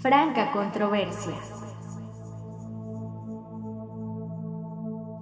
Franca 0.00 0.50
Controversia. 0.52 1.34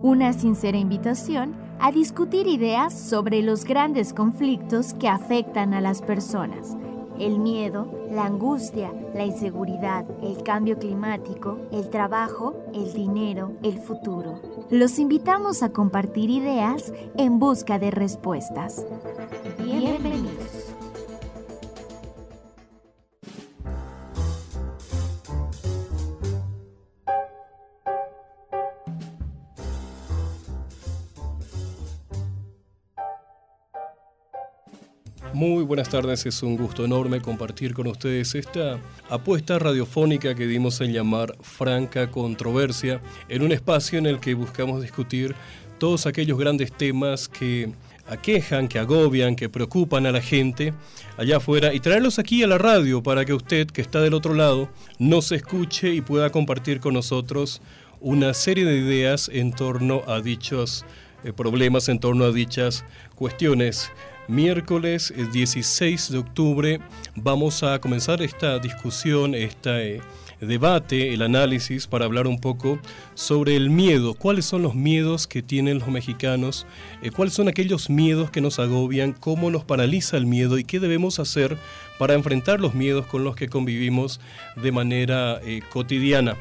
Una 0.00 0.32
sincera 0.32 0.78
invitación 0.78 1.56
a 1.80 1.90
discutir 1.90 2.46
ideas 2.46 2.94
sobre 2.94 3.42
los 3.42 3.64
grandes 3.64 4.14
conflictos 4.14 4.94
que 4.94 5.08
afectan 5.08 5.74
a 5.74 5.80
las 5.80 6.00
personas. 6.00 6.76
El 7.18 7.40
miedo, 7.40 7.92
la 8.12 8.26
angustia, 8.26 8.92
la 9.14 9.24
inseguridad, 9.24 10.04
el 10.22 10.44
cambio 10.44 10.78
climático, 10.78 11.58
el 11.72 11.90
trabajo, 11.90 12.54
el 12.72 12.92
dinero, 12.92 13.54
el 13.64 13.80
futuro. 13.80 14.40
Los 14.70 15.00
invitamos 15.00 15.64
a 15.64 15.72
compartir 15.72 16.30
ideas 16.30 16.92
en 17.16 17.40
busca 17.40 17.80
de 17.80 17.90
respuestas. 17.90 18.86
Bienvenidos. 19.58 20.57
Muy 35.38 35.62
buenas 35.62 35.88
tardes, 35.88 36.26
es 36.26 36.42
un 36.42 36.56
gusto 36.56 36.84
enorme 36.84 37.20
compartir 37.20 37.72
con 37.72 37.86
ustedes 37.86 38.34
esta 38.34 38.80
apuesta 39.08 39.56
radiofónica 39.60 40.34
que 40.34 40.48
dimos 40.48 40.80
en 40.80 40.92
llamar 40.92 41.36
Franca 41.42 42.10
Controversia, 42.10 43.00
en 43.28 43.42
un 43.42 43.52
espacio 43.52 44.00
en 44.00 44.06
el 44.06 44.18
que 44.18 44.34
buscamos 44.34 44.82
discutir 44.82 45.36
todos 45.78 46.06
aquellos 46.06 46.36
grandes 46.40 46.72
temas 46.72 47.28
que 47.28 47.70
aquejan, 48.08 48.66
que 48.66 48.80
agobian, 48.80 49.36
que 49.36 49.48
preocupan 49.48 50.06
a 50.06 50.10
la 50.10 50.20
gente 50.20 50.74
allá 51.16 51.36
afuera 51.36 51.72
y 51.72 51.78
traerlos 51.78 52.18
aquí 52.18 52.42
a 52.42 52.48
la 52.48 52.58
radio 52.58 53.00
para 53.00 53.24
que 53.24 53.32
usted 53.32 53.68
que 53.68 53.80
está 53.80 54.00
del 54.00 54.14
otro 54.14 54.34
lado 54.34 54.68
nos 54.98 55.30
escuche 55.30 55.94
y 55.94 56.00
pueda 56.00 56.30
compartir 56.30 56.80
con 56.80 56.94
nosotros 56.94 57.62
una 58.00 58.34
serie 58.34 58.64
de 58.64 58.76
ideas 58.76 59.30
en 59.32 59.52
torno 59.52 60.02
a 60.08 60.20
dichos 60.20 60.84
eh, 61.22 61.32
problemas, 61.32 61.88
en 61.88 62.00
torno 62.00 62.24
a 62.24 62.32
dichas 62.32 62.84
cuestiones 63.14 63.92
miércoles 64.28 65.12
16 65.32 66.12
de 66.12 66.18
octubre 66.18 66.80
vamos 67.16 67.62
a 67.62 67.80
comenzar 67.80 68.22
esta 68.22 68.58
discusión, 68.58 69.34
este 69.34 70.00
debate, 70.40 71.14
el 71.14 71.22
análisis 71.22 71.86
para 71.86 72.04
hablar 72.04 72.26
un 72.26 72.38
poco 72.38 72.78
sobre 73.14 73.56
el 73.56 73.70
miedo. 73.70 74.14
¿Cuáles 74.14 74.44
son 74.44 74.62
los 74.62 74.74
miedos 74.74 75.26
que 75.26 75.42
tienen 75.42 75.78
los 75.78 75.88
mexicanos? 75.88 76.66
Eh, 77.02 77.10
¿Cuáles 77.10 77.34
son 77.34 77.48
aquellos 77.48 77.90
miedos 77.90 78.30
que 78.30 78.40
nos 78.40 78.58
agobian? 78.58 79.12
¿Cómo 79.12 79.50
nos 79.50 79.64
paraliza 79.64 80.16
el 80.16 80.26
miedo? 80.26 80.58
¿Y 80.58 80.64
qué 80.64 80.78
debemos 80.78 81.18
hacer 81.18 81.56
para 81.98 82.14
enfrentar 82.14 82.60
los 82.60 82.74
miedos 82.74 83.06
con 83.06 83.24
los 83.24 83.34
que 83.34 83.48
convivimos 83.48 84.20
de 84.56 84.72
manera 84.72 85.40
eh, 85.42 85.62
cotidiana? 85.70 86.36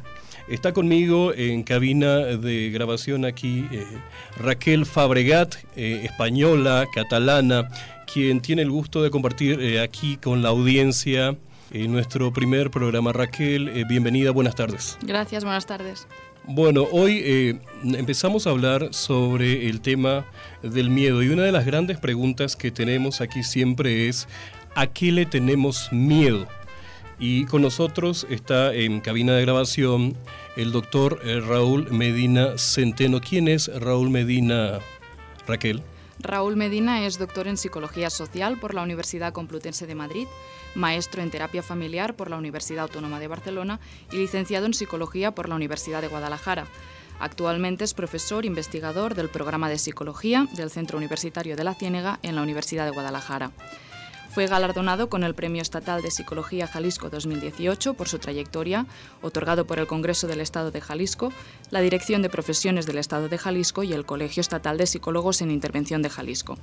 Está 0.48 0.72
conmigo 0.72 1.34
en 1.34 1.62
cabina 1.64 2.20
de 2.20 2.70
grabación 2.70 3.26
aquí 3.26 3.68
eh, 3.70 3.86
Raquel 4.38 4.86
Fabregat, 4.86 5.56
eh, 5.76 6.04
española, 6.06 6.88
catalana, 6.96 7.68
quien 8.12 8.40
tiene 8.40 8.62
el 8.62 8.72
gusto 8.72 9.04
de 9.04 9.12
compartir 9.12 9.60
eh, 9.60 9.82
aquí 9.82 10.16
con 10.16 10.42
la 10.42 10.50
audiencia 10.50 11.36
en 11.72 11.92
nuestro 11.92 12.32
primer 12.32 12.72
programa. 12.72 13.12
Raquel, 13.12 13.84
bienvenida, 13.90 14.32
buenas 14.32 14.56
tardes. 14.56 14.98
Gracias, 15.02 15.44
buenas 15.44 15.66
tardes. 15.66 16.08
Bueno, 16.46 16.88
hoy 16.94 17.60
empezamos 17.84 18.48
a 18.48 18.52
hablar 18.52 18.94
sobre 18.94 19.68
el 19.68 19.82
tema 19.82 20.26
del 20.64 20.90
miedo 20.90 21.22
y 21.24 21.28
una 21.28 21.44
de 21.44 21.52
las 21.52 21.66
grandes 21.66 21.98
preguntas 21.98 22.56
que 22.56 22.72
tenemos 22.72 23.20
aquí 23.20 23.44
siempre 23.44 24.08
es 24.08 24.30
¿a 24.76 24.88
qué 24.88 25.12
le 25.12 25.26
tenemos 25.26 25.92
miedo? 25.92 26.48
Y 27.20 27.46
con 27.46 27.64
nosotros 27.64 28.28
está 28.30 28.74
en 28.74 29.02
cabina 29.02 29.34
de 29.34 29.42
grabación 29.42 30.16
el 30.56 30.72
doctor 30.72 31.20
eh, 31.24 31.40
Raúl 31.40 31.92
Medina 31.92 32.58
Centeno. 32.58 33.22
¿Quién 33.22 33.48
es 33.48 33.72
Raúl 33.82 34.10
Medina, 34.10 34.80
Raquel? 35.48 35.82
Raúl 36.20 36.56
Medina 36.56 37.06
es 37.06 37.20
doctor 37.20 37.48
en 37.48 37.58
Psicología 37.58 38.10
Social 38.10 38.60
por 38.60 38.74
la 38.74 38.82
Universidad 38.82 39.34
Complutense 39.34 39.86
de 39.86 39.96
Madrid, 39.96 40.28
maestro 40.76 41.22
en 41.22 41.30
Terapia 41.30 41.62
Familiar 41.62 42.16
por 42.16 42.30
la 42.30 42.38
Universidad 42.38 42.84
Autónoma 42.84 43.20
de 43.20 43.28
Barcelona 43.28 43.80
y 44.12 44.18
licenciado 44.18 44.66
en 44.66 44.74
Psicología 44.74 45.34
por 45.34 45.48
la 45.50 45.56
Universidad 45.56 46.02
de 46.02 46.08
Guadalajara. 46.08 46.68
Actualmente 47.20 47.84
es 47.84 47.94
profesor 47.94 48.46
investigador 48.46 49.16
del 49.16 49.30
programa 49.30 49.70
de 49.70 49.80
Psicología 49.80 50.48
del 50.54 50.70
Centro 50.70 50.98
Universitario 50.98 51.56
de 51.56 51.64
la 51.64 51.74
Ciénega 51.74 52.20
en 52.22 52.36
la 52.36 52.44
Universidad 52.44 52.86
de 52.86 52.92
Guadalajara. 52.92 53.52
Fue 54.38 54.46
galardonado 54.46 55.10
con 55.10 55.24
el 55.24 55.34
Premio 55.34 55.64
Estatal 55.64 56.04
de 56.04 56.12
Psicología 56.12 56.68
Jalisco 56.68 57.10
2018 57.10 57.96
por 57.96 58.08
su 58.08 58.20
trayectoria, 58.20 58.86
otorgado 59.24 59.66
por 59.66 59.80
el 59.80 59.88
Congreso 59.88 60.28
del 60.28 60.42
Estado 60.42 60.70
de 60.70 60.80
Jalisco, 60.80 61.34
la 61.72 61.82
Dirección 61.82 62.22
de 62.22 62.30
Profesiones 62.30 62.86
del 62.86 63.00
Estado 63.00 63.30
de 63.30 63.40
Jalisco 63.40 63.82
y 63.82 63.94
el 63.94 64.06
Colegio 64.06 64.42
Estatal 64.42 64.78
de 64.78 64.86
Psicólogos 64.86 65.42
en 65.42 65.50
Intervención 65.50 66.04
de 66.04 66.12
Jalisco. 66.12 66.60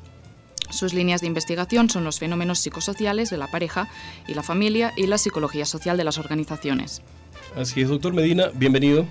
Sus 0.70 0.94
líneas 0.94 1.20
de 1.20 1.26
investigación 1.26 1.90
son 1.90 2.04
los 2.04 2.20
fenómenos 2.20 2.60
psicosociales 2.60 3.28
de 3.30 3.38
la 3.38 3.50
pareja 3.50 3.88
y 4.28 4.34
la 4.34 4.44
familia 4.44 4.92
y 4.96 5.08
la 5.08 5.18
psicología 5.18 5.66
social 5.66 5.96
de 5.96 6.04
las 6.04 6.18
organizaciones. 6.18 7.02
Así 7.56 7.80
es, 7.80 7.88
doctor 7.88 8.14
Medina, 8.14 8.52
bienvenido. 8.54 9.04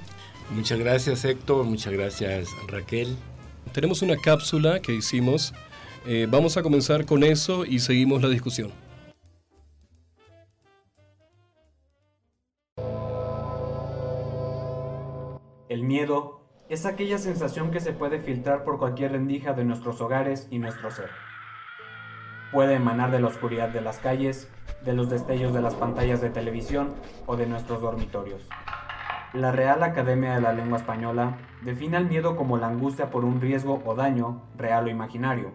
Muchas 0.52 0.80
gracias 0.80 1.26
Héctor, 1.26 1.66
muchas 1.66 1.92
gracias 1.92 2.48
Raquel. 2.70 3.18
Tenemos 3.74 4.02
una 4.04 4.16
cápsula 4.16 4.80
que 4.80 4.94
hicimos 4.94 5.54
eh, 6.06 6.28
vamos 6.30 6.58
a 6.58 6.64
comenzar 6.64 7.06
con 7.06 7.24
eso 7.24 7.66
y 7.66 7.80
seguimos 7.80 8.22
la 8.22 8.30
discusión. 8.30 8.72
El 15.70 15.84
miedo 15.84 16.42
es 16.70 16.86
aquella 16.86 17.18
sensación 17.18 17.72
que 17.72 17.80
se 17.80 17.94
puede 17.94 18.20
filtrar 18.20 18.64
por 18.64 18.78
cualquier 18.78 19.14
rendija 19.14 19.54
de 19.54 19.64
nuestros 19.64 20.02
hogares 20.02 20.48
y 20.52 20.60
nuestro 20.60 20.92
ser. 20.92 21.10
Puede 22.52 22.76
emanar 22.76 23.10
de 23.10 23.20
la 23.20 23.28
oscuridad 23.28 23.70
de 23.70 23.82
las 23.82 23.98
calles, 23.98 24.48
de 24.86 24.94
los 24.94 25.10
destellos 25.10 25.54
de 25.54 25.62
las 25.62 25.74
pantallas 25.74 26.22
de 26.22 26.30
televisión 26.30 26.94
o 27.26 27.36
de 27.36 27.48
nuestros 27.48 27.82
dormitorios. 27.82 28.48
La 29.34 29.52
Real 29.52 29.82
Academia 29.82 30.36
de 30.36 30.42
la 30.42 30.54
Lengua 30.54 30.78
Española 30.78 31.38
define 31.64 31.98
el 31.98 32.06
miedo 32.06 32.36
como 32.36 32.58
la 32.58 32.68
angustia 32.68 33.10
por 33.10 33.26
un 33.26 33.42
riesgo 33.42 33.82
o 33.84 33.96
daño, 33.96 34.44
real 34.56 34.86
o 34.86 34.90
imaginario, 34.92 35.54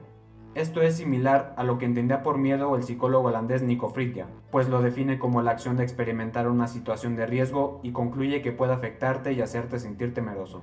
esto 0.55 0.83
es 0.83 0.97
similar 0.97 1.55
a 1.57 1.63
lo 1.63 1.79
que 1.79 1.85
entendía 1.85 2.23
por 2.23 2.39
miedo 2.39 2.75
el 2.75 2.83
psicólogo 2.83 3.29
holandés 3.29 3.63
Nico 3.63 3.91
Fritia, 3.91 4.27
pues 4.51 4.69
lo 4.69 4.83
define 4.83 5.19
como 5.19 5.43
la 5.43 5.53
acción 5.53 5.77
de 5.77 5.85
experimentar 5.85 6.49
una 6.49 6.67
situación 6.67 7.17
de 7.17 7.27
riesgo 7.27 7.81
y 7.83 7.93
concluye 7.93 8.43
que 8.43 8.53
puede 8.53 8.73
afectarte 8.73 9.33
y 9.33 9.41
hacerte 9.41 9.79
sentir 9.79 10.15
temeroso. 10.15 10.63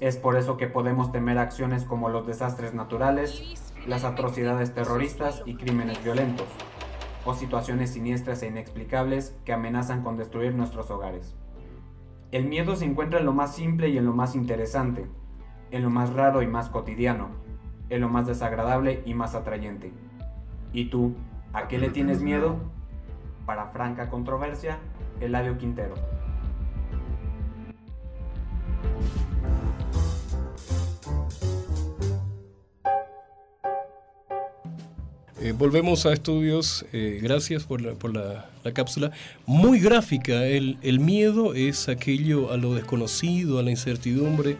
Es 0.00 0.16
por 0.16 0.36
eso 0.36 0.56
que 0.56 0.66
podemos 0.66 1.12
temer 1.12 1.38
acciones 1.38 1.84
como 1.84 2.08
los 2.08 2.26
desastres 2.26 2.72
naturales, 2.72 3.74
las 3.86 4.04
atrocidades 4.04 4.72
terroristas 4.72 5.42
y 5.44 5.56
crímenes 5.56 6.02
violentos, 6.04 6.46
o 7.24 7.34
situaciones 7.34 7.90
siniestras 7.90 8.42
e 8.42 8.46
inexplicables 8.46 9.36
que 9.44 9.52
amenazan 9.52 10.02
con 10.02 10.16
destruir 10.16 10.54
nuestros 10.54 10.90
hogares. 10.90 11.34
El 12.32 12.46
miedo 12.46 12.76
se 12.76 12.84
encuentra 12.84 13.18
en 13.18 13.26
lo 13.26 13.32
más 13.32 13.54
simple 13.54 13.88
y 13.88 13.98
en 13.98 14.06
lo 14.06 14.14
más 14.14 14.36
interesante, 14.36 15.06
en 15.70 15.82
lo 15.82 15.90
más 15.90 16.12
raro 16.12 16.42
y 16.42 16.46
más 16.46 16.68
cotidiano, 16.68 17.28
en 17.88 18.00
lo 18.00 18.08
más 18.08 18.26
desagradable 18.26 19.02
y 19.04 19.14
más 19.14 19.34
atrayente. 19.34 19.92
¿Y 20.72 20.86
tú, 20.86 21.14
a 21.52 21.68
qué 21.68 21.78
le 21.78 21.90
tienes 21.90 22.20
miedo? 22.20 22.56
Para 23.46 23.66
franca 23.66 24.08
controversia, 24.08 24.78
Eladio 25.20 25.58
Quintero. 25.58 25.94
Eh, 35.42 35.52
volvemos 35.52 36.04
a 36.04 36.12
estudios, 36.12 36.84
eh, 36.92 37.18
gracias 37.22 37.64
por, 37.64 37.80
la, 37.80 37.94
cápsula. 38.74 39.10
Muy 39.46 39.80
gráfica, 39.80 40.44
el, 40.44 40.76
el 40.82 41.00
miedo 41.00 41.54
es 41.54 41.88
aquello 41.88 42.52
a 42.52 42.58
lo 42.58 42.74
desconocido, 42.74 43.58
a 43.58 43.62
la 43.62 43.70
incertidumbre, 43.70 44.58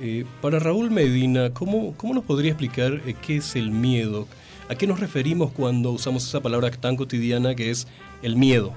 eh, 0.00 0.24
para 0.40 0.58
Raúl 0.58 0.90
Medina, 0.90 1.52
¿cómo, 1.52 1.94
¿cómo, 1.96 2.14
nos 2.14 2.24
podría 2.24 2.52
explicar 2.52 3.02
eh, 3.06 3.14
qué 3.20 3.36
es 3.36 3.54
el 3.54 3.70
miedo? 3.70 4.26
¿A 4.70 4.74
qué 4.74 4.86
nos 4.86 4.98
referimos 4.98 5.52
cuando 5.52 5.90
usamos 5.90 6.26
esa 6.26 6.40
palabra 6.40 6.70
tan 6.70 6.96
cotidiana 6.96 7.54
que 7.54 7.70
es 7.70 7.86
el 8.22 8.36
miedo? 8.36 8.72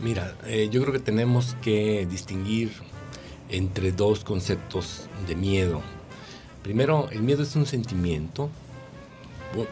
Mira, 0.00 0.36
eh, 0.46 0.68
yo 0.70 0.80
creo 0.82 0.92
que 0.92 1.00
tenemos 1.00 1.56
que 1.62 2.06
distinguir 2.08 2.70
entre 3.48 3.90
dos 3.90 4.22
conceptos 4.22 5.08
de 5.26 5.34
miedo. 5.34 5.82
Primero, 6.62 7.08
el 7.10 7.22
miedo 7.22 7.42
es 7.42 7.56
un 7.56 7.66
sentimiento, 7.66 8.48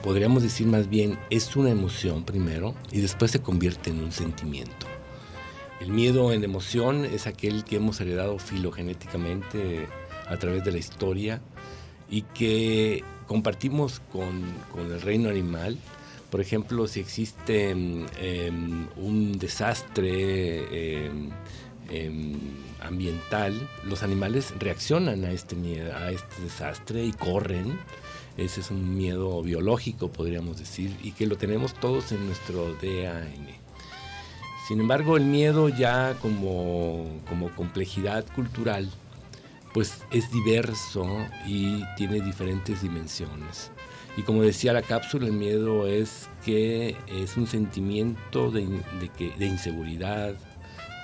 podríamos 0.03 0.43
decir 0.43 0.67
más 0.67 0.89
bien 0.89 1.19
es 1.31 1.55
una 1.55 1.71
emoción 1.71 2.25
primero 2.25 2.75
y 2.91 3.01
después 3.01 3.31
se 3.31 3.41
convierte 3.41 3.91
en 3.91 4.01
un 4.01 4.11
sentimiento. 4.11 4.87
El 5.81 5.93
miedo 5.93 6.33
en 6.33 6.43
emoción 6.43 7.05
es 7.05 7.27
aquel 7.27 7.65
que 7.65 7.77
hemos 7.77 8.01
heredado 8.01 8.39
filogenéticamente 8.39 9.89
a 10.31 10.37
través 10.39 10.65
de 10.65 10.73
la 10.73 10.79
historia 10.79 11.43
y 12.09 12.23
que 12.23 13.05
compartimos 13.27 14.01
con, 14.13 14.43
el 14.79 15.01
reino 15.03 15.29
animal, 15.29 15.79
Por 16.31 16.41
ejemplo, 16.41 16.87
si 16.87 17.01
existe 17.01 17.71
em, 17.71 18.07
em, 18.21 18.87
un 18.97 19.37
desastre 19.37 21.11
em, 21.11 21.31
ambiental, 22.81 23.69
los 23.85 24.05
animales 24.05 24.55
reaccionan 24.61 25.25
a 25.25 25.33
este, 25.33 25.57
a 25.93 26.13
este 26.13 26.43
desastre 26.43 27.05
y 27.05 27.13
corren. 27.13 27.79
Ese 28.37 28.61
es 28.61 28.71
un 28.71 28.97
miedo 28.97 29.43
biológico, 29.43 30.13
podríamos 30.13 30.59
decir, 30.59 30.97
y 31.03 31.11
que 31.13 31.27
lo 31.27 31.37
tenemos 31.37 31.75
todos 31.75 32.13
en 32.13 32.25
nuestro 32.27 32.75
DAN. 32.75 33.49
Sin 34.69 34.81
embargo, 34.81 35.17
el 35.17 35.25
miedo 35.25 35.69
ya 35.69 36.15
como, 36.23 37.09
como 37.29 37.51
complejidad 37.57 38.25
cultural, 38.35 38.89
pues 39.73 40.03
es 40.11 40.31
diverso 40.33 41.07
y 41.47 41.83
tiene 41.97 42.21
diferentes 42.21 42.83
dimensiones. 42.83 43.71
Y 44.17 44.23
como 44.23 44.43
decía 44.43 44.73
la 44.73 44.83
cápsula, 44.83 45.27
el 45.27 45.33
miedo 45.33 45.87
es 45.87 46.29
que 46.45 46.97
es 47.07 47.37
un 47.37 47.47
sentimiento 47.47 48.51
de, 48.51 48.81
que, 49.17 49.31
de 49.39 49.47
inseguridad, 49.47 50.35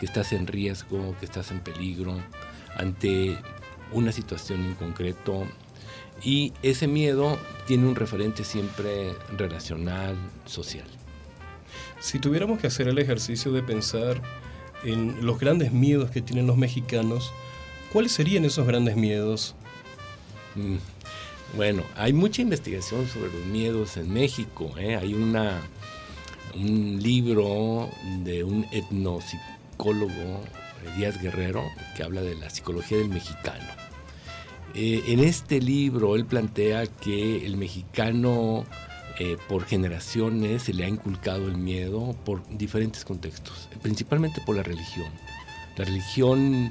que 0.01 0.07
estás 0.07 0.33
en 0.33 0.47
riesgo, 0.47 1.15
que 1.19 1.25
estás 1.25 1.51
en 1.51 1.61
peligro 1.61 2.19
ante 2.77 3.39
una 3.93 4.13
situación 4.13 4.65
en 4.65 4.75
concreto. 4.75 5.47
Y 6.23 6.53
ese 6.63 6.89
miedo 6.89 7.39
tiene 7.67 7.87
un 7.87 7.95
referente 7.95 8.43
siempre 8.43 9.15
relacional, 9.37 10.17
social. 10.45 10.87
Si 12.01 12.19
tuviéramos 12.19 12.59
que 12.59 12.67
hacer 12.67 12.89
el 12.89 12.99
ejercicio 12.99 13.53
de 13.53 13.63
pensar 13.63 14.21
en 14.85 15.25
los 15.25 15.39
grandes 15.39 15.73
miedos 15.73 16.11
que 16.11 16.23
tienen 16.23 16.47
los 16.47 16.57
mexicanos, 16.57 17.33
¿cuáles 17.93 18.13
serían 18.13 18.45
esos 18.45 18.67
grandes 18.67 18.97
miedos? 18.97 19.55
Mm, 20.55 20.77
bueno, 21.55 21.83
hay 21.97 22.13
mucha 22.13 22.43
investigación 22.43 23.07
sobre 23.07 23.33
los 23.33 23.47
miedos 23.47 23.97
en 23.97 24.13
México. 24.13 24.71
¿eh? 24.79 24.97
Hay 24.97 25.15
una, 25.15 25.61
un 26.55 27.01
libro 27.01 27.89
de 28.25 28.45
un 28.45 28.67
etnopsicólogo, 28.73 30.13
eh, 30.13 30.91
Díaz 30.97 31.21
Guerrero, 31.21 31.63
que 31.97 32.03
habla 32.03 32.23
de 32.23 32.35
la 32.35 32.51
psicología 32.51 32.99
del 32.99 33.09
mexicano. 33.09 33.65
Eh, 34.75 35.03
en 35.09 35.21
este 35.21 35.61
libro 35.61 36.17
él 36.17 36.27
plantea 36.27 36.87
que 36.87 37.47
el 37.47 37.57
mexicano 37.57 38.65
por 39.49 39.65
generaciones 39.65 40.65
se 40.65 40.75
le 40.75 40.85
ha 40.85 40.89
inculcado 40.89 41.47
el 41.47 41.57
miedo 41.57 42.15
por 42.27 42.47
diferentes 42.51 43.03
contextos, 43.03 43.71
principalmente 43.81 44.43
por 44.45 44.57
la 44.57 44.63
religión. 44.63 45.11
La 45.79 45.87
religión 45.87 46.71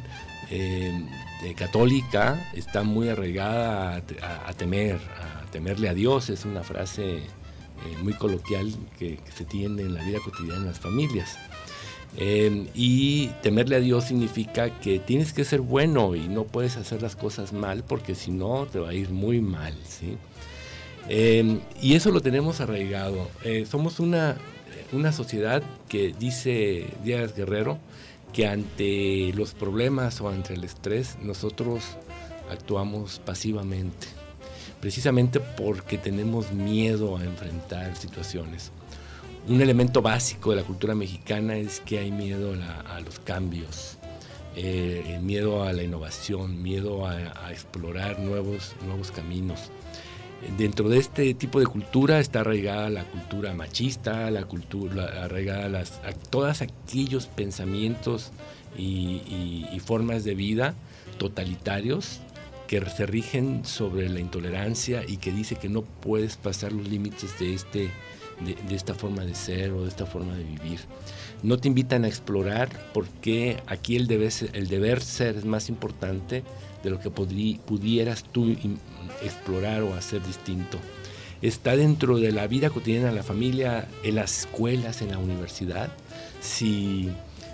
católica 1.56 2.50
está 2.54 2.84
muy 2.84 3.10
arraigada 3.10 3.96
a, 3.96 4.54
temer, 4.54 5.00
a 5.20 5.50
temerle 5.52 5.90
a 5.90 5.94
Dios, 5.94 6.30
es 6.30 6.46
una 6.46 6.64
frase 6.64 7.22
eh, 7.84 7.98
muy 8.02 8.14
coloquial 8.14 8.74
que, 8.98 9.20
se 9.36 9.44
tiene 9.44 9.84
en 9.84 9.94
la 9.94 10.04
vida 10.04 10.20
cotidiana 10.24 10.62
en 10.62 10.66
las 10.66 10.80
familias. 10.80 11.38
Eh, 12.18 12.68
y 12.74 13.28
temerle 13.44 13.76
a 13.76 13.80
Dios 13.80 14.06
significa 14.06 14.80
que 14.80 15.00
tienes 15.00 15.34
que 15.34 15.44
ser 15.44 15.60
bueno 15.60 16.16
y 16.16 16.30
no 16.30 16.46
puedes 16.46 16.78
hacer 16.78 17.02
las 17.02 17.18
cosas 17.18 17.52
mal 17.52 17.84
porque 17.84 18.16
si 18.16 18.32
no 18.32 18.66
te 18.66 18.80
va 18.80 18.90
a 18.90 18.94
ir 18.94 19.10
muy 19.10 19.42
mal. 19.42 19.74
¿sí? 19.88 20.18
Eh, 21.10 21.60
y 21.82 21.96
eso 21.96 22.12
lo 22.12 22.22
tenemos 22.22 22.62
arraigado. 22.62 23.30
somos 23.70 24.00
una, 24.00 24.38
una 24.94 25.12
sociedad 25.12 25.62
que 25.90 26.16
dice 26.18 26.88
Díaz 27.04 27.36
Guerrero, 27.36 27.78
que 28.36 28.48
ante 28.48 29.32
los 29.34 29.54
problemas 29.54 30.20
o 30.20 30.28
ante 30.28 30.56
el 30.56 30.66
estrés 30.66 31.18
nosotros 31.22 31.96
actuamos 32.52 33.22
pasivamente, 33.24 34.08
precisamente 34.82 35.40
porque 35.40 35.98
tenemos 35.98 36.52
miedo 36.52 37.16
a 37.16 37.24
enfrentar 37.24 37.96
situaciones. 37.96 38.74
Un 39.48 39.62
elemento 39.62 40.02
básico 40.02 40.50
de 40.50 40.58
la 40.58 40.64
cultura 40.64 40.96
mexicana 40.96 41.56
es 41.56 41.80
que 41.80 41.98
hay 41.98 42.12
miedo 42.12 42.54
a, 42.90 43.00
los 43.00 43.20
cambios, 43.20 43.98
eh, 44.58 45.18
miedo 45.24 45.64
a 45.64 45.72
la 45.72 45.84
innovación, 45.84 46.62
miedo 46.62 47.08
a, 47.08 47.14
a 47.14 47.54
explorar 47.54 48.20
nuevos, 48.20 48.76
nuevos 48.86 49.12
caminos. 49.12 49.72
Dentro 50.58 50.90
de 50.90 51.00
este 51.00 51.34
tipo 51.34 51.60
de 51.60 51.66
cultura 51.66 52.20
está 52.20 52.42
arraigada 52.42 52.90
la 52.90 53.04
cultura 53.04 53.54
machista, 53.54 54.30
la 54.32 54.44
cultura 54.46 55.24
arraigada 55.24 55.68
las, 55.70 56.00
a 56.04 56.14
todos 56.14 56.62
aquellos 56.62 57.26
pensamientos 57.28 58.32
y, 58.78 59.80
formas 59.84 60.24
de 60.24 60.34
vida 60.34 60.74
totalitarios 61.20 62.22
que 62.68 62.84
se 62.90 63.06
rigen 63.06 63.66
sobre 63.66 64.10
la 64.10 64.20
intolerancia 64.20 65.04
y 65.08 65.18
que 65.18 65.32
dice 65.32 65.56
que 65.56 65.70
no 65.70 65.84
puedes 65.84 66.38
pasar 66.38 66.72
los 66.72 66.88
límites 66.88 67.38
de, 67.38 67.54
este, 67.54 67.92
de, 68.42 68.76
esta 68.76 68.96
forma 68.96 69.24
de 69.24 69.36
ser 69.36 69.72
o 69.72 69.84
de 69.84 69.90
esta 69.90 70.06
forma 70.08 70.36
de 70.36 70.44
vivir. 70.44 70.80
No 71.44 71.60
te 71.60 71.68
invitan 71.68 72.04
a 72.04 72.08
explorar 72.08 72.70
porque 72.94 73.62
aquí 73.68 73.96
el 73.96 74.08
deber, 74.08 74.32
el 74.54 74.68
deber 74.68 75.02
ser 75.02 75.36
es 75.36 75.46
más 75.46 75.70
importante 75.70 76.44
de 76.86 76.92
lo 76.92 77.00
que 77.00 77.10
pudieras 77.10 78.24
tú 78.24 78.56
explorar 79.22 79.82
o 79.82 79.94
hacer 79.96 80.26
distinto. 80.26 80.78
Está 81.42 81.76
dentro 81.76 82.18
de 82.18 82.32
la 82.32 82.48
vida 82.48 82.70
cotidiana 82.70 83.10
de 83.10 83.16
la 83.16 83.24
familia, 83.24 83.88
en 84.04 84.16
las 84.16 84.40
escuelas, 84.40 85.02
en 85.02 85.12
la 85.12 85.18
universidad. 85.18 85.92
Si, 86.40 87.10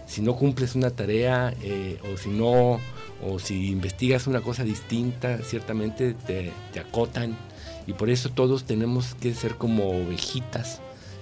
si 0.06 0.22
no 0.22 0.36
cumples 0.36 0.76
una 0.76 0.92
tarea 0.92 1.54
eh, 1.64 1.98
o 2.14 2.18
si 2.18 2.30
no 2.30 2.80
o 3.24 3.40
si 3.40 3.70
investigas 3.70 4.28
una 4.28 4.42
cosa 4.42 4.64
distinta, 4.64 5.40
ciertamente 5.40 6.14
te, 6.14 6.52
te, 6.74 6.80
acotan 6.80 7.38
y 7.88 7.94
por 7.94 8.10
eso 8.10 8.30
todos 8.30 8.66
tenemos 8.66 9.16
que 9.16 9.34
ser 9.34 9.56
como 9.56 9.90
ovejitas 9.90 10.82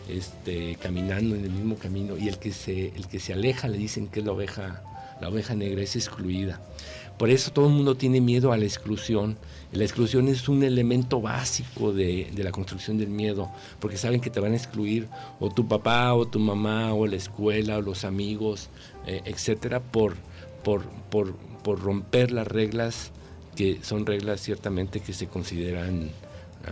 este, 0.10 0.78
caminando 0.82 1.36
en 1.36 1.44
el 1.44 1.52
mismo 1.52 1.76
camino 1.76 2.18
y 2.18 2.28
el 2.30 2.38
que 2.38 2.52
se, 2.52 2.88
el 2.88 3.08
que 3.08 3.20
se 3.20 3.34
aleja 3.34 3.68
le 3.68 3.78
dicen 3.78 4.08
que 4.08 4.22
es 4.22 4.26
la 4.26 4.32
oveja, 4.32 4.82
la 5.22 5.30
oveja 5.30 5.56
negra, 5.56 5.82
es 5.82 5.96
excluida. 5.96 6.62
Por 7.20 7.30
eso 7.30 7.52
todo 7.52 7.68
el 7.68 7.74
mundo 7.74 7.96
tiene 7.96 8.22
miedo 8.22 8.54
a 8.54 8.58
la 8.58 8.64
exclusión. 8.64 9.38
La 9.74 9.84
exclusión 9.84 10.30
es 10.30 10.48
un 10.48 10.64
elemento 10.64 11.20
básico 11.20 11.92
de, 11.92 12.32
la 12.38 12.52
construcción 12.54 12.98
del 12.98 13.10
miedo, 13.10 13.52
porque 13.82 13.98
saben 13.98 14.22
que 14.22 14.30
te 14.30 14.40
van 14.40 14.54
a 14.54 14.56
excluir 14.56 15.10
o 15.42 15.50
tu 15.50 15.68
papá 15.68 16.14
o 16.14 16.26
tu 16.26 16.40
mamá 16.40 16.94
o 16.94 17.06
la 17.08 17.18
escuela 17.18 17.78
o 17.78 17.82
los 17.82 18.06
amigos, 18.06 18.70
eh, 19.06 19.22
etcétera, 19.26 19.82
por, 19.82 20.16
romper 21.66 22.32
las 22.32 22.48
reglas 22.48 23.12
que 23.54 23.80
son 23.84 24.06
reglas 24.06 24.40
ciertamente 24.40 25.02
que 25.02 25.12
se 25.12 25.28
consideran 25.28 26.12
ah, 26.66 26.72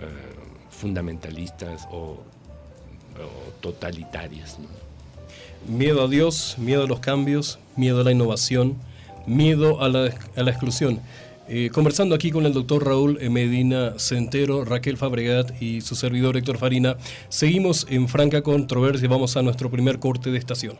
ah, 0.00 0.04
fundamentalistas 0.70 1.86
o, 1.92 2.20
totalitarias. 3.60 4.58
Miedo 5.68 6.02
a 6.02 6.08
Dios, 6.08 6.56
miedo 6.58 6.82
a 6.82 6.86
los 6.88 6.98
cambios, 6.98 7.60
miedo 7.76 8.00
a 8.00 8.04
la 8.04 8.10
innovación 8.10 8.76
miedo 9.26 9.82
a 9.82 9.88
la, 9.88 10.06
exclusión. 10.36 11.00
Eh, 11.48 11.70
conversando 11.72 12.14
aquí 12.14 12.30
con 12.30 12.46
el 12.46 12.52
doctor 12.52 12.86
Raúl 12.86 13.18
Medina 13.30 13.94
Centero, 13.98 14.64
Raquel 14.64 14.96
Fabregat 14.96 15.60
y 15.60 15.80
su 15.80 15.94
servidor 15.94 16.36
Héctor 16.36 16.58
Farina, 16.58 16.96
seguimos 17.28 17.86
en 17.90 18.08
franca 18.08 18.42
controversia. 18.42 19.08
Vamos 19.08 19.36
a 19.36 19.42
nuestro 19.42 19.70
primer 19.70 19.98
corte 19.98 20.30
de 20.30 20.38
estación. 20.38 20.78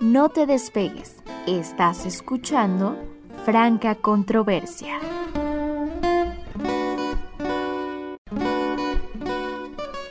No 0.00 0.28
te 0.28 0.46
despegues. 0.46 1.16
Estás 1.46 2.06
escuchando 2.06 2.96
Franca 3.44 3.96
Controversia. 3.96 4.98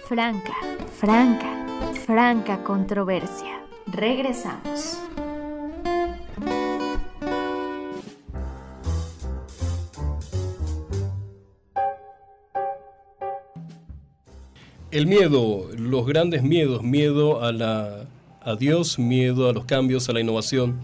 Franca, 0.07 0.53
franca, 0.99 1.65
franca 2.05 2.63
controversia. 2.63 3.64
Regresamos. 3.87 4.97
El 14.91 15.07
miedo, 15.07 15.67
los 15.77 16.05
grandes 16.05 16.41
miedos, 16.41 16.81
miedo 16.81 17.43
a, 17.43 17.51
la, 17.51 18.05
a 18.41 18.55
Dios, 18.55 18.97
miedo 18.97 19.49
a 19.49 19.53
los 19.53 19.65
cambios, 19.65 20.07
a 20.07 20.13
la 20.13 20.21
innovación, 20.21 20.79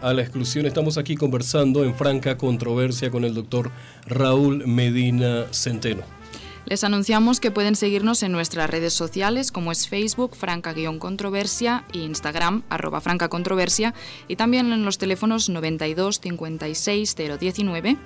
a 0.00 0.12
la 0.12 0.22
exclusión. 0.22 0.66
Estamos 0.66 0.98
aquí 0.98 1.16
conversando 1.16 1.84
en 1.84 1.94
franca 1.94 2.38
controversia 2.38 3.10
con 3.10 3.24
el 3.24 3.34
doctor 3.34 3.72
Raúl 4.06 4.66
Medina 4.66 5.46
Centeno. 5.52 6.04
Les 6.66 6.82
anunciamos 6.82 7.38
que 7.38 7.52
pueden 7.52 7.76
seguirnos 7.76 8.24
en 8.24 8.32
nuestras 8.32 8.68
redes 8.68 8.92
sociales 8.92 9.52
como 9.52 9.70
es 9.70 9.88
Facebook, 9.88 10.34
franca-controversia 10.34 11.84
e 11.94 11.98
Instagram, 11.98 12.64
arroba 12.68 13.00
franca-controversia 13.00 13.94
y 14.26 14.34
también 14.34 14.72
en 14.72 14.84
los 14.84 14.98
teléfonos 14.98 15.48
92 15.48 16.20
56 16.20 17.14
019 17.38 17.96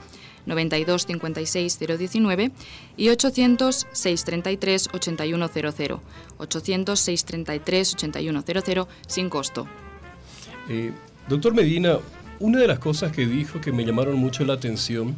92 0.44 1.06
56 1.06 1.78
019 1.78 2.52
y 2.98 3.08
800 3.08 3.86
633 3.92 4.88
8100 4.92 6.00
800 6.36 7.00
633 7.00 7.94
8100 7.94 8.86
sin 9.06 9.30
costo. 9.30 9.66
Eh, 10.68 10.92
doctor 11.28 11.54
Medina, 11.54 11.98
una 12.40 12.58
de 12.58 12.66
las 12.66 12.78
cosas 12.78 13.10
que 13.10 13.24
dijo 13.24 13.62
que 13.62 13.72
me 13.72 13.86
llamaron 13.86 14.16
mucho 14.16 14.44
la 14.44 14.52
atención 14.52 15.16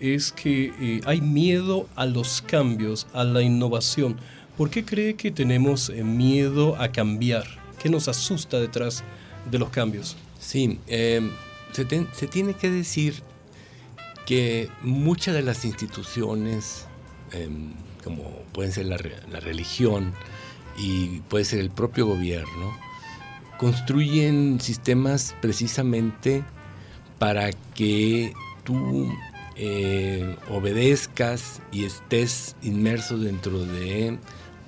es 0.00 0.32
que 0.32 0.72
eh, 0.80 1.00
hay 1.06 1.20
miedo 1.20 1.88
a 1.96 2.06
los 2.06 2.42
cambios, 2.42 3.06
a 3.12 3.24
la 3.24 3.42
innovación. 3.42 4.16
¿Por 4.56 4.70
qué 4.70 4.84
cree 4.84 5.14
que 5.14 5.30
tenemos 5.30 5.90
eh, 5.90 6.04
miedo 6.04 6.76
a 6.80 6.88
cambiar? 6.92 7.44
¿Qué 7.78 7.88
nos 7.88 8.08
asusta 8.08 8.58
detrás 8.58 9.04
de 9.50 9.58
los 9.58 9.70
cambios? 9.70 10.16
Sí, 10.38 10.78
em, 10.86 11.30
se, 11.72 11.84
tiene 12.26 12.54
que 12.54 12.70
decir 12.70 13.22
que 14.24 14.68
muchas 14.82 15.34
de 15.34 15.42
las 15.42 15.64
instituciones, 15.64 16.86
em, 17.32 17.72
como 18.02 18.24
pueden 18.52 18.72
ser 18.72 18.86
la, 18.86 18.98
la 19.30 19.40
religión 19.40 20.12
y 20.78 21.20
puede 21.28 21.44
ser 21.44 21.60
el 21.60 21.70
propio 21.70 22.06
gobierno, 22.06 22.76
construyen 23.58 24.60
sistemas 24.60 25.34
precisamente 25.40 26.44
para 27.18 27.50
que 27.74 28.32
tú 28.64 29.08
eh, 29.56 30.36
obedezcas 30.50 31.62
y 31.72 31.84
estés 31.84 32.56
inmerso 32.62 33.18
dentro 33.18 33.64
de 33.64 34.18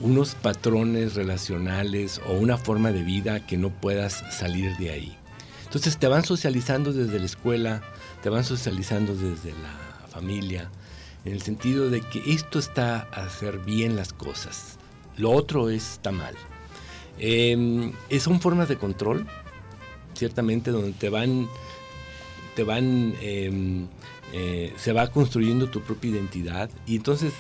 unos 0.01 0.35
patrones 0.35 1.15
relacionales 1.15 2.21
o 2.27 2.33
una 2.35 2.57
forma 2.57 2.93
de 2.93 3.03
vida 3.03 3.47
que 3.47 3.57
no 3.57 3.71
puedas 3.71 4.25
salir 4.31 4.77
de 4.77 4.91
ahí. 4.91 5.17
Entonces 5.65 5.99
te 5.99 6.09
van 6.09 6.25
socializando 6.25 6.93
desde 6.93 7.19
la 7.19 7.27
escuela, 7.27 7.83
te 8.23 8.31
van 8.31 8.45
socializando 8.45 9.15
desde 9.15 9.51
la 9.51 10.09
familia, 10.09 10.71
en 11.25 11.33
el 11.33 11.43
sentido 11.43 11.91
de 11.91 12.01
que 12.01 12.23
esto 12.33 12.59
está 12.59 13.09
a 13.13 13.27
hacer 13.27 13.59
bien 13.59 13.97
las 13.97 14.13
cosas, 14.13 14.79
lo 15.17 15.31
otro 15.31 15.69
está 15.69 16.13
mal. 16.13 16.35
Em, 17.19 17.93
son 18.21 18.41
formas 18.41 18.69
de 18.69 18.77
control, 18.77 19.27
ciertamente, 20.15 20.71
donde 20.71 20.93
te 20.93 21.11
van, 21.11 21.49
te 22.55 22.63
van, 22.63 23.15
em, 23.21 23.89
eh, 24.33 24.73
se 24.77 24.93
va 24.93 25.11
construyendo 25.11 25.69
tu 25.69 25.81
propia 25.81 26.11
identidad 26.11 26.71
y 26.87 26.97
entonces, 26.97 27.33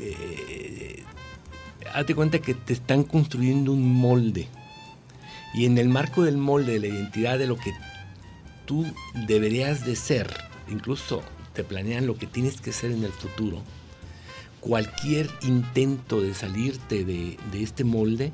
eh, 0.00 1.02
hazte 1.92 2.14
cuenta 2.14 2.40
que 2.40 2.54
te 2.54 2.72
están 2.72 3.04
construyendo 3.04 3.72
un 3.72 3.92
molde. 3.92 4.48
Y 5.54 5.66
en 5.66 5.78
el 5.78 5.88
marco 5.88 6.24
del 6.24 6.36
molde 6.36 6.72
de 6.72 6.80
la 6.80 6.88
identidad 6.88 7.38
de 7.38 7.46
lo 7.46 7.56
que 7.56 7.72
tú 8.66 8.84
deberías 9.28 9.86
de 9.86 9.94
ser, 9.94 10.34
incluso 10.68 11.22
te 11.52 11.62
planean 11.62 12.06
lo 12.06 12.16
que 12.16 12.26
tienes 12.26 12.60
que 12.60 12.72
ser 12.72 12.90
en 12.90 13.04
el 13.04 13.12
futuro, 13.12 13.62
cualquier 14.58 15.30
intento 15.42 16.20
de 16.20 16.34
salirte 16.34 17.04
de 17.04 17.62
este 17.62 17.84
molde 17.84 18.32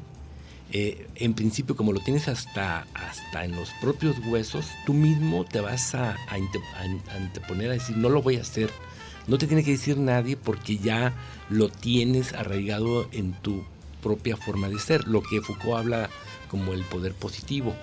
eh, 0.73 1.09
en 1.17 1.35
principio, 1.35 1.75
como 1.75 1.93
lo 1.93 2.01
tienes 2.01 2.29
hasta, 2.29 2.87
hasta 2.95 3.45
en 3.45 3.57
los 3.57 3.71
propios 3.81 4.17
huesos, 4.25 4.67
tú 4.87 4.95
mismo 4.95 5.45
te 5.45 5.61
vas 5.61 5.95
a, 5.95 6.17
anteponer 6.29 7.71
a 7.71 7.75
decir, 7.75 7.97
no 7.97 8.09
lo 8.09 8.23
voy 8.23 8.37
a 8.37 8.43
hacer. 8.43 8.71
No 9.27 9.37
te 9.37 9.47
tiene 9.47 9.65
que 9.65 9.73
decir 9.73 9.99
nadie 9.99 10.37
porque 10.37 10.79
ya 10.79 11.13
lo 11.49 11.69
tienes 11.69 12.33
arraigado 12.33 13.09
en 13.13 13.33
tu 13.33 13.65
propia 14.01 14.37
forma 14.37 14.69
de 14.69 14.79
ser, 14.79 15.07
lo 15.09 15.23
que 15.23 15.43
Foucault 15.43 15.77
habla 15.77 16.11
como 16.49 16.73
el 16.73 16.85
poder 16.85 17.15
positivo. 17.15 17.75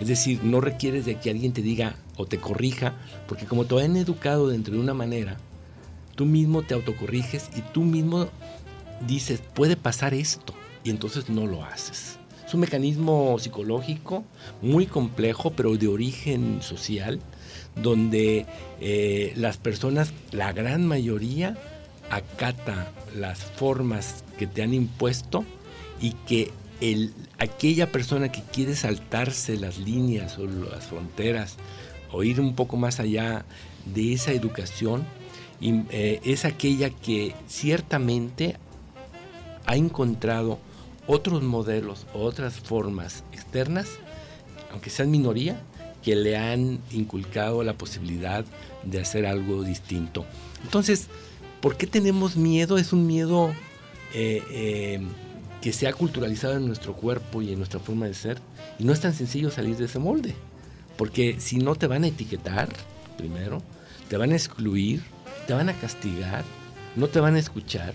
Es 0.00 0.08
decir, 0.08 0.42
no 0.44 0.60
requieres 0.60 1.04
de 1.04 1.18
que 1.18 1.30
alguien 1.30 1.52
te 1.52 1.62
diga 1.62 1.96
o 2.16 2.26
te 2.26 2.38
corrija, 2.38 2.94
porque 3.26 3.46
como 3.46 3.64
te 3.64 3.82
han 3.82 3.96
educado 3.96 4.48
dentro 4.48 4.74
de 4.74 4.80
una 4.80 4.94
manera, 4.94 5.36
tú 6.14 6.26
mismo 6.26 6.62
te 6.62 6.74
autocorriges 6.74 7.50
y 7.56 7.62
tú 7.72 7.82
mismo 7.82 8.28
dices, 9.06 9.42
puede 9.54 9.76
pasar 9.76 10.14
esto, 10.14 10.54
y 10.84 10.90
entonces 10.90 11.28
no 11.28 11.46
lo 11.46 11.64
haces. 11.64 12.18
Es 12.46 12.54
un 12.54 12.60
mecanismo 12.60 13.36
psicológico 13.40 14.24
muy 14.62 14.86
complejo, 14.86 15.50
pero 15.50 15.76
de 15.76 15.88
origen 15.88 16.62
social, 16.62 17.18
donde 17.74 18.46
eh, 18.80 19.32
las 19.34 19.56
personas, 19.56 20.12
la 20.30 20.52
gran 20.52 20.86
mayoría, 20.86 21.58
acata 22.08 22.92
las 23.16 23.40
formas 23.40 24.22
que 24.38 24.46
te 24.46 24.62
han 24.62 24.74
impuesto 24.74 25.44
y 26.00 26.12
que 26.26 26.52
el, 26.80 27.12
aquella 27.38 27.90
persona 27.90 28.30
que 28.30 28.42
quiere 28.52 28.76
saltarse 28.76 29.56
las 29.56 29.78
líneas 29.78 30.38
o 30.38 30.46
las 30.46 30.84
fronteras 30.84 31.56
o 32.12 32.22
ir 32.22 32.40
un 32.40 32.54
poco 32.54 32.76
más 32.76 33.00
allá 33.00 33.44
de 33.86 34.12
esa 34.12 34.30
educación, 34.30 35.04
eh, 35.60 36.20
es 36.24 36.44
aquella 36.44 36.90
que 36.90 37.34
ciertamente 37.48 38.56
ha 39.64 39.74
encontrado 39.74 40.60
otros 41.06 41.42
modelos 41.42 42.06
otras 42.14 42.54
formas 42.54 43.24
externas, 43.32 43.88
aunque 44.72 44.90
sean 44.90 45.10
minoría, 45.10 45.60
que 46.02 46.14
le 46.14 46.36
han 46.36 46.78
inculcado 46.92 47.62
la 47.64 47.74
posibilidad 47.74 48.44
de 48.84 49.00
hacer 49.00 49.26
algo 49.26 49.62
distinto. 49.62 50.24
Entonces, 50.62 51.08
¿por 51.60 51.76
qué 51.76 51.86
tenemos 51.86 52.36
miedo? 52.36 52.78
Es 52.78 52.92
un 52.92 53.06
miedo 53.06 53.52
eh, 54.14 54.42
eh, 54.50 55.00
que 55.60 55.72
se 55.72 55.88
ha 55.88 55.92
culturalizado 55.92 56.56
en 56.56 56.66
nuestro 56.66 56.94
cuerpo 56.94 57.42
y 57.42 57.50
en 57.50 57.58
nuestra 57.58 57.80
forma 57.80 58.06
de 58.06 58.14
ser. 58.14 58.38
Y 58.78 58.84
no 58.84 58.92
es 58.92 59.00
tan 59.00 59.14
sencillo 59.14 59.50
salir 59.50 59.76
de 59.76 59.86
ese 59.86 59.98
molde. 59.98 60.34
Porque 60.96 61.40
si 61.40 61.58
no 61.58 61.74
te 61.74 61.88
van 61.88 62.04
a 62.04 62.08
etiquetar, 62.08 62.68
primero, 63.18 63.62
te 64.08 64.16
van 64.16 64.32
a 64.32 64.36
excluir, 64.36 65.02
te 65.46 65.54
van 65.54 65.68
a 65.68 65.74
castigar, 65.74 66.44
no 66.94 67.08
te 67.08 67.20
van 67.20 67.34
a 67.34 67.40
escuchar. 67.40 67.94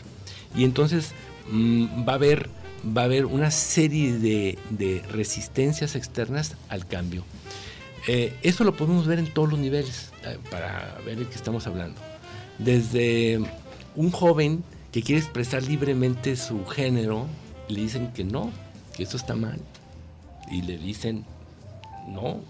Y 0.56 0.66
entonces 0.66 1.12
mm, 1.50 2.08
va 2.08 2.14
a 2.14 2.16
haber 2.16 2.50
va 2.86 3.02
a 3.02 3.06
haber 3.06 3.26
una 3.26 3.52
serie 3.52 4.14
de, 4.14 5.04
resistencias 5.12 5.96
externas 5.96 6.56
al 6.70 6.88
cambio. 6.88 7.24
Eh, 8.08 8.34
eso 8.42 8.64
lo 8.64 8.76
podemos 8.76 9.06
ver 9.06 9.20
en 9.20 9.32
todos 9.32 9.50
los 9.50 9.60
niveles, 9.60 10.12
eh, 10.26 10.38
para 10.50 10.98
ver 11.06 11.20
de 11.20 11.28
qué 11.28 11.36
estamos 11.36 11.68
hablando. 11.68 12.00
Desde 12.58 13.40
un 13.96 14.12
joven 14.12 14.64
que 14.92 15.04
quiere 15.04 15.22
expresar 15.22 15.64
libremente 15.64 16.36
su 16.36 16.66
género, 16.66 17.28
le 17.68 17.82
dicen 17.82 18.12
que 18.14 18.24
no, 18.24 18.52
que 18.96 19.04
eso 19.04 19.18
está 19.18 19.36
mal. 19.36 19.60
Y 20.50 20.64
le 20.64 20.78
dicen, 20.78 21.24
no, 22.08 22.42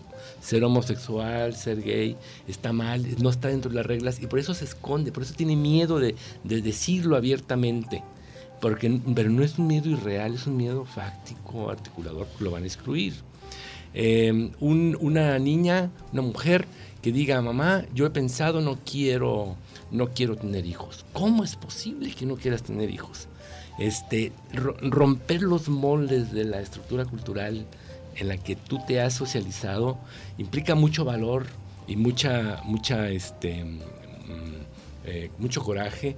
ser 0.42 0.64
homosexual, 0.64 1.56
ser 1.56 1.82
gay, 1.84 2.16
está 2.48 2.72
mal, 2.72 3.06
no 3.22 3.30
está 3.30 3.50
dentro 3.50 3.70
de 3.70 3.76
las 3.76 3.86
reglas 3.86 4.22
y 4.22 4.28
por 4.28 4.40
eso 4.40 4.54
se 4.54 4.66
esconde, 4.66 5.12
por 5.12 5.24
eso 5.24 5.34
tiene 5.34 5.56
miedo 5.56 6.00
de 6.00 6.16
decirlo 6.44 7.16
abiertamente 7.16 8.02
porque, 8.62 9.01
pero 9.15 9.30
no 9.30 9.44
es 9.44 9.58
un 9.58 9.68
miedo 9.68 9.89
irreal, 9.89 10.36
es 10.36 10.48
un 10.48 10.56
miedo 10.56 10.86
fáctico, 10.86 11.70
articulador, 11.70 12.27
lo 12.39 12.51
van 12.51 12.63
a 12.63 12.68
excluir. 12.68 13.15
Em, 13.94 14.51
una 14.60 15.38
niña, 15.39 15.89
una 16.13 16.22
mujer 16.22 16.65
que 17.01 17.12
diga, 17.12 17.41
mamá, 17.41 17.84
yo 17.94 18.06
he 18.06 18.10
pensado, 18.12 18.62
no 18.62 18.80
quiero, 18.86 19.58
no 19.91 20.10
quiero 20.10 20.38
tener 20.38 20.65
hijos. 20.65 21.06
¿Cómo 21.12 21.44
es 21.44 21.56
posible 21.56 22.13
que 22.13 22.25
no 22.25 22.36
quieras 22.36 22.63
tener 22.63 22.89
hijos? 22.89 23.27
Este, 23.80 24.32
romper 24.53 25.41
los 25.41 25.68
moldes 25.68 26.32
de 26.32 26.44
la 26.44 26.62
estructura 26.62 27.06
cultural 27.06 27.65
en 28.15 28.27
la 28.27 28.38
que 28.38 28.56
tú 28.56 28.80
te 28.86 29.01
has 29.01 29.13
socializado 29.13 29.98
implica 30.38 30.75
mucho 30.75 31.03
valor 31.03 31.46
y 31.88 31.96
mucha, 31.96 32.62
mucha, 32.63 33.10
este, 33.10 33.63
mm, 33.63 33.80
eh, 35.06 35.32
mucho 35.39 35.63
coraje, 35.63 36.15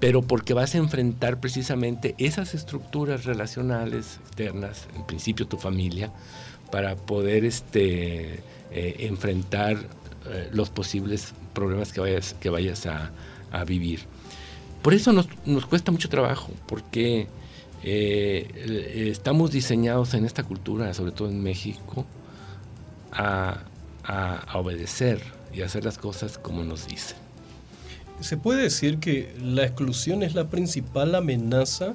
pero 0.00 0.22
porque 0.22 0.54
vas 0.54 0.74
a 0.74 0.78
enfrentar 0.78 1.40
precisamente 1.40 2.14
esas 2.18 2.54
estructuras 2.54 3.24
relacionales 3.24 4.18
externas, 4.22 4.88
en 4.94 5.04
principio 5.04 5.46
tu 5.46 5.56
familia, 5.56 6.12
para 6.70 6.96
poder 6.96 7.44
este, 7.44 8.40
eh, 8.70 8.96
enfrentar 9.00 9.78
eh, 10.26 10.50
los 10.52 10.70
posibles 10.70 11.32
problemas 11.54 11.92
que 11.92 12.00
vayas, 12.00 12.34
que 12.34 12.50
vayas 12.50 12.86
a, 12.86 13.10
vivir. 13.66 14.00
Por 14.82 14.92
eso 14.92 15.14
nos, 15.14 15.64
cuesta 15.64 15.90
mucho 15.90 16.10
trabajo, 16.10 16.50
porque 16.68 17.26
eh, 17.82 19.08
estamos 19.10 19.50
diseñados 19.50 20.12
en 20.12 20.26
esta 20.26 20.42
cultura, 20.42 20.92
sobre 20.92 21.12
todo 21.12 21.30
en 21.30 21.42
México, 21.42 22.04
a, 23.12 23.60
a 24.04 24.58
obedecer 24.58 25.22
y 25.54 25.62
hacer 25.62 25.86
las 25.86 25.96
cosas 25.96 26.36
como 26.36 26.64
nos 26.64 26.86
dicen. 26.86 27.25
¿Se 28.20 28.36
puede 28.36 28.62
decir 28.62 28.98
que 28.98 29.34
la 29.40 29.64
exclusión 29.64 30.22
es 30.22 30.34
la 30.34 30.48
principal 30.48 31.14
amenaza 31.14 31.94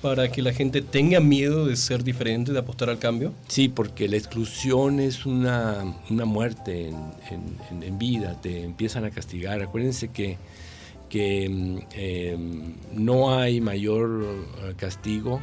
para 0.00 0.30
que 0.30 0.42
la 0.42 0.52
gente 0.52 0.82
tenga 0.82 1.20
miedo 1.20 1.66
de 1.66 1.76
ser 1.76 2.02
diferente, 2.04 2.52
de 2.52 2.58
apostar 2.58 2.90
al 2.90 2.98
cambio? 2.98 3.32
Sí, 3.48 3.68
porque 3.68 4.08
la 4.08 4.16
exclusión 4.16 5.00
es 5.00 5.26
una, 5.26 5.84
muerte 6.10 6.90
en, 6.90 7.98
vida, 7.98 8.40
te 8.40 8.64
empiezan 8.64 9.04
a 9.04 9.10
castigar. 9.10 9.62
Acuérdense 9.62 10.08
que, 10.08 10.38
que 11.08 11.48
mm, 11.48 11.78
em, 11.92 12.74
no 12.92 13.38
hay 13.38 13.60
mayor 13.60 14.24
eh, 14.62 14.74
castigo 14.76 15.40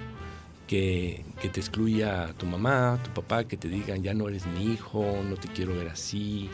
que, 0.68 1.24
que, 1.42 1.50
te 1.50 1.60
excluya 1.60 2.34
tu 2.38 2.46
mamá, 2.46 3.00
tu 3.04 3.12
papá, 3.12 3.46
que 3.46 3.58
te 3.58 3.68
digan 3.68 4.04
ya 4.04 4.14
no 4.14 4.30
eres 4.30 4.46
mi 4.46 4.74
hijo, 4.74 5.04
no 5.28 5.36
te 5.38 5.48
quiero 5.48 5.76
ver 5.76 5.90
así, 5.90 6.50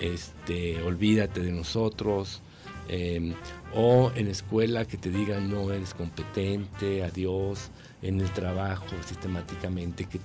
este, 0.00 0.82
olvídate 0.82 1.40
de 1.40 1.52
nosotros 1.52 2.42
Em, 2.88 3.34
o 3.74 4.12
en 4.14 4.28
escuela 4.28 4.84
que 4.84 4.96
te 4.96 5.10
digan 5.10 5.50
no 5.50 5.72
eres 5.72 5.94
competente, 5.94 7.02
adiós, 7.02 7.70
en 8.02 8.20
el 8.20 8.30
trabajo 8.30 8.86
sistemáticamente, 9.06 10.04
que, 10.04 10.20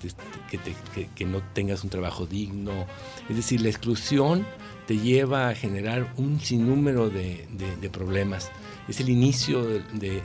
que, 1.15 1.25
no 1.25 1.41
tengas 1.53 1.83
un 1.83 1.89
trabajo 1.89 2.25
digno. 2.25 2.85
Es 3.29 3.37
decir, 3.37 3.61
la 3.61 3.69
exclusión 3.69 4.45
te 4.85 4.97
lleva 4.97 5.49
a 5.49 5.55
generar 5.55 6.13
un 6.17 6.41
sinnúmero 6.41 7.09
de, 7.09 7.47
problemas. 7.91 8.51
Es 8.87 8.99
el 8.99 9.09
inicio 9.09 9.63
de, 9.63 10.21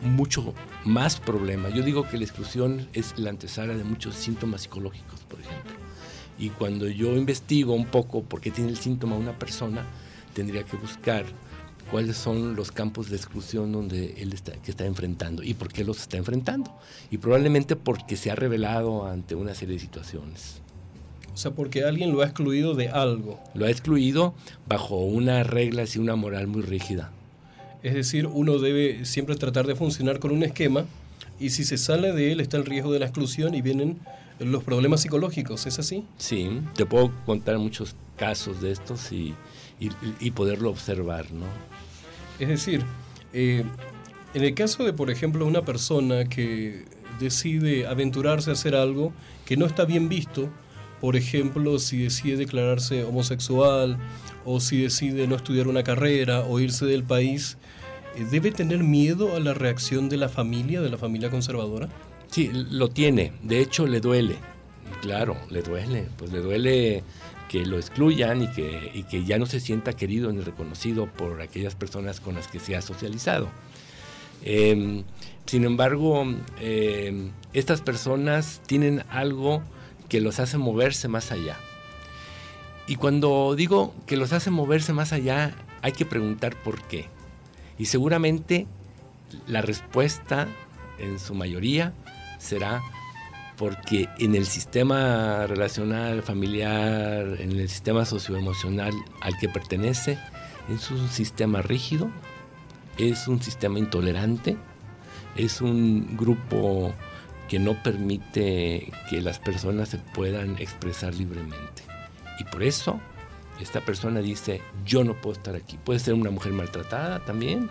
mucho 0.00 0.54
más 0.84 1.20
problemas. 1.20 1.74
Yo 1.74 1.82
digo 1.82 2.08
que 2.08 2.16
la 2.16 2.24
exclusión 2.24 2.88
es 2.94 3.18
la 3.18 3.30
antesala 3.30 3.74
de 3.74 3.84
muchos 3.84 4.14
síntomas 4.14 4.62
psicológicos, 4.62 5.20
por 5.28 5.40
ejemplo. 5.40 5.72
Y 6.38 6.48
cuando 6.48 6.88
yo 6.88 7.14
investigo 7.16 7.74
un 7.74 7.86
poco 7.86 8.22
por 8.22 8.40
qué 8.40 8.50
tiene 8.50 8.70
el 8.70 8.78
síntoma 8.78 9.16
una 9.16 9.38
persona, 9.38 9.84
tendría 10.34 10.64
que 10.64 10.76
buscar 10.76 11.24
cuáles 11.90 12.16
son 12.16 12.56
los 12.56 12.72
campos 12.72 13.10
de 13.10 13.16
exclusión 13.16 13.72
donde 13.72 14.14
él 14.22 14.32
está, 14.32 14.52
que 14.52 14.70
está 14.70 14.86
enfrentando 14.86 15.42
y 15.42 15.54
por 15.54 15.72
qué 15.72 15.84
los 15.84 15.98
está 16.00 16.16
enfrentando. 16.16 16.72
Y 17.10 17.18
probablemente 17.18 17.76
porque 17.76 18.16
se 18.16 18.30
ha 18.30 18.34
revelado 18.34 19.06
ante 19.06 19.34
una 19.34 19.54
serie 19.54 19.74
de 19.74 19.80
situaciones. 19.80 20.60
O 21.34 21.36
sea, 21.36 21.52
porque 21.52 21.84
alguien 21.84 22.12
lo 22.12 22.20
ha 22.20 22.24
excluido 22.24 22.74
de 22.74 22.88
algo. 22.88 23.40
Lo 23.54 23.66
ha 23.66 23.70
excluido 23.70 24.34
bajo 24.66 24.96
unas 24.96 25.46
reglas 25.46 25.96
y 25.96 25.98
una 25.98 26.16
moral 26.16 26.46
muy 26.46 26.62
rígida. 26.62 27.10
Es 27.82 27.94
decir, 27.94 28.26
uno 28.26 28.58
debe 28.58 29.04
siempre 29.04 29.34
tratar 29.36 29.66
de 29.66 29.74
funcionar 29.74 30.18
con 30.18 30.30
un 30.30 30.42
esquema 30.42 30.84
y 31.40 31.50
si 31.50 31.64
se 31.64 31.78
sale 31.78 32.12
de 32.12 32.32
él 32.32 32.40
está 32.40 32.56
el 32.56 32.64
riesgo 32.64 32.92
de 32.92 33.00
la 33.00 33.06
exclusión 33.06 33.54
y 33.54 33.62
vienen 33.62 33.98
los 34.38 34.62
problemas 34.62 35.02
psicológicos, 35.02 35.66
¿es 35.66 35.78
así? 35.78 36.04
Sí, 36.16 36.60
te 36.74 36.86
puedo 36.86 37.12
contar 37.26 37.58
muchos 37.58 37.94
casos 38.16 38.60
de 38.60 38.72
estos 38.72 39.10
y, 39.12 39.34
y 40.20 40.30
poderlo 40.30 40.70
observar, 40.70 41.30
¿no? 41.32 41.46
Es 42.38 42.48
decir, 42.48 42.82
eh, 43.32 43.64
en 44.34 44.44
el 44.44 44.54
caso 44.54 44.84
de, 44.84 44.92
por 44.92 45.10
ejemplo, 45.10 45.46
una 45.46 45.62
persona 45.62 46.24
que 46.28 46.84
decide 47.20 47.86
aventurarse 47.86 48.50
a 48.50 48.54
hacer 48.54 48.74
algo 48.74 49.12
que 49.44 49.56
no 49.56 49.66
está 49.66 49.84
bien 49.84 50.08
visto, 50.08 50.48
por 51.00 51.16
ejemplo, 51.16 51.78
si 51.78 52.02
decide 52.02 52.36
declararse 52.36 53.04
homosexual 53.04 53.98
o 54.44 54.60
si 54.60 54.82
decide 54.82 55.26
no 55.26 55.36
estudiar 55.36 55.68
una 55.68 55.82
carrera 55.82 56.40
o 56.40 56.60
irse 56.60 56.86
del 56.86 57.04
país, 57.04 57.58
eh, 58.16 58.26
¿debe 58.30 58.52
tener 58.52 58.82
miedo 58.82 59.36
a 59.36 59.40
la 59.40 59.54
reacción 59.54 60.08
de 60.08 60.16
la 60.16 60.28
familia, 60.28 60.80
de 60.80 60.90
la 60.90 60.98
familia 60.98 61.30
conservadora? 61.30 61.88
Sí, 62.28 62.50
lo 62.52 62.88
tiene. 62.88 63.32
De 63.42 63.60
hecho, 63.60 63.86
le 63.86 64.00
duele. 64.00 64.36
Claro, 65.02 65.36
le 65.50 65.62
duele. 65.62 66.08
Pues 66.16 66.32
le 66.32 66.38
duele 66.40 67.02
que 67.52 67.66
lo 67.66 67.76
excluyan 67.76 68.40
y 68.40 68.48
que, 68.48 69.04
que 69.10 69.24
ya 69.24 69.38
no 69.38 69.44
se 69.44 69.60
sienta 69.60 69.92
querido 69.92 70.32
ni 70.32 70.40
reconocido 70.40 71.04
por 71.06 71.42
aquellas 71.42 71.74
personas 71.74 72.18
con 72.18 72.34
las 72.34 72.48
que 72.48 72.58
se 72.58 72.76
ha 72.76 72.80
socializado. 72.80 73.50
Em, 74.42 75.04
sin 75.44 75.64
embargo, 75.64 76.24
em, 76.58 77.30
estas 77.52 77.82
personas 77.82 78.62
tienen 78.64 79.04
algo 79.10 79.62
que 80.08 80.22
los 80.22 80.40
hace 80.40 80.56
moverse 80.56 81.08
más 81.08 81.30
allá. 81.30 81.58
Y 82.86 82.96
cuando 82.96 83.54
digo 83.54 83.94
que 84.06 84.16
los 84.16 84.32
hace 84.32 84.50
moverse 84.50 84.94
más 84.94 85.12
allá, 85.12 85.54
hay 85.82 85.92
que 85.92 86.06
preguntar 86.06 86.56
por 86.56 86.80
qué. 86.80 87.10
Y 87.78 87.84
seguramente 87.84 88.66
la 89.46 89.60
respuesta, 89.60 90.48
en 90.98 91.18
su 91.18 91.34
mayoría, 91.34 91.92
será 92.38 92.80
porque 93.56 94.08
en 94.18 94.34
el 94.34 94.46
sistema 94.46 95.46
relacional, 95.46 96.22
familiar, 96.22 97.36
en 97.38 97.52
el 97.52 97.68
sistema 97.68 98.04
socioemocional 98.04 98.92
al 99.20 99.36
que 99.38 99.48
pertenece, 99.48 100.18
es 100.72 100.90
un 100.90 101.08
sistema 101.08 101.62
rígido, 101.62 102.10
es 102.98 103.28
un 103.28 103.42
sistema 103.42 103.78
intolerante, 103.78 104.56
es 105.36 105.60
un 105.60 106.16
grupo 106.16 106.92
que 107.48 107.58
no 107.58 107.82
permite 107.82 108.90
que 109.10 109.20
las 109.20 109.38
personas 109.38 109.90
se 109.90 109.98
puedan 109.98 110.56
expresar 110.58 111.14
libremente. 111.14 111.82
Y 112.38 112.44
por 112.44 112.62
eso 112.62 113.00
esta 113.60 113.80
persona 113.80 114.20
dice, 114.20 114.60
yo 114.84 115.04
no 115.04 115.14
puedo 115.20 115.36
estar 115.36 115.54
aquí. 115.54 115.78
Puede 115.84 115.98
ser 115.98 116.14
una 116.14 116.30
mujer 116.30 116.52
maltratada 116.52 117.24
también, 117.24 117.70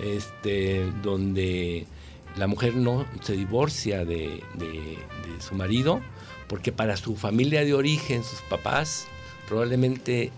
este, 0.00 0.90
donde 1.02 1.86
la 2.36 2.46
mujer 2.46 2.74
no 2.74 3.06
se 3.22 3.34
divorcia 3.34 4.04
de, 4.04 4.42
su 5.40 5.54
marido 5.54 6.00
porque 6.48 6.72
para 6.72 6.96
su 6.96 7.16
familia 7.16 7.64
de 7.64 7.74
origen, 7.74 8.24
sus 8.24 8.40
papás, 8.42 9.06
probablemente 9.48 10.32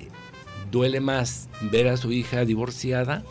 duele 0.71 1.01
más 1.01 1.49
ver 1.63 1.89
a 1.89 1.97
su 1.97 2.13
hija 2.13 2.45
divorciada 2.45 3.23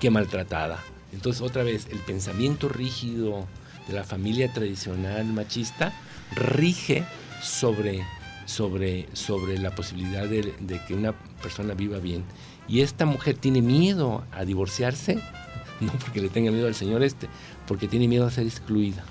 que 0.00 0.10
maltratada. 0.10 0.82
Entonces 1.12 1.42
otra 1.42 1.62
vez 1.62 1.86
el 1.90 1.98
pensamiento 1.98 2.68
rígido 2.68 3.46
de 3.86 3.94
la 3.94 4.04
familia 4.04 4.52
tradicional 4.52 5.26
machista 5.26 5.92
rige 6.34 7.04
sobre, 7.42 8.04
sobre, 8.46 9.06
sobre 9.12 9.58
la 9.58 9.74
posibilidad 9.74 10.26
de, 10.26 10.54
de 10.60 10.80
que 10.86 10.94
una 10.94 11.12
persona 11.42 11.74
viva 11.74 11.98
bien. 11.98 12.24
Y 12.68 12.80
esta 12.80 13.06
mujer 13.06 13.36
tiene 13.36 13.62
miedo 13.62 14.24
a 14.32 14.44
divorciarse 14.44 15.18
no 15.80 15.92
porque 15.92 16.20
le 16.20 16.28
tenga 16.28 16.50
miedo 16.50 16.66
al 16.66 16.74
señor 16.74 17.02
este, 17.02 17.28
porque 17.66 17.88
tiene 17.88 18.08
miedo 18.08 18.26
a 18.26 18.30
ser 18.30 18.46
excluida. 18.46 19.04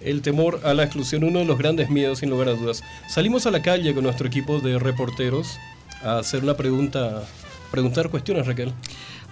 El 0.00 0.20
temor 0.20 0.60
a 0.64 0.74
la 0.74 0.84
exclusión, 0.84 1.24
uno 1.24 1.38
de 1.38 1.44
los 1.46 1.56
grandes 1.56 1.88
miedos, 1.88 2.18
sin 2.18 2.30
lugar 2.30 2.48
a 2.48 2.52
dudas. 2.52 2.82
Salimos 3.08 3.46
a 3.46 3.50
la 3.50 3.62
calle 3.62 3.94
con 3.94 4.04
nuestro 4.04 4.26
equipo 4.26 4.60
de 4.60 4.78
reporteros 4.78 5.58
a 6.02 6.18
hacer 6.18 6.42
una 6.42 6.56
pregunta, 6.56 7.24
preguntar 7.70 8.10
cuestiones, 8.10 8.46
Raquel. 8.46 8.72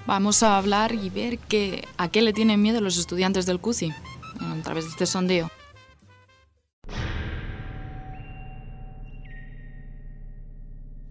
Vamos 0.07 0.43
a 0.43 0.57
hablar 0.57 0.95
y 0.95 1.11
ver 1.11 1.39
que, 1.39 1.87
a 1.97 2.09
qué 2.09 2.23
le 2.23 2.33
tienen 2.33 2.61
miedo 2.61 2.81
los 2.81 2.99
estudiantes 2.99 3.47
del 3.47 3.61
CUCI 3.61 3.93
a 4.41 4.63
través 4.63 4.85
de 4.85 4.91
este 4.91 5.07
sondeo. 5.07 5.51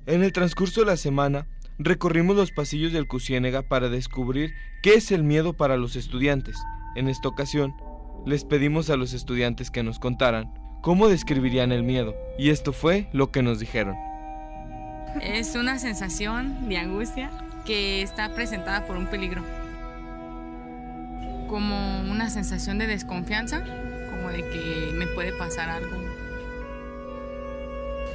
En 0.08 0.24
el 0.24 0.34
transcurso 0.34 0.82
de 0.82 0.88
la 0.88 0.98
semana, 0.98 1.48
recorrimos 1.84 2.36
los 2.36 2.52
pasillos 2.52 2.92
del 2.94 3.08
Cusiénega 3.08 3.64
para 3.64 3.90
descubrir 3.90 4.54
qué 4.82 4.96
es 4.96 5.12
el 5.12 5.24
miedo 5.24 5.54
para 5.54 5.78
los 5.78 5.96
estudiantes. 5.96 6.58
En 6.96 7.08
esta 7.08 7.28
ocasión, 7.28 7.76
les 8.26 8.46
pedimos 8.46 8.90
a 8.90 8.98
los 8.98 9.14
estudiantes 9.14 9.72
que 9.72 9.84
nos 9.84 10.00
contaran 10.00 10.54
cómo 10.82 11.08
describirían 11.08 11.72
el 11.72 11.84
miedo, 11.84 12.16
y 12.38 12.50
esto 12.50 12.74
fue 12.74 13.08
lo 13.14 13.32
que 13.32 13.44
nos 13.44 13.60
dijeron. 13.60 13.96
Es 15.22 15.56
una 15.56 15.78
sensación 15.80 16.70
de 16.70 16.78
angustia 16.78 17.30
que 17.66 18.02
está 18.02 18.34
presentada 18.34 18.86
por 18.86 18.98
un 18.98 19.08
peligro. 19.08 19.44
Como 21.48 22.02
una 22.10 22.30
sensación 22.30 22.78
de 22.78 22.88
desconfianza, 22.88 23.64
como 24.10 24.30
de 24.30 24.42
que 24.50 24.92
me 24.94 25.08
puede 25.08 25.34
pasar 25.34 25.70
algo. 25.70 25.96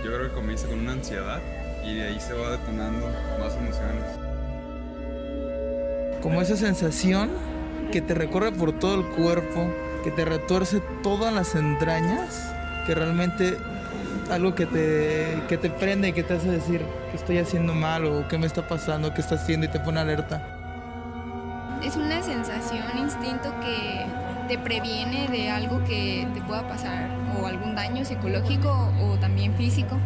Yo 0.04 0.14
creo 0.14 0.28
que 0.28 0.34
comienza 0.34 0.66
con 0.68 0.80
una 0.80 0.92
ansiedad 0.92 1.42
y 1.86 1.94
de 1.94 2.08
ahí 2.08 2.20
se 2.20 2.34
va 2.34 2.50
detonando 2.50 3.06
más 3.38 3.54
emociones. 3.54 4.04
Como 6.20 6.42
esa 6.42 6.56
sensación 6.56 7.30
que 7.92 8.00
te 8.02 8.14
recorre 8.14 8.50
por 8.52 8.72
todo 8.72 8.96
el 8.96 9.06
cuerpo, 9.06 9.72
que 10.02 10.10
te 10.10 10.24
retuerce 10.24 10.82
todas 11.02 11.32
las 11.32 11.54
entrañas, 11.54 12.52
que 12.86 12.94
realmente 12.94 13.56
algo 14.30 14.54
que 14.54 14.66
te, 14.66 15.40
que 15.48 15.56
te 15.56 15.70
prende 15.70 16.08
y 16.08 16.12
que 16.12 16.24
te 16.24 16.34
hace 16.34 16.50
decir 16.50 16.84
que 17.10 17.16
estoy 17.16 17.38
haciendo 17.38 17.74
mal 17.74 18.04
o 18.06 18.26
qué 18.26 18.38
me 18.38 18.46
está 18.46 18.66
pasando, 18.66 19.14
qué 19.14 19.20
está 19.20 19.36
haciendo 19.36 19.66
y 19.66 19.68
te 19.68 19.78
pone 19.78 20.00
alerta. 20.00 20.42
Es 21.84 21.94
una 21.94 22.22
sensación, 22.22 22.82
instinto 22.98 23.54
que 23.60 24.06
te 24.48 24.58
previene 24.58 25.28
de 25.28 25.50
algo 25.50 25.84
que 25.84 26.26
te 26.34 26.40
pueda 26.40 26.66
pasar 26.66 27.10
o 27.40 27.46
algún 27.46 27.76
daño 27.76 28.04
psicológico 28.04 28.92
o 29.00 29.16
también 29.18 29.54
físico. 29.54 29.96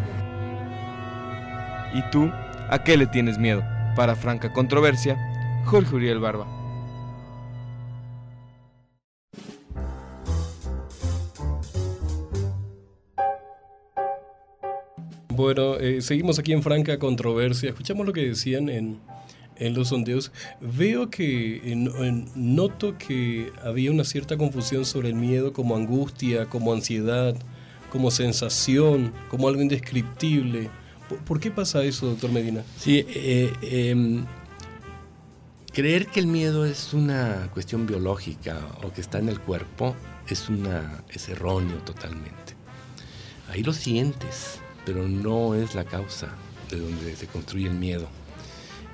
¿Y 1.92 2.02
tú? 2.10 2.30
¿A 2.68 2.82
qué 2.84 2.96
le 2.96 3.06
tienes 3.06 3.38
miedo? 3.38 3.62
Para 3.96 4.14
franca 4.14 4.52
controversia, 4.52 5.16
Jorge 5.64 5.94
Uriel 5.96 6.20
Barba. 6.20 6.46
Bueno, 15.40 15.78
eh, 15.78 16.02
seguimos 16.02 16.38
aquí 16.38 16.52
en 16.52 16.62
franca 16.62 16.98
controversia. 16.98 17.70
Escuchamos 17.70 18.06
lo 18.06 18.12
que 18.12 18.28
decían 18.28 18.68
en, 18.68 19.00
los 19.74 19.88
sondeos. 19.88 20.32
Veo 20.60 21.08
que 21.08 21.62
noto 22.34 22.98
que 22.98 23.50
había 23.64 23.90
una 23.90 24.04
cierta 24.04 24.36
confusión 24.36 24.84
sobre 24.84 25.08
el 25.08 25.14
miedo 25.14 25.54
como 25.54 25.76
angustia, 25.76 26.44
como 26.44 26.74
ansiedad, 26.74 27.34
como 27.90 28.10
sensación, 28.10 29.12
como 29.30 29.48
algo 29.48 29.62
indescriptible. 29.62 30.68
¿Por 31.16 31.40
qué 31.40 31.50
pasa 31.50 31.82
eso, 31.82 32.06
doctor 32.06 32.30
Medina? 32.30 32.62
Sí, 32.78 33.04
eh, 33.08 33.52
em, 33.62 34.24
creer 35.72 36.06
que 36.06 36.20
el 36.20 36.26
miedo 36.26 36.64
es 36.64 36.94
una 36.94 37.48
cuestión 37.52 37.86
biológica 37.86 38.58
o 38.84 38.92
que 38.92 39.00
está 39.00 39.18
en 39.18 39.28
el 39.28 39.40
cuerpo 39.40 39.94
es, 40.28 40.48
una, 40.48 41.02
es 41.12 41.28
erróneo 41.28 41.78
totalmente. 41.78 42.54
Ahí 43.48 43.62
lo 43.62 43.72
sientes, 43.72 44.60
pero 44.86 45.08
no 45.08 45.54
es 45.54 45.74
la 45.74 45.84
causa 45.84 46.28
de 46.70 46.78
donde 46.78 47.16
se 47.16 47.26
construye 47.26 47.66
el 47.66 47.74
miedo. 47.74 48.08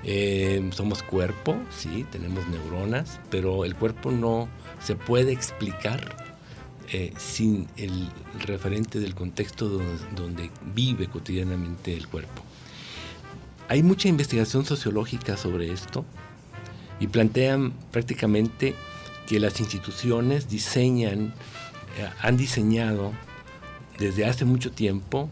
Eh, 0.04 0.70
somos 0.72 1.02
cuerpo, 1.02 1.56
sí, 1.76 2.06
tenemos 2.10 2.46
neuronas, 2.48 3.20
pero 3.30 3.64
el 3.64 3.74
cuerpo 3.74 4.10
no 4.10 4.48
se 4.82 4.94
puede 4.94 5.32
explicar 5.32 6.25
eh, 6.92 7.12
sin 7.18 7.66
el 7.76 8.08
referente 8.46 9.00
del 9.00 9.14
contexto 9.14 9.80
donde, 10.14 10.50
vive 10.74 11.08
cotidianamente 11.08 11.96
el 11.96 12.06
cuerpo. 12.06 12.42
Hay 13.68 13.82
mucha 13.82 14.08
investigación 14.08 14.64
sociológica 14.64 15.36
sobre 15.36 15.72
esto 15.72 16.04
y 17.00 17.08
plantean 17.08 17.72
prácticamente 17.90 18.74
que 19.26 19.40
las 19.40 19.58
instituciones 19.58 20.48
diseñan, 20.48 21.34
eh, 21.98 22.08
han 22.20 22.36
diseñado 22.36 23.12
desde 23.98 24.24
hace 24.24 24.44
mucho 24.44 24.70
tiempo 24.70 25.28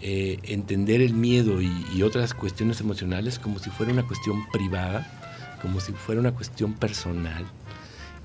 eh, 0.00 0.38
entender 0.44 1.00
el 1.00 1.12
miedo 1.12 1.60
y, 1.60 2.02
otras 2.02 2.32
cuestiones 2.32 2.80
emocionales 2.80 3.40
como 3.40 3.58
si 3.58 3.70
fuera 3.70 3.92
una 3.92 4.06
cuestión 4.06 4.48
privada, 4.52 5.58
como 5.60 5.80
si 5.80 5.92
fuera 5.92 6.20
una 6.20 6.32
cuestión 6.32 6.74
personal. 6.74 7.44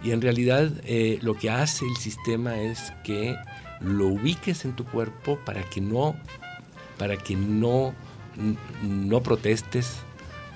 Y 0.04 0.12
en 0.12 0.22
realidad 0.22 0.72
eh, 0.84 1.20
lo 1.22 1.36
que 1.36 1.50
hace 1.50 1.86
el 1.86 1.96
sistema 1.96 2.60
es 2.60 2.94
que 3.04 3.38
lo 3.80 4.08
ubiques 4.08 4.66
en 4.66 4.76
tu 4.76 4.86
cuerpo 4.86 5.40
para 5.46 5.64
que 5.64 5.80
no, 5.80 6.16
para 6.98 7.16
que 7.18 7.36
no, 7.36 7.94
no 8.82 9.24
protestes, 9.24 10.00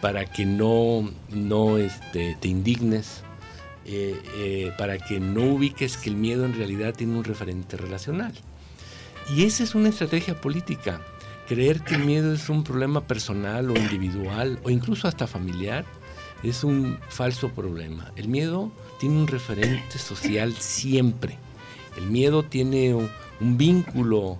para 0.01 0.25
que 0.25 0.45
no, 0.45 1.09
no 1.29 1.77
este, 1.77 2.37
te 2.39 2.47
indignes, 2.49 3.23
eh, 3.85 4.73
para 4.77 4.97
que 4.97 5.21
no 5.21 5.43
ubiques 5.43 5.95
que 5.95 6.09
el 6.09 6.17
miedo 6.17 6.45
en 6.45 6.53
realidad 6.53 6.93
tiene 6.93 7.17
un 7.17 7.23
referente 7.23 7.77
relacional. 7.77 8.33
Y 9.33 9.43
esa 9.43 9.63
es 9.63 9.75
una 9.75 9.89
estrategia 9.89 10.39
política. 10.39 11.01
Creer 11.47 11.81
que 11.81 11.95
el 11.95 12.03
miedo 12.03 12.33
es 12.33 12.49
un 12.49 12.63
problema 12.63 13.07
personal 13.07 13.71
o 13.71 13.77
individual 13.77 14.59
o 14.63 14.69
incluso 14.69 15.07
hasta 15.07 15.27
familiar 15.27 15.85
es 16.43 16.63
un 16.63 16.97
falso 17.09 17.49
problema. 17.49 18.11
El 18.15 18.27
miedo 18.27 18.71
tiene 18.99 19.17
un 19.17 19.27
referente 19.27 19.97
social 19.97 20.53
siempre. 20.59 21.37
El 21.97 22.07
miedo 22.07 22.43
tiene 22.43 22.93
un, 22.93 23.09
vínculo 23.39 24.37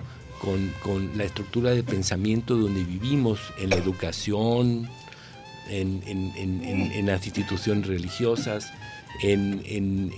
con, 0.84 1.18
la 1.18 1.24
estructura 1.24 1.72
de 1.72 1.84
pensamiento 1.84 2.56
donde 2.56 2.84
vivimos, 2.84 3.40
en 3.60 3.72
la 3.72 3.76
educación, 3.78 4.88
en, 5.70 7.06
las 7.06 7.26
instituciones 7.26 7.88
religiosas, 7.88 8.72
en, 9.24 10.12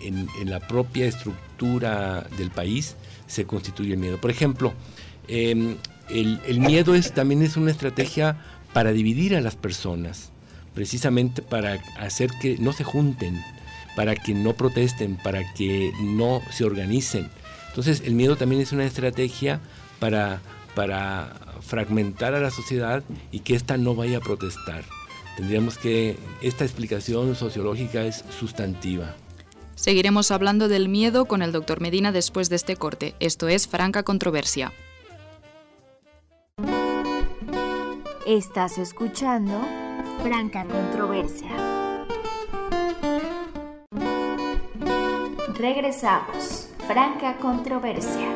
la 0.46 0.60
propia 0.60 1.06
estructura 1.06 2.28
del 2.38 2.52
país 2.52 2.96
se 3.28 3.46
constituye 3.46 3.94
el 3.94 4.00
miedo. 4.00 4.20
Por 4.20 4.32
ejemplo, 4.32 4.74
em, 5.28 5.78
el, 6.10 6.60
miedo 6.60 6.96
es, 6.96 7.13
también 7.13 7.42
es 7.42 7.56
una 7.56 7.72
estrategia 7.72 8.38
para 8.74 8.92
dividir 8.92 9.36
a 9.36 9.42
las 9.42 9.56
personas, 9.56 10.32
precisamente 10.73 11.41
para 11.41 11.79
hacer 11.97 12.29
que 12.41 12.58
no 12.58 12.73
se 12.73 12.84
junten, 12.84 13.43
para 13.95 14.15
que 14.15 14.34
no 14.34 14.53
protesten, 14.53 15.15
para 15.17 15.53
que 15.53 15.91
no 16.01 16.41
se 16.51 16.63
organicen. 16.63 17.29
Entonces 17.69 18.01
el 18.05 18.15
miedo 18.15 18.36
también 18.36 18.62
es 18.62 18.71
una 18.71 18.86
estrategia 18.86 19.60
para, 19.99 20.41
para 20.75 21.36
fragmentar 21.62 22.34
a 22.34 22.39
la 22.39 22.51
sociedad 22.51 23.03
y 23.32 23.39
que 23.39 23.55
ésta 23.55 23.77
no 23.77 23.95
vaya 23.95 24.17
a 24.17 24.21
protestar. 24.21 24.84
Tendríamos 25.38 25.77
que, 25.77 26.17
esta 26.41 26.65
explicación 26.65 27.36
sociológica 27.36 28.03
es 28.03 28.25
sustantiva. 28.38 29.15
Seguiremos 29.75 30.32
hablando 30.32 30.67
del 30.67 30.89
miedo 30.89 31.23
con 31.23 31.41
el 31.41 31.53
doctor 31.53 31.79
Medina 31.79 32.12
después 32.12 32.49
de 32.49 32.58
este 32.58 32.75
corte. 32.75 33.15
Esto 33.21 33.47
es 33.47 33.65
Franca 33.65 34.03
Controversia. 34.03 34.73
Estás 38.27 38.77
escuchando 38.77 39.62
Franca 40.21 40.65
Controversia. 40.65 41.49
Regresamos. 45.58 46.69
Franca 46.88 47.38
Controversia. 47.38 48.27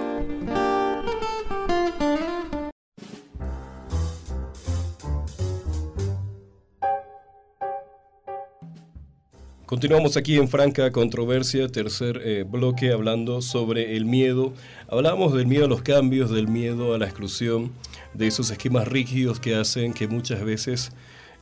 Continuamos 9.65 10.15
aquí 10.15 10.37
en 10.37 10.47
Franca 10.47 10.91
Controversia, 10.91 11.67
tercer 11.67 12.21
eh, 12.23 12.45
bloque, 12.47 12.93
hablando 12.93 13.41
sobre 13.41 13.97
el 13.97 14.05
miedo. 14.05 14.53
Hablamos 14.87 15.33
del 15.33 15.47
miedo 15.47 15.65
a 15.65 15.67
los 15.67 15.81
cambios, 15.81 16.29
del 16.29 16.47
miedo 16.47 16.93
a 16.93 16.97
la 16.97 17.05
exclusión, 17.05 17.73
de 18.13 18.27
esos 18.27 18.51
esquemas 18.51 18.87
rígidos 18.87 19.39
que 19.39 19.55
hacen 19.55 19.93
que 19.93 20.07
muchas 20.07 20.43
veces 20.45 20.93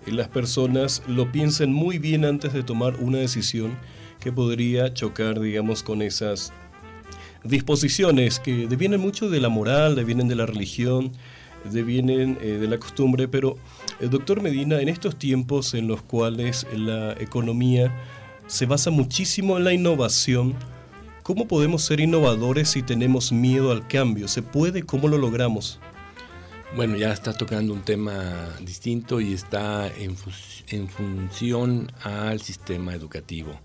las 0.08 0.28
personas 0.30 1.04
lo 1.08 1.32
piensen 1.32 1.74
muy 1.74 1.98
bien 2.00 2.26
antes 2.26 2.54
de 2.54 2.64
tomar 2.64 2.96
una 2.98 3.20
decisión 3.20 3.78
que 4.20 4.32
podría 4.32 4.94
chocar, 4.94 5.40
digamos, 5.40 5.84
con 5.84 6.02
esas 6.02 6.54
disposiciones 7.44 8.40
que 8.40 8.68
devienen 8.68 9.00
mucho 9.00 9.30
de 9.30 9.40
la 9.40 9.50
moral, 9.50 9.96
devienen 9.96 10.28
de 10.28 10.36
la 10.36 10.46
religión, 10.46 11.12
devienen 11.70 12.38
eh, 12.42 12.58
de 12.60 12.68
la 12.68 12.78
costumbre, 12.78 13.28
pero 13.28 13.58
el 14.00 14.10
doctor 14.10 14.42
Medina, 14.42 14.82
en 14.82 14.90
estos 14.90 15.16
tiempos 15.18 15.74
en 15.74 15.88
los 15.88 16.02
cuales 16.02 16.66
la 16.76 17.14
economía 17.14 17.94
se 18.48 18.66
basa 18.66 18.90
muchísimo 18.92 19.58
en 19.58 19.64
la 19.64 19.74
innovación. 19.74 20.56
¿Cómo 21.24 21.48
podemos 21.48 21.84
ser 21.84 22.00
innovadores 22.00 22.70
si 22.70 22.82
tenemos 22.82 23.32
miedo 23.32 23.72
al 23.72 23.88
cambio? 23.88 24.28
¿Se 24.28 24.42
puede? 24.42 24.84
¿Cómo 24.84 25.08
lo 25.08 25.18
logramos? 25.18 25.80
Bueno, 26.74 26.96
ya 26.96 27.12
está 27.12 27.34
tocando 27.34 27.74
un 27.74 27.82
tema 27.82 28.48
distinto 28.62 29.20
y 29.20 29.34
está 29.34 29.92
en, 29.94 30.16
función 30.16 31.92
al 32.02 32.40
sistema 32.40 32.94
educativo. 32.94 33.60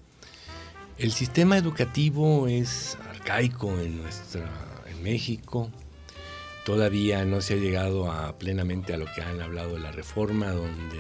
El 0.99 1.13
sistema 1.13 1.57
educativo 1.57 2.49
es 2.49 2.99
arcaico 3.09 3.79
en, 3.79 4.03
nuestra, 4.03 4.51
en 4.89 5.05
México. 5.05 5.71
Todavía 6.65 7.25
no 7.25 7.41
se 7.43 7.55
ha 7.55 7.59
llegado 7.59 8.11
a, 8.11 8.37
plenamente 8.39 8.93
a 8.93 8.97
lo 8.97 9.07
que 9.15 9.23
han 9.23 9.41
hablado 9.41 9.75
de 9.75 9.81
la 9.81 9.93
reforma, 9.93 10.51
donde 10.51 10.99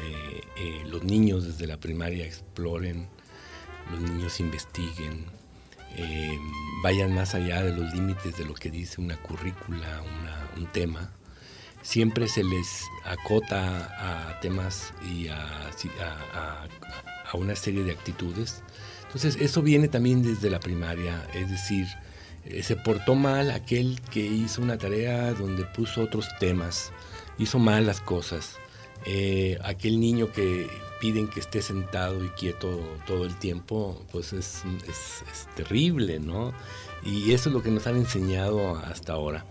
eh, 0.56 0.84
los 0.86 1.02
niños 1.02 1.44
desde 1.44 1.66
la 1.66 1.80
primaria 1.80 2.24
exploren 2.24 3.08
los 3.90 4.00
niños 4.00 4.38
investiguen, 4.38 5.26
eh, 5.96 6.38
vayan 6.84 7.14
más 7.14 7.34
allá 7.34 7.62
de 7.62 7.76
los 7.76 7.92
límites 7.92 8.36
de 8.36 8.44
lo 8.44 8.54
que 8.54 8.70
dice 8.70 9.00
una 9.00 9.16
currícula, 9.16 10.02
un 10.56 10.66
tema. 10.66 11.15
Siempre 11.86 12.26
se 12.26 12.42
les 12.42 12.82
acota 13.04 13.88
a 14.00 14.40
temas 14.40 14.92
y 15.08 15.28
a, 15.28 15.70
una 17.32 17.54
serie 17.54 17.84
de 17.84 17.92
actitudes. 17.92 18.64
Entonces, 19.04 19.36
eso 19.40 19.62
viene 19.62 19.86
también 19.86 20.20
desde 20.20 20.50
la 20.50 20.58
primaria, 20.58 21.28
es 21.32 21.48
decir, 21.48 21.86
eh, 22.44 22.64
se 22.64 22.74
portó 22.74 23.14
mal 23.14 23.52
aquel 23.52 24.00
que 24.10 24.20
hizo 24.20 24.62
una 24.62 24.78
tarea 24.78 25.32
donde 25.32 25.64
puso 25.64 26.00
otros 26.00 26.26
temas, 26.40 26.92
hizo 27.38 27.60
mal 27.60 27.86
las 27.86 28.00
cosas. 28.00 28.56
Eh, 29.04 29.56
aquel 29.62 30.00
niño 30.00 30.32
que 30.32 30.68
piden 31.00 31.28
que 31.28 31.38
esté 31.38 31.62
sentado 31.62 32.24
y 32.24 32.30
quieto 32.30 32.80
todo 33.06 33.26
el 33.26 33.36
tiempo, 33.36 34.04
pues 34.10 34.32
es, 34.32 34.64
terrible, 35.54 36.18
¿no? 36.18 36.52
Y 37.04 37.32
eso 37.32 37.48
es 37.48 37.54
lo 37.54 37.62
que 37.62 37.70
nos 37.70 37.86
han 37.86 37.96
enseñado 37.96 38.74
hasta 38.76 39.12
ahora. 39.12 39.44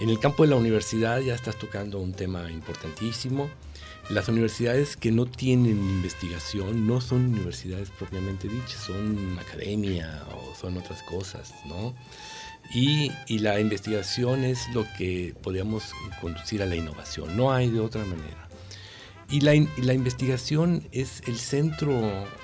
En 0.00 0.08
el 0.08 0.18
campo 0.18 0.42
de 0.42 0.50
la 0.50 0.56
universidad 0.56 1.20
ya 1.20 1.34
estás 1.34 1.58
tocando 1.58 1.98
un 2.00 2.12
tema 2.12 2.50
importantísimo. 2.50 3.48
Las 4.10 4.28
universidades 4.28 4.96
que 4.96 5.12
no 5.12 5.26
tienen 5.26 5.78
investigación 5.78 6.86
no 6.86 7.00
son 7.00 7.26
universidades 7.26 7.90
propiamente 7.90 8.48
dichas, 8.48 8.84
son 8.86 9.38
academia 9.38 10.24
o 10.34 10.54
son 10.56 10.76
otras 10.76 11.02
cosas, 11.04 11.54
¿no? 11.66 11.94
Y, 12.74 13.12
y, 13.26 13.38
la 13.40 13.60
investigación 13.60 14.44
es 14.44 14.68
lo 14.72 14.86
que 14.96 15.34
podríamos 15.42 15.92
conducir 16.20 16.62
a 16.62 16.66
la 16.66 16.76
innovación, 16.76 17.36
no 17.36 17.52
hay 17.52 17.70
de 17.70 17.80
otra 17.80 18.04
manera. 18.04 18.48
Y 19.32 19.40
la, 19.40 19.54
investigación 19.54 20.86
es 20.92 21.22
el 21.26 21.38
centro 21.38 21.90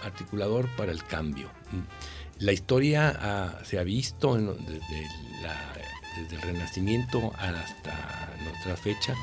articulador 0.03 0.75
para 0.75 0.91
el 0.91 1.05
cambio. 1.05 1.51
La 2.39 2.53
historia 2.53 3.15
ah, 3.21 3.59
se 3.63 3.79
ha 3.79 3.83
visto 3.83 4.37
desde, 4.37 5.07
el 6.19 6.43
Renacimiento 6.43 7.33
hasta 7.39 8.33
nuestra 8.45 8.77
fecha 8.77 9.15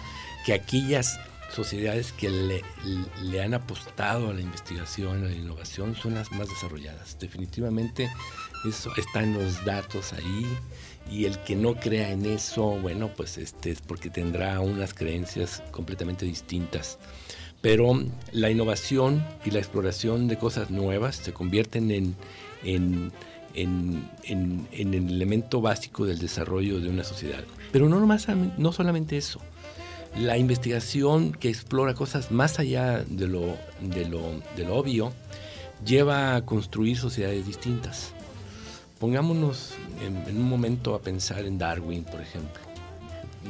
que 0.45 0.53
aquellas 0.53 1.19
sociedades 1.53 2.11
que 2.11 2.29
le, 2.29 3.41
han 3.41 3.53
apostado 3.53 4.29
a 4.29 4.33
la 4.33 4.41
investigación, 4.41 5.23
a 5.23 5.27
la 5.27 5.33
innovación, 5.33 5.95
son 5.95 6.15
las 6.15 6.31
más 6.31 6.49
desarrolladas. 6.49 7.17
Definitivamente 7.19 8.11
eso 8.67 8.91
está 8.97 9.23
en 9.23 9.33
los 9.33 9.63
datos 9.63 10.13
ahí 10.13 10.45
y 11.09 11.25
el 11.25 11.39
que 11.39 11.55
no 11.55 11.75
crea 11.75 12.11
en 12.11 12.25
eso, 12.25 12.63
bueno, 12.81 13.09
pues 13.15 13.37
este 13.37 13.71
es 13.71 13.81
porque 13.81 14.09
tendrá 14.09 14.59
unas 14.59 14.93
creencias 14.93 15.61
completamente 15.71 16.25
distintas 16.25 16.97
pero 17.65 17.99
la 18.31 18.51
innovación 18.51 19.25
y 19.43 19.49
la 19.49 19.57
exploración 19.57 20.27
de 20.27 20.37
cosas 20.37 20.69
nuevas 20.69 21.15
se 21.15 21.33
convierten 21.33 21.89
en, 21.89 22.15
en, 22.63 23.11
el 23.55 24.93
elemento 24.93 25.61
básico 25.61 26.05
del 26.05 26.19
desarrollo 26.19 26.79
de 26.79 26.89
una 26.89 27.03
sociedad. 27.03 27.43
Pero 27.71 27.89
no, 27.89 28.05
no 28.57 28.71
solamente 28.71 29.17
eso. 29.17 29.41
La 30.17 30.37
investigación 30.37 31.33
que 31.33 31.49
explora 31.49 31.93
cosas 31.93 32.31
más 32.31 32.59
allá 32.59 33.03
de 33.03 33.27
lo, 33.27 33.57
de 33.81 34.07
lo, 34.07 34.41
de 34.55 34.63
lo 34.63 34.75
obvio 34.75 35.11
lleva 35.85 36.35
a 36.35 36.45
construir 36.45 36.97
sociedades 36.97 37.45
distintas. 37.45 38.13
Pongámonos 38.99 39.73
en, 40.01 40.37
un 40.37 40.47
momento 40.47 40.95
a 40.95 41.01
pensar 41.01 41.45
en 41.45 41.57
Darwin, 41.57 42.05
por 42.05 42.21
ejemplo. 42.21 42.61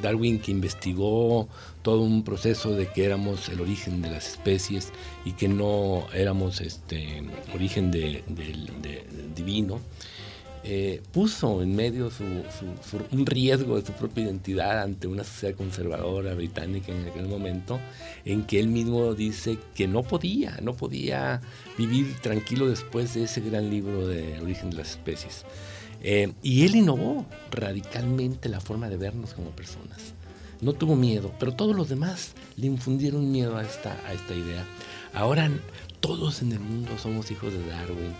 Darwin 0.02 0.40
que 0.40 0.52
investigó 0.52 1.48
todo 1.82 2.02
un 2.02 2.24
proceso 2.24 2.72
de 2.72 2.88
que 2.88 3.06
éramos 3.06 3.50
el 3.50 3.62
origen 3.62 4.02
de 4.02 4.10
las 4.10 4.28
especies 4.28 4.92
y 5.24 5.34
que 5.34 5.48
no 5.48 6.08
éramos 6.14 6.62
este 6.62 7.24
origen 7.54 7.92
de, 7.92 8.24
divino, 9.36 9.80
eh, 10.64 11.04
puso 11.12 11.62
en 11.62 11.76
medio 11.76 12.10
un 13.12 13.26
riesgo 13.28 13.80
de 13.80 13.86
su 13.86 13.94
propia 13.94 14.24
identidad 14.24 14.82
ante 14.82 15.06
una 15.06 15.24
sociedad 15.24 15.56
conservadora 15.56 16.34
británica 16.34 16.92
en 16.92 17.08
aquel 17.08 17.28
momento, 17.28 17.80
en 18.26 18.46
que 18.46 18.60
él 18.60 18.68
mismo 18.70 19.14
dice 19.14 19.60
que 19.76 19.88
no 19.88 20.02
podía, 20.02 20.58
no 20.64 20.74
podía 20.74 21.42
vivir 21.78 22.16
tranquilo 22.20 22.68
después 22.68 23.14
de 23.14 23.26
ese 23.26 23.42
gran 23.42 23.70
libro 23.70 24.08
de 24.08 24.40
Origen 24.42 24.72
de 24.72 24.78
las 24.78 24.92
especies. 24.92 25.46
Eh, 26.08 26.34
y 26.44 26.66
él 26.66 26.76
innovó 26.76 27.26
radicalmente 27.50 28.48
la 28.48 28.62
forma 28.62 28.90
de 28.90 28.98
vernos 28.98 29.34
como 29.34 29.50
personas. 29.50 30.14
No 30.62 30.74
tuvo 30.74 30.96
miedo, 30.96 31.34
pero 31.40 31.56
todos 31.56 31.76
los 31.76 31.90
demás 31.90 32.34
le 32.58 32.68
infundieron 32.68 33.32
miedo 33.32 33.58
a 33.58 33.64
esta, 33.64 33.98
a 34.08 34.14
esta 34.14 34.36
idea. 34.36 34.64
Ahora 35.16 35.50
todos 36.02 36.44
en 36.44 36.52
el 36.52 36.60
mundo 36.60 36.92
somos 37.02 37.32
hijos 37.32 37.52
de 37.52 37.66
Darwin 37.66 38.14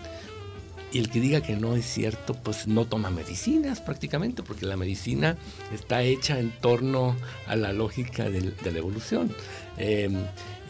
y 0.92 0.98
el 0.98 1.10
que 1.10 1.20
diga 1.20 1.40
que 1.42 1.54
no 1.54 1.76
es 1.76 1.84
cierto, 1.84 2.34
pues 2.34 2.66
no 2.66 2.86
toma 2.86 3.10
medicinas 3.10 3.80
prácticamente, 3.80 4.42
porque 4.42 4.66
la 4.66 4.76
medicina 4.76 5.36
está 5.72 6.02
hecha 6.02 6.40
en 6.40 6.50
torno 6.50 7.14
a 7.46 7.54
la 7.54 7.72
lógica 7.72 8.28
de, 8.30 8.52
la 8.64 8.78
evolución. 8.78 9.30
Em, 9.76 10.24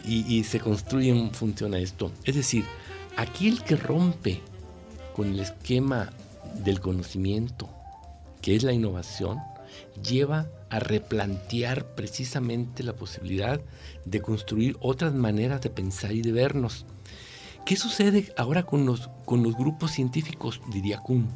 y, 0.05 0.43
se 0.43 0.59
construye 0.59 1.09
en 1.09 1.31
función 1.31 1.73
a 1.73 1.79
esto. 1.79 2.11
Es 2.23 2.35
decir, 2.35 2.63
aquí 3.17 3.47
el 3.47 3.63
que 3.63 3.75
rompe 3.75 4.39
con 5.15 5.33
el 5.33 5.39
esquema 5.39 6.11
del 6.55 6.79
conocimiento, 6.79 7.69
que 8.41 8.55
es 8.55 8.63
la 8.63 8.73
innovación, 8.73 9.39
lleva 10.01 10.47
a 10.69 10.79
replantear 10.79 11.95
precisamente 11.95 12.83
la 12.83 12.93
posibilidad 12.93 13.61
de 14.05 14.21
construir 14.21 14.77
otras 14.79 15.13
maneras 15.13 15.61
de 15.61 15.69
pensar 15.69 16.11
y 16.11 16.21
de 16.21 16.31
vernos. 16.31 16.85
¿Qué 17.65 17.75
sucede 17.75 18.33
ahora 18.37 18.63
con 18.63 18.85
los, 18.85 19.09
con 19.25 19.43
los 19.43 19.55
grupos 19.55 19.91
científicos? 19.91 20.61
Diría 20.71 20.99
Kuhn. 20.99 21.27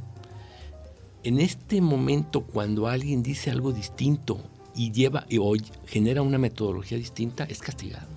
En 1.23 1.39
este 1.39 1.81
momento, 1.81 2.41
cuando 2.41 2.87
alguien 2.87 3.21
dice 3.21 3.51
algo 3.51 3.71
distinto 3.71 4.41
y 4.75 4.91
lleva 4.91 5.25
o 5.39 5.55
genera 5.85 6.21
una 6.21 6.37
metodología 6.37 6.97
distinta, 6.97 7.43
es 7.43 7.59
castigado. 7.59 8.07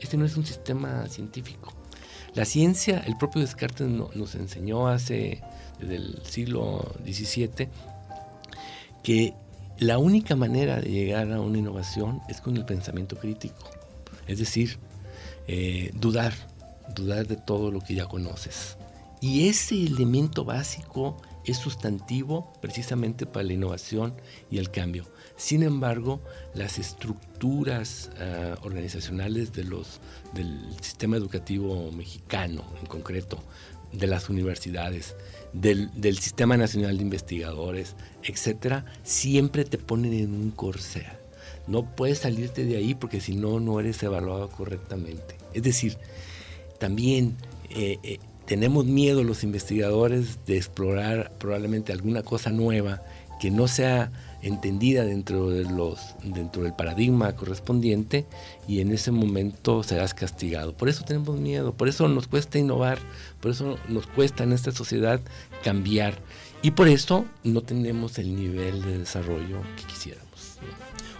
Este 0.00 0.16
no 0.16 0.24
es 0.24 0.36
un 0.36 0.46
sistema 0.46 1.06
científico. 1.08 1.72
La 2.34 2.44
ciencia, 2.44 3.02
el 3.06 3.16
propio 3.16 3.40
Descartes 3.40 3.88
nos 3.88 4.34
enseñó 4.34 4.86
hace, 4.86 5.42
desde 5.80 5.96
el 5.96 6.20
siglo 6.24 6.94
XVII, 7.04 7.68
que 9.02 9.34
la 9.78 9.98
única 9.98 10.34
manera 10.36 10.80
de 10.80 10.90
llegar 10.90 11.30
a 11.32 11.40
una 11.40 11.58
innovación 11.58 12.20
es 12.28 12.40
con 12.40 12.56
el 12.56 12.64
pensamiento 12.64 13.16
crítico. 13.16 13.70
Es 14.26 14.38
decir, 14.38 14.78
eh, 15.46 15.92
dudar, 15.94 16.34
dudar 16.94 17.26
de 17.26 17.36
todo 17.36 17.70
lo 17.70 17.80
que 17.80 17.94
ya 17.94 18.06
conoces. 18.06 18.76
Y 19.20 19.48
ese 19.48 19.74
elemento 19.74 20.44
básico 20.44 21.16
es 21.44 21.58
sustantivo 21.58 22.52
precisamente 22.60 23.26
para 23.26 23.44
la 23.44 23.54
innovación 23.54 24.14
y 24.50 24.58
el 24.58 24.70
cambio. 24.70 25.06
Sin 25.36 25.62
embargo, 25.62 26.20
las 26.54 26.78
estructuras 26.78 28.10
ah, 28.20 28.56
organizacionales 28.62 29.52
de 29.52 29.64
los, 29.64 30.00
del 30.34 30.58
sistema 30.80 31.16
educativo 31.16 31.90
mexicano, 31.92 32.64
en 32.80 32.86
concreto, 32.86 33.38
de 33.92 34.06
las 34.06 34.28
universidades, 34.28 35.14
del, 35.52 35.90
Sistema 36.18 36.56
Nacional 36.56 36.96
de 36.96 37.02
Investigadores, 37.02 37.96
etcétera, 38.22 38.84
siempre 39.02 39.64
te 39.64 39.78
ponen 39.78 40.12
en 40.12 40.34
un 40.34 40.50
corsé. 40.50 41.06
No 41.66 41.84
puedes 41.84 42.18
salirte 42.18 42.64
de 42.64 42.76
ahí 42.76 42.94
porque 42.94 43.20
si 43.20 43.36
no, 43.36 43.60
no 43.60 43.80
eres 43.80 44.02
evaluado 44.02 44.48
correctamente. 44.48 45.36
Es 45.52 45.62
decir, 45.62 45.98
también 46.78 47.36
eh, 47.70 47.98
eh, 48.02 48.18
tenemos 48.46 48.86
miedo 48.86 49.24
los 49.24 49.44
investigadores 49.44 50.38
de 50.46 50.56
explorar 50.56 51.32
probablemente 51.38 51.92
alguna 51.92 52.22
cosa 52.22 52.50
nueva 52.50 53.02
que 53.40 53.50
no 53.50 53.68
sea 53.68 54.10
entendida 54.42 55.04
dentro, 55.04 55.50
de 55.50 55.64
los, 55.64 56.14
dentro 56.22 56.62
del 56.62 56.72
paradigma 56.72 57.34
correspondiente 57.34 58.26
y 58.68 58.80
en 58.80 58.92
ese 58.92 59.10
momento 59.10 59.82
serás 59.82 60.14
castigado. 60.14 60.72
Por 60.72 60.88
eso 60.88 61.04
tenemos 61.04 61.38
miedo, 61.38 61.72
por 61.72 61.88
eso 61.88 62.08
nos 62.08 62.28
cuesta 62.28 62.58
innovar, 62.58 62.98
por 63.40 63.50
eso 63.50 63.78
nos 63.88 64.06
cuesta 64.06 64.44
en 64.44 64.52
esta 64.52 64.72
sociedad 64.72 65.20
cambiar 65.64 66.18
y 66.62 66.72
por 66.72 66.88
eso 66.88 67.24
no 67.44 67.62
tenemos 67.62 68.18
el 68.18 68.34
nivel 68.34 68.82
de 68.82 68.98
desarrollo 68.98 69.60
que 69.76 69.84
quisiéramos. 69.84 70.58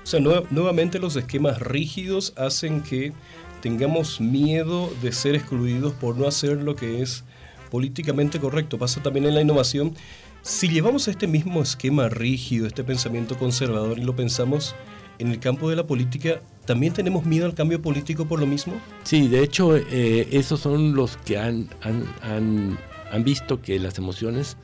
O 0.02 0.06
sea, 0.06 0.20
nuevamente 0.20 0.98
los 0.98 1.16
esquemas 1.16 1.60
rígidos 1.60 2.32
hacen 2.36 2.82
que 2.82 3.12
tengamos 3.60 4.20
miedo 4.20 4.90
de 5.02 5.12
ser 5.12 5.34
excluidos 5.34 5.92
por 5.92 6.16
no 6.16 6.26
hacer 6.26 6.62
lo 6.62 6.76
que 6.76 7.02
es 7.02 7.24
políticamente 7.70 8.40
correcto. 8.40 8.78
Pasa 8.78 9.02
también 9.02 9.26
en 9.26 9.34
la 9.34 9.42
innovación. 9.42 9.94
Si 10.42 10.68
llevamos 10.68 11.08
este 11.08 11.26
mismo 11.26 11.62
esquema 11.62 12.08
rígido, 12.08 12.66
este 12.66 12.84
pensamiento 12.84 13.38
conservador 13.38 13.98
y 13.98 14.02
lo 14.02 14.16
pensamos 14.16 14.74
en 15.18 15.28
el 15.30 15.40
campo 15.40 15.68
de 15.68 15.76
la 15.76 15.86
política, 15.86 16.40
¿también 16.64 16.92
tenemos 16.92 17.24
miedo 17.24 17.46
al 17.46 17.54
cambio 17.54 17.82
político 17.82 18.26
por 18.26 18.40
lo 18.40 18.46
mismo? 18.46 18.74
Sí, 19.02 19.28
de 19.28 19.42
hecho, 19.42 19.76
eh, 19.76 20.28
esos 20.32 20.60
son 20.60 20.94
los 20.94 21.16
que 21.18 21.38
han, 21.38 21.68
han, 21.82 22.78
han 23.10 23.24
visto 23.24 23.60
que 23.60 23.78
las 23.78 23.98
emociones 23.98 24.56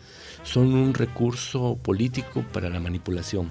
son 0.42 0.74
un 0.74 0.94
recurso 0.94 1.78
político 1.82 2.44
para 2.52 2.68
la 2.70 2.80
manipulación 2.80 3.50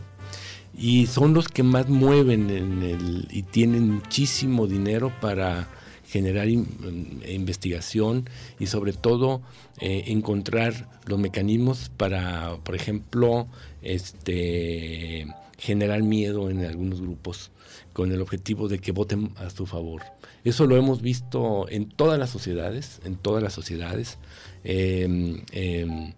y 0.75 1.07
son 1.07 1.33
los 1.33 1.47
que 1.47 1.63
más 1.63 1.87
mueven 1.87 2.49
en 2.49 2.83
el, 2.83 3.27
y 3.29 3.43
tienen 3.43 3.89
muchísimo 3.89 4.67
dinero 4.67 5.11
para 5.21 5.67
generar 6.13 6.47
investigación 6.47 8.29
y 8.59 8.67
sobre 8.67 8.93
todo 8.93 9.41
eh, 9.79 10.03
encontrar 10.07 10.87
los 11.07 11.17
mecanismos 11.17 11.89
para, 11.97 12.57
por 12.63 12.75
ejemplo, 12.75 13.47
este, 13.81 15.25
generar 15.57 16.03
miedo 16.03 16.51
en 16.51 16.63
algunos 16.65 17.01
grupos 17.01 17.49
con 17.93 18.11
el 18.11 18.21
objetivo 18.21 18.67
de 18.67 18.77
que 18.77 18.91
voten 18.91 19.31
a 19.37 19.49
su 19.49 19.65
favor. 19.65 20.03
Eso 20.43 20.67
lo 20.67 20.77
hemos 20.77 21.01
visto 21.01 21.67
en 21.69 21.89
todas 21.89 22.19
las 22.19 22.29
sociedades, 22.29 23.01
en 23.05 23.15
todas 23.15 23.41
las 23.41 23.53
sociedades. 23.53 24.19
Em, 24.63 25.41
em, 25.51 26.13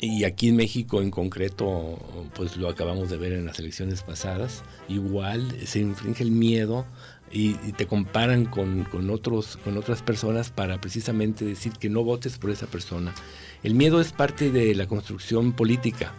y 0.00 0.24
aquí 0.24 0.48
en 0.48 0.56
México 0.56 1.02
en 1.02 1.10
concreto, 1.10 1.98
pues 2.34 2.56
lo 2.56 2.70
acabamos 2.70 3.10
de 3.10 3.18
ver 3.18 3.32
en 3.32 3.44
las 3.44 3.58
elecciones 3.58 4.02
pasadas, 4.02 4.62
igual 4.88 5.54
se 5.66 5.80
infringe 5.80 6.22
el 6.22 6.30
miedo 6.30 6.86
y, 7.30 7.54
te 7.72 7.86
comparan 7.86 8.46
con, 8.46 8.86
otros, 9.10 9.58
con 9.64 9.76
otras 9.76 10.02
personas 10.02 10.50
para 10.50 10.80
precisamente 10.80 11.44
decir 11.44 11.72
que 11.72 11.88
no 11.88 12.04
votes 12.04 12.38
por 12.38 12.50
esa 12.50 12.66
persona. 12.66 13.14
El 13.62 13.74
miedo 13.74 14.00
es 14.00 14.12
parte 14.12 14.50
de 14.50 14.74
la 14.74 14.86
construcción 14.86 15.52
política, 15.52 16.12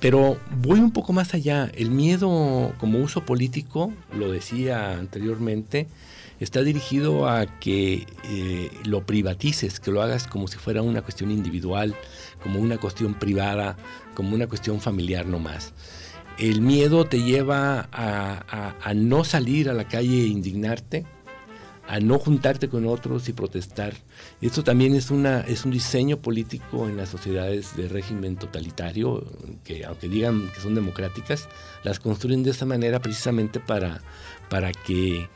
pero 0.00 0.38
voy 0.62 0.80
un 0.80 0.90
poco 0.90 1.12
más 1.12 1.34
allá. 1.34 1.70
El 1.74 1.90
miedo 1.90 2.74
como 2.78 2.98
uso 2.98 3.24
político, 3.24 3.92
lo 4.16 4.30
decía 4.30 4.98
anteriormente, 4.98 5.86
está 6.40 6.62
dirigido 6.62 7.28
a 7.28 7.46
que 7.46 8.06
eh, 8.24 8.70
lo 8.84 9.04
privatices, 9.04 9.80
que 9.80 9.90
lo 9.90 10.02
hagas 10.02 10.26
como 10.26 10.48
si 10.48 10.58
fuera 10.58 10.82
una 10.82 11.02
cuestión 11.02 11.30
individual, 11.30 11.94
como 12.42 12.60
una 12.60 12.78
cuestión 12.78 13.14
privada, 13.14 13.76
como 14.14 14.34
una 14.34 14.46
cuestión 14.46 14.80
familiar 14.80 15.26
nomás. 15.26 15.72
El 16.38 16.60
miedo 16.60 17.06
te 17.06 17.22
lleva 17.22 17.88
a, 17.90 18.92
no 18.94 19.24
salir 19.24 19.70
a 19.70 19.72
la 19.72 19.88
calle 19.88 20.22
e 20.22 20.26
indignarte, 20.26 21.06
a 21.88 21.98
no 21.98 22.18
juntarte 22.18 22.68
con 22.68 22.86
otros 22.86 23.28
y 23.30 23.32
protestar. 23.32 23.94
Esto 24.42 24.62
también 24.62 24.94
es, 24.94 25.10
un 25.10 25.70
diseño 25.70 26.18
político 26.18 26.88
en 26.88 26.98
las 26.98 27.08
sociedades 27.08 27.74
de 27.74 27.88
régimen 27.88 28.36
totalitario, 28.36 29.24
que 29.64 29.86
aunque 29.86 30.08
digan 30.08 30.50
que 30.52 30.60
son 30.60 30.74
democráticas, 30.74 31.48
las 31.84 32.00
construyen 32.00 32.42
de 32.42 32.50
esa 32.50 32.66
manera 32.66 33.00
precisamente 33.00 33.58
para 33.58 34.02
que 34.74 35.28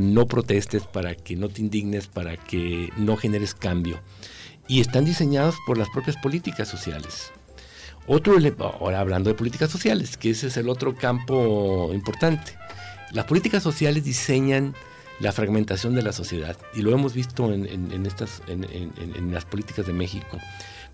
no 0.00 0.26
protestes, 0.26 0.84
para 0.86 1.14
que 1.14 1.36
no 1.36 1.48
te 1.48 1.60
indignes, 1.60 2.08
para 2.08 2.36
que 2.36 2.90
no 2.96 3.16
generes 3.16 3.54
cambio. 3.54 4.00
Y 4.66 4.80
están 4.80 5.04
diseñados 5.04 5.54
por 5.68 5.78
las 5.78 5.88
propias 5.90 6.16
políticas 6.16 6.66
sociales. 6.66 7.30
Otro, 8.08 8.36
ahora 8.60 9.00
hablando 9.00 9.30
de 9.30 9.34
políticas 9.34 9.70
sociales, 9.70 10.16
que 10.16 10.30
ese 10.30 10.46
es 10.46 10.56
el 10.56 10.68
otro 10.68 10.94
campo 10.94 11.90
importante. 11.92 12.56
Las 13.10 13.24
políticas 13.24 13.62
sociales 13.62 14.04
diseñan 14.04 14.74
la 15.18 15.32
fragmentación 15.32 15.94
de 15.94 16.02
la 16.02 16.12
sociedad 16.12 16.56
y 16.74 16.82
lo 16.82 16.92
hemos 16.92 17.14
visto 17.14 17.52
en, 17.52 18.06
estas, 18.06 18.42
en, 18.48 19.32
las 19.32 19.44
políticas 19.44 19.86
de 19.86 19.92
México. 19.92 20.38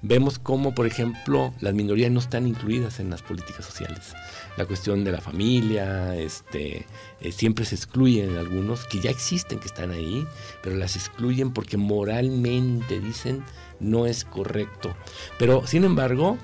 vemos 0.00 0.38
cómo, 0.38 0.74
por 0.74 0.86
ejemplo, 0.86 1.52
las 1.60 1.74
minorías 1.74 2.10
no 2.10 2.20
están 2.20 2.46
incluidas 2.46 3.00
en 3.00 3.10
las 3.10 3.22
políticas 3.22 3.66
sociales. 3.66 4.14
La 4.56 4.64
cuestión 4.64 5.04
de 5.04 5.12
la 5.12 5.20
familia, 5.20 6.16
este, 6.16 6.86
eh, 7.20 7.32
siempre 7.32 7.64
se 7.64 7.74
excluyen 7.74 8.36
algunos, 8.36 8.86
que 8.86 9.00
ya 9.00 9.10
existen, 9.10 9.58
que 9.58 9.66
están 9.66 9.90
ahí, 9.90 10.26
pero 10.62 10.76
las 10.76 10.96
excluyen 10.96 11.52
porque 11.52 11.76
moralmente, 11.76 13.00
dicen, 13.00 13.44
no 13.80 14.06
es 14.06 14.24
correcto. 14.24 14.96
Pero, 15.38 15.66
sin 15.66 15.84
embargo, 15.84 16.38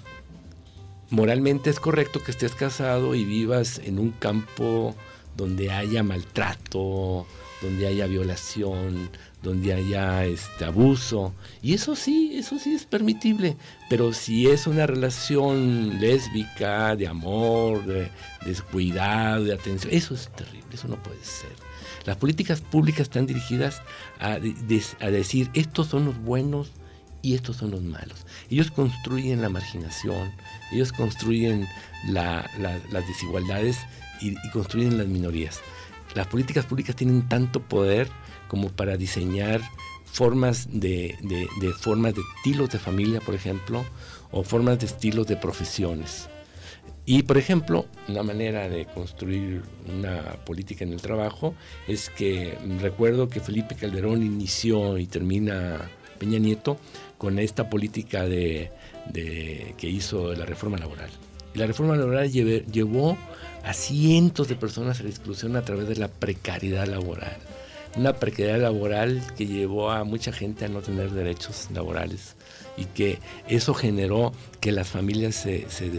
moralmente 1.11 1.71
es 1.71 1.81
correcto 1.81 2.23
que 2.23 2.31
estés 2.31 2.55
casado 2.55 3.15
y 3.15 3.25
vivas 3.25 3.81
en 3.85 3.99
un 3.99 4.11
campo 4.11 4.95
donde 5.37 5.71
haya 5.71 6.03
maltrato, 6.03 7.27
donde 7.63 7.87
haya 7.87 8.07
violación, 8.07 9.11
donde 9.43 9.73
haya 9.73 10.25
este 10.25 10.65
abuso. 10.65 11.33
Y 11.63 11.75
eso 11.75 11.97
sí, 11.97 12.33
eso 12.35 12.59
sí 12.59 12.75
es 12.75 12.85
permitible. 12.85 13.57
Pero 13.89 14.13
si 14.13 14.49
es 14.49 14.67
una 14.67 14.87
relación 14.87 16.01
lésbica, 16.01 16.97
de 16.97 17.07
amor, 17.07 17.85
de, 17.85 18.11
descuidado, 18.45 19.45
de 19.45 19.55
atención, 19.55 19.93
eso 19.93 20.15
es 20.15 20.29
terrible, 20.35 20.67
eso 20.73 20.89
no 20.89 21.03
puede 21.03 21.23
ser. 21.25 21.51
Las 22.05 22.17
políticas 22.17 22.61
públicas 22.61 23.03
están 23.03 23.27
dirigidas 23.27 23.83
a, 24.19 24.39
a 25.01 25.11
decir, 25.11 25.51
estos 25.55 25.89
son 25.89 26.05
los 26.07 26.19
buenos 26.19 26.73
y 27.23 27.35
estos 27.35 27.57
son 27.57 27.71
los 27.71 27.83
malos. 27.83 28.27
Ellos 28.51 28.71
construyen 28.71 29.43
la 29.43 29.49
marginación, 29.49 30.33
ellos 30.73 30.93
construyen 30.93 31.67
las 32.07 33.07
desigualdades 33.07 33.79
y, 34.21 34.35
construyen 34.51 34.99
las 34.99 35.07
minorías. 35.07 35.61
Las 36.15 36.27
políticas 36.27 36.67
públicas 36.67 36.97
tienen 36.97 37.29
tanto 37.29 37.61
poder 37.61 38.09
como 38.49 38.69
para 38.71 38.97
diseñar 38.97 39.61
formas 40.05 40.69
de, 40.73 41.17
formas 41.81 42.15
de 42.15 42.23
estilos 42.37 42.71
de 42.71 42.79
familia, 42.79 43.21
por 43.21 43.35
ejemplo, 43.35 43.85
o 44.31 44.43
formas 44.43 44.79
de 44.79 44.87
estilos 44.87 45.27
de 45.27 45.37
profesiones. 45.37 46.29
Y, 47.05 47.23
por 47.23 47.39
ejemplo, 47.39 47.87
una 48.09 48.23
manera 48.23 48.69
de 48.69 48.85
construir 48.85 49.63
una 49.89 50.37
política 50.45 50.85
en 50.85 50.93
el 50.93 51.01
trabajo 51.01 51.55
es 51.87 52.11
que 52.11 52.59
recuerdo 52.81 53.31
que 53.31 53.41
Felipe 53.41 53.77
Calderón 53.77 54.23
inició 54.23 54.99
y 54.99 55.07
termina 55.07 55.91
Peña 56.19 56.39
Nieto 56.39 56.79
con 57.17 57.39
esta 57.39 57.71
política 57.71 58.25
de, 58.25 58.71
que 59.13 59.89
hizo 59.89 60.35
la 60.35 60.45
reforma 60.47 60.79
laboral. 60.79 61.11
la 61.55 61.67
reforma 61.67 61.97
laboral 61.97 62.31
llevó 62.31 63.17
a 63.65 63.73
cientos 63.73 64.49
de 64.49 64.55
personas 64.55 65.01
a 65.01 65.03
la 65.03 65.09
exclusión 65.09 65.57
a 65.57 65.63
través 65.63 65.89
de 65.89 65.97
la 65.97 66.09
precariedad 66.09 66.87
laboral. 66.87 67.37
Una 67.97 68.13
precariedad 68.13 68.61
laboral 68.61 69.23
que 69.37 69.47
llevó 69.47 69.91
a 69.91 70.05
mucha 70.05 70.31
gente 70.31 70.65
a 70.65 70.69
no 70.69 70.83
tener 70.83 71.11
derechos 71.11 71.69
laborales 71.73 72.37
y 72.77 72.85
que 72.85 73.19
eso 73.49 73.75
generó 73.75 74.33
que 74.61 74.73
las 74.73 74.89
familias 74.89 75.35
se, 75.35 75.67
se, 75.69 75.91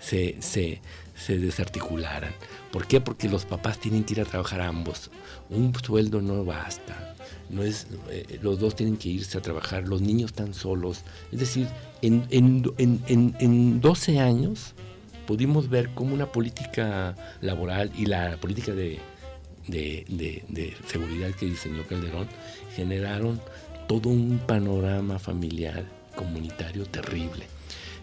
se, 0.00 0.36
se 0.40 0.80
desarticularan. 1.28 2.32
¿Por 2.72 2.86
qué? 2.86 3.00
Porque 3.00 3.28
los 3.28 3.44
papás 3.44 3.78
tienen 3.78 4.04
que 4.04 4.14
ir 4.14 4.20
a 4.20 4.24
trabajar 4.24 4.60
ambos. 4.60 5.10
Un 5.50 5.74
sueldo 5.74 6.20
no 6.20 6.44
basta. 6.44 7.14
No 7.48 7.62
es, 7.62 7.86
eh, 8.10 8.38
los 8.42 8.58
dos 8.58 8.74
tienen 8.74 8.96
que 8.96 9.08
irse 9.08 9.38
a 9.38 9.42
trabajar, 9.42 9.86
los 9.86 10.00
niños 10.00 10.30
están 10.30 10.52
solos. 10.52 11.02
Es 11.32 11.40
decir, 11.40 11.68
en, 12.02 12.26
en, 12.30 12.64
en, 12.78 13.34
en 13.38 13.80
12 13.80 14.18
años 14.18 14.74
pudimos 15.26 15.68
ver 15.68 15.90
cómo 15.94 16.14
una 16.14 16.30
política 16.32 17.14
laboral 17.40 17.90
y 17.96 18.06
la 18.06 18.36
política 18.38 18.72
de, 18.72 19.00
seguridad 20.86 21.30
que 21.32 21.46
diseñó 21.46 21.84
Calderón 21.86 22.28
generaron 22.74 23.40
todo 23.88 24.08
un 24.08 24.40
panorama 24.46 25.18
familiar, 25.18 25.84
comunitario 26.14 26.86
terrible, 26.86 27.46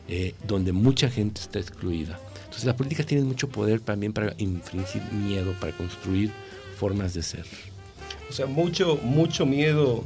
eh, 0.07 0.35
donde 0.45 0.71
mucha 0.73 1.09
gente 1.09 1.41
está 1.41 1.59
excluida. 1.59 2.19
Entonces 2.53 2.65
las 2.65 2.75
políticas 2.75 3.07
tienen 3.07 3.27
mucho 3.27 3.49
poder 3.49 3.79
también 3.79 4.13
para 4.13 4.35
infringir 4.37 5.01
miedo, 5.11 5.55
para 5.59 5.71
construir 5.73 6.29
formas 6.77 7.15
de 7.15 7.23
ser. 7.23 7.45
O 8.29 8.31
sea, 8.31 8.45
mucho, 8.45 8.99
mucho 9.01 9.47
miedo 9.47 10.03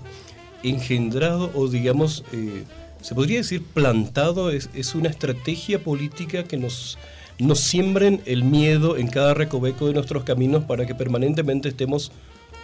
engendrado 0.64 1.52
o 1.54 1.68
digamos... 1.68 2.24
Eh, 2.32 2.64
se 3.02 3.14
podría 3.14 3.38
decir 3.38 3.64
plantado, 3.64 4.50
es, 4.50 4.70
es 4.74 4.96
una 4.96 5.10
estrategia 5.10 5.84
política 5.84 6.46
que 6.46 6.58
nos, 6.58 6.98
nos 7.38 7.60
siembren 7.60 8.22
el 8.26 8.44
miedo 8.44 8.98
en 8.98 9.08
cada 9.08 9.34
recoveco 9.34 9.88
de 9.88 9.94
nuestros 9.94 10.24
caminos 10.24 10.64
para 10.64 10.86
que 10.86 10.96
permanentemente 10.96 11.70
estemos 11.70 12.12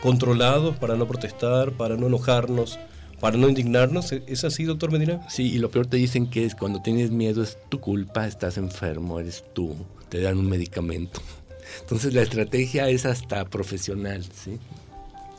controlados, 0.02 0.76
para 0.78 0.96
no 0.96 1.08
protestar, 1.08 1.74
para 1.74 1.98
no 1.98 2.08
enojarnos, 2.08 2.80
para 3.24 3.38
no 3.38 3.48
indignarnos. 3.48 4.12
¿Es 4.12 4.44
así, 4.44 4.66
doctor 4.66 4.92
Medina? 4.92 5.26
Sí, 5.30 5.44
y 5.54 5.58
lo 5.58 5.72
peor 5.72 5.88
te 5.88 5.96
dicen 5.96 6.28
que 6.28 6.44
es 6.44 6.56
cuando 6.56 6.82
tienes 6.82 7.10
miedo 7.10 7.42
es 7.42 7.58
tu 7.70 7.80
culpa, 7.80 8.28
estás 8.28 8.58
enfermo, 8.58 9.18
eres 9.18 9.46
tú, 9.54 9.78
te 10.10 10.20
dan 10.20 10.38
un 10.40 10.50
medicamento. 10.50 11.22
Entonces 11.80 12.14
la 12.14 12.22
estrategia 12.22 12.90
es 12.90 13.06
hasta 13.06 13.46
profesional, 13.46 14.26
¿sí? 14.26 14.60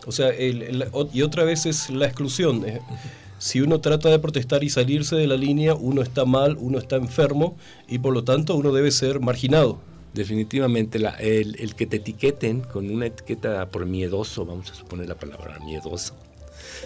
O 0.07 0.13
sea, 0.13 0.31
y 0.35 1.21
otra 1.21 1.45
vez 1.45 1.67
es 1.67 1.91
la 1.91 2.07
exclusión. 2.07 2.67
Eh, 2.67 2.81
si 3.37 3.61
uno 3.61 3.83
trata 3.83 4.09
de 4.09 4.19
protestar 4.19 4.65
y 4.65 4.71
salirse 4.71 5.17
de 5.17 5.27
la 5.27 5.37
línea, 5.37 5.75
uno 5.75 6.01
está 6.01 6.25
mal, 6.25 6.57
uno 6.59 6.79
está 6.79 6.97
enfermo 6.97 7.59
y 7.87 7.99
por 7.99 8.15
lo 8.15 8.25
tanto 8.25 8.57
uno 8.57 8.73
debe 8.73 8.93
ser 8.93 9.21
marginado. 9.21 9.79
Definitivamente, 10.15 10.99
el, 11.19 11.75
que 11.75 11.87
te 11.87 11.97
etiqueten 11.97 12.63
con 12.63 12.89
una 12.89 13.07
etiqueta 13.07 13.69
por 13.69 13.85
miedoso, 13.85 14.47
vamos 14.47 14.71
a 14.71 14.75
suponer 14.75 15.07
la 15.07 15.17
palabra 15.17 15.59
miedoso, 15.59 16.15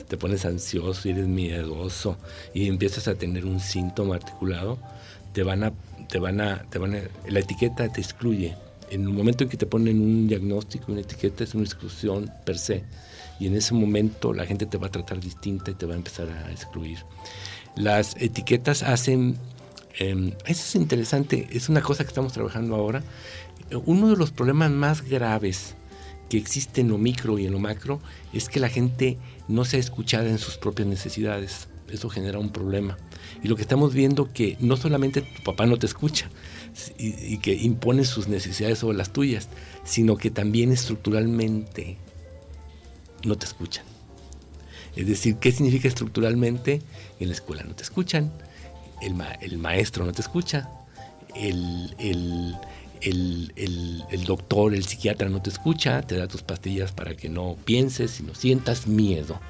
te 0.09 0.17
pones 0.17 0.45
ansioso 0.45 1.09
y 1.09 1.13
eres 1.13 1.27
miedoso 1.27 2.17
y 2.55 2.69
empiezas 2.69 3.09
a 3.09 3.15
tener 3.15 3.45
un 3.45 3.61
síntoma 3.61 4.17
articulado, 4.17 4.79
te 5.33 5.43
van 5.43 5.65
a, 5.65 5.73
te 6.09 6.19
van 6.19 6.41
a, 6.41 6.65
te 6.71 6.79
van 6.79 6.95
a, 6.95 7.01
la 7.29 7.41
etiqueta 7.41 7.89
te 7.91 8.01
excluye. 8.01 8.57
En 8.91 9.03
el 9.03 9.11
momento 9.11 9.45
en 9.45 9.51
que 9.51 9.59
te 9.59 9.67
ponen 9.67 10.01
un 10.01 10.27
diagnóstico, 10.29 10.93
una 10.93 11.03
etiqueta 11.03 11.45
es 11.45 11.55
una 11.55 11.65
exclusión 11.65 12.31
per 12.45 12.59
se 12.59 12.85
y 13.39 13.47
en 13.47 13.55
ese 13.55 13.75
momento 13.75 14.33
la 14.33 14.47
gente 14.47 14.67
te 14.67 14.79
va 14.79 14.89
a 14.89 14.91
tratar 14.91 15.21
distinta 15.21 15.71
y 15.71 15.75
te 15.75 15.87
va 15.87 15.95
a 15.95 15.97
empezar 15.97 16.29
a 16.29 16.51
excluir. 16.51 16.99
Las 17.77 18.17
etiquetas 18.17 18.83
hacen, 18.83 19.37
em, 19.99 20.33
eso 20.47 20.63
es 20.63 20.75
interesante, 20.75 21.49
es 21.53 21.69
una 21.69 21.83
cosa 21.83 22.03
que 22.05 22.09
estamos 22.09 22.33
trabajando 22.33 22.75
ahora. 22.75 23.03
Uno 23.85 24.11
de 24.11 24.17
los 24.17 24.31
problemas 24.31 24.71
más 24.71 25.03
graves 25.03 25.75
que 26.29 26.39
existe 26.39 26.81
en 26.81 26.89
lo 26.89 26.99
micro 26.99 27.39
y 27.39 27.47
en 27.47 27.53
lo 27.53 27.59
macro 27.59 28.01
es 28.33 28.49
que 28.49 28.61
la 28.61 28.69
gente 28.69 29.19
no 29.49 29.65
sea 29.65 29.81
escuchada 29.81 30.29
en 30.29 30.39
sus 30.39 30.57
propias 30.57 30.89
necesidades. 30.89 31.69
Eso 31.91 32.11
genera 32.11 32.39
un 32.39 32.51
problema. 32.51 32.99
Y 33.43 33.49
lo 33.49 33.57
que 33.57 33.63
estamos 33.63 33.95
viendo 33.95 34.33
que 34.33 34.57
no 34.61 34.77
solamente 34.77 35.23
tu 35.23 35.43
papá 35.43 35.67
no 35.67 35.79
te 35.79 35.87
escucha 35.87 36.29
y, 36.99 37.39
que 37.39 37.55
impone 37.55 38.05
sus 38.05 38.29
necesidades 38.29 38.79
sobre 38.79 38.99
las 38.99 39.13
tuyas, 39.13 39.49
sino 39.85 40.17
que 40.17 40.31
también 40.31 40.71
estructuralmente 40.71 41.97
no 43.25 43.37
te 43.37 43.47
escuchan. 43.47 43.85
Es 44.97 45.07
decir, 45.07 45.37
¿qué 45.37 45.53
significa 45.53 45.89
estructuralmente? 45.89 46.83
En 47.21 47.29
la 47.29 47.35
escuela 47.35 47.63
no 47.63 47.75
te 47.75 47.83
escuchan, 47.83 48.33
el, 49.01 49.59
maestro 49.59 50.05
no 50.05 50.13
te 50.13 50.23
escucha, 50.23 50.71
el, 51.35 52.57
doctor, 54.27 54.75
el 54.75 54.85
psiquiatra 54.85 55.29
no 55.29 55.43
te 55.43 55.51
escucha, 55.51 56.03
te 56.03 56.17
da 56.17 56.29
tus 56.29 56.43
pastillas 56.43 56.93
para 56.93 57.15
que 57.17 57.29
no 57.29 57.57
pienses 57.65 58.21
y 58.21 58.23
no 58.23 58.35
sientas 58.35 58.87
miedo. 58.87 59.41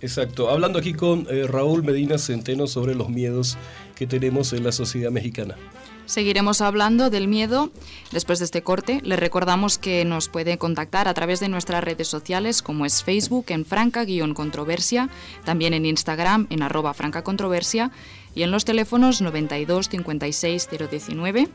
Exacto. 0.00 0.50
Hablando 0.50 0.78
aquí 0.78 0.92
con 0.92 1.26
eh, 1.30 1.46
Raúl 1.46 1.82
Medina 1.82 2.18
Centeno 2.18 2.66
sobre 2.66 2.94
los 2.94 3.08
miedos 3.08 3.56
que 3.94 4.06
tenemos 4.06 4.52
en 4.52 4.64
la 4.64 4.72
sociedad 4.72 5.10
mexicana. 5.10 5.56
Seguiremos 6.04 6.60
hablando 6.60 7.10
del 7.10 7.26
miedo 7.26 7.70
después 8.12 8.38
de 8.38 8.44
este 8.44 8.62
corte. 8.62 9.00
Les 9.02 9.18
recordamos 9.18 9.76
que 9.76 10.04
nos 10.04 10.28
puede 10.28 10.56
contactar 10.56 11.08
a 11.08 11.14
través 11.14 11.40
de 11.40 11.48
nuestras 11.48 11.82
redes 11.82 12.06
sociales 12.06 12.62
como 12.62 12.86
es 12.86 13.02
Facebook 13.02 13.46
en 13.48 13.64
franca-controversia, 13.64 15.08
también 15.44 15.74
en 15.74 15.84
Instagram 15.84 16.46
en 16.50 16.62
arroba 16.62 16.94
francacontroversia 16.94 17.90
y 18.36 18.44
en 18.44 18.52
los 18.52 18.64
teléfonos 18.64 19.20
92 19.20 19.88
56 19.88 20.68
019 20.90 21.48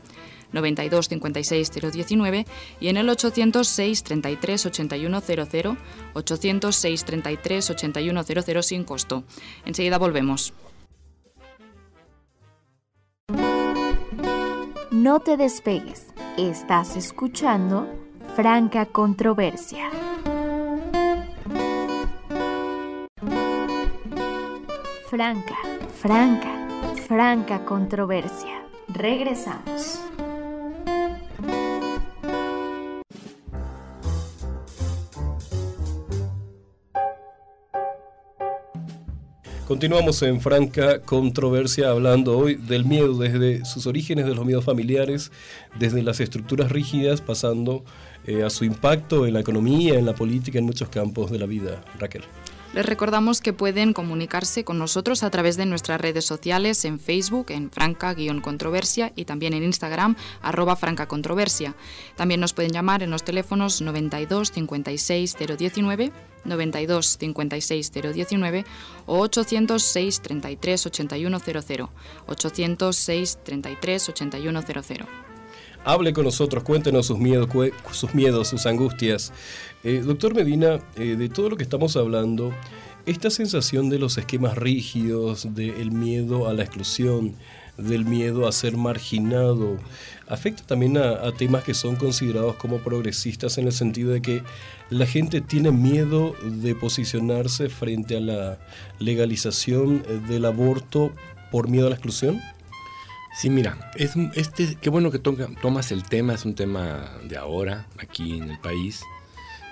92 0.52 1.08
56 1.08 1.70
019 1.92 2.46
y 2.80 2.88
en 2.88 2.96
el 2.96 3.08
806 3.08 4.02
33 4.02 4.66
8100 4.66 5.78
806 6.14 7.04
33 7.04 7.70
8100 7.70 8.62
sin 8.62 8.84
costo. 8.84 9.24
Enseguida 9.64 9.98
volvemos. 9.98 10.52
No 14.90 15.20
te 15.20 15.36
despegues. 15.36 16.08
Estás 16.36 16.96
escuchando 16.96 17.88
Franca 18.36 18.86
Controversia. 18.86 19.90
Franca, 25.12 25.58
franca, 26.00 26.68
franca 27.06 27.66
controversia. 27.66 28.62
Regresamos. 28.88 30.00
Continuamos 39.72 40.20
en 40.20 40.38
franca 40.42 41.00
controversia 41.00 41.88
hablando 41.88 42.36
hoy 42.36 42.56
del 42.56 42.84
miedo 42.84 43.14
desde 43.14 43.64
sus 43.64 43.86
orígenes 43.86 44.26
de 44.26 44.34
los 44.34 44.44
miedos 44.44 44.66
familiares, 44.66 45.32
desde 45.78 46.02
las 46.02 46.20
estructuras 46.20 46.70
rígidas, 46.70 47.22
pasando 47.22 47.82
eh, 48.26 48.42
a 48.42 48.50
su 48.50 48.66
impacto 48.66 49.26
en 49.26 49.32
la 49.32 49.40
economía, 49.40 49.94
en 49.94 50.04
la 50.04 50.14
política, 50.14 50.58
en 50.58 50.66
muchos 50.66 50.90
campos 50.90 51.30
de 51.30 51.38
la 51.38 51.46
vida. 51.46 51.82
Raquel. 51.98 52.22
Les 52.72 52.86
recordamos 52.86 53.42
que 53.42 53.52
pueden 53.52 53.92
comunicarse 53.92 54.64
con 54.64 54.78
nosotros 54.78 55.22
a 55.22 55.30
través 55.30 55.58
de 55.58 55.66
nuestras 55.66 56.00
redes 56.00 56.24
sociales 56.24 56.86
en 56.86 56.98
Facebook, 56.98 57.50
en 57.50 57.70
franca-controversia 57.70 59.12
y 59.14 59.26
también 59.26 59.52
en 59.52 59.62
Instagram, 59.62 60.16
arroba 60.40 60.74
francacontroversia. 60.76 61.74
También 62.16 62.40
nos 62.40 62.54
pueden 62.54 62.72
llamar 62.72 63.02
en 63.02 63.10
los 63.10 63.24
teléfonos 63.24 63.82
92 63.82 64.52
56 64.52 65.36
019, 65.58 66.12
92 66.44 67.18
56 67.18 67.92
019 67.92 68.64
o 69.04 69.18
806 69.18 70.20
33 70.22 70.86
8100, 70.86 71.88
806 72.26 73.38
33 73.44 74.08
8100 74.08 75.31
hable 75.84 76.12
con 76.12 76.24
nosotros, 76.24 76.62
cuéntenos 76.62 77.06
sus 77.06 77.18
miedos, 77.18 77.48
sus, 77.92 78.14
miedos, 78.14 78.48
sus 78.48 78.66
angustias. 78.66 79.32
Eh, 79.84 80.02
doctor 80.04 80.34
Medina, 80.34 80.78
eh, 80.96 81.16
de 81.16 81.28
todo 81.28 81.50
lo 81.50 81.56
que 81.56 81.62
estamos 81.62 81.96
hablando, 81.96 82.52
esta 83.06 83.30
sensación 83.30 83.90
de 83.90 83.98
los 83.98 84.16
esquemas 84.18 84.56
rígidos, 84.56 85.54
del 85.54 85.90
miedo 85.90 86.48
a 86.48 86.52
la 86.52 86.62
exclusión, 86.62 87.34
del 87.76 88.04
miedo 88.04 88.46
a 88.46 88.52
ser 88.52 88.76
marginado, 88.76 89.78
afecta 90.28 90.62
también 90.64 90.98
a, 90.98 91.32
temas 91.32 91.64
que 91.64 91.74
son 91.74 91.96
considerados 91.96 92.56
como 92.56 92.78
progresistas 92.78 93.58
en 93.58 93.66
el 93.66 93.72
sentido 93.72 94.12
de 94.12 94.22
que 94.22 94.42
la 94.90 95.06
gente 95.06 95.40
tiene 95.40 95.72
miedo 95.72 96.34
de 96.44 96.74
posicionarse 96.74 97.68
frente 97.68 98.18
a 98.18 98.20
la 98.20 98.58
legalización 98.98 100.04
del 100.28 100.44
aborto 100.44 101.12
por 101.50 101.68
miedo 101.68 101.86
a 101.86 101.90
la 101.90 101.96
exclusión? 101.96 102.40
Sí, 103.34 103.48
mira, 103.48 103.90
es 103.94 104.12
este, 104.34 104.76
qué 104.76 104.90
bueno 104.90 105.10
que 105.10 105.18
tomas 105.18 105.90
el 105.90 106.04
tema, 106.04 106.34
es 106.34 106.44
un 106.44 106.54
tema 106.54 107.18
de 107.24 107.38
ahora 107.38 107.86
aquí 107.98 108.36
en 108.36 108.50
el 108.50 108.58
país 108.58 109.02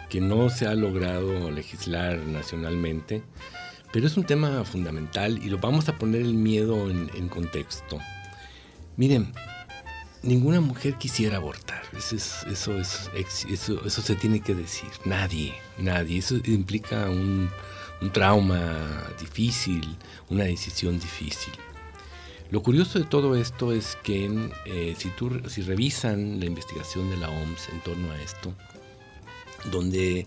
que 0.08 0.20
no 0.20 0.48
se 0.48 0.66
ha 0.66 0.74
logrado 0.74 1.50
legislar 1.50 2.18
nacionalmente, 2.18 3.22
pero 3.92 4.06
es 4.06 4.16
un 4.16 4.24
tema 4.24 4.64
fundamental 4.64 5.38
y 5.44 5.50
lo 5.50 5.58
vamos 5.58 5.88
a 5.90 5.98
poner 5.98 6.22
el 6.22 6.34
miedo 6.34 6.90
en, 6.90 7.28
contexto. 7.28 7.98
Miren, 8.96 9.32
ninguna 10.22 10.62
mujer 10.62 10.94
quisiera 10.94 11.36
abortar, 11.36 11.82
eso, 11.96 12.16
es, 12.16 12.44
eso, 12.50 12.78
es, 12.78 13.10
eso, 13.48 13.84
eso, 13.84 14.02
se 14.02 14.16
tiene 14.16 14.40
que 14.40 14.54
decir, 14.54 14.88
nadie, 15.04 15.54
nadie, 15.78 16.18
eso 16.18 16.36
implica 16.46 17.10
un 17.10 17.50
trauma 18.12 19.06
difícil, 19.20 19.96
una 20.30 20.44
decisión 20.44 20.98
difícil. 20.98 21.52
Lo 22.50 22.64
curioso 22.64 22.98
de 22.98 23.04
todo 23.04 23.36
esto 23.36 23.72
es 23.72 23.96
que 24.02 24.28
eh, 24.64 24.94
si, 24.98 25.08
tú, 25.10 25.40
si 25.48 25.62
revisan 25.62 26.40
la 26.40 26.46
investigación 26.46 27.08
de 27.08 27.16
la 27.16 27.30
OMS 27.30 27.68
en 27.68 27.80
torno 27.80 28.10
a 28.10 28.20
esto, 28.20 28.52
donde 29.70 30.26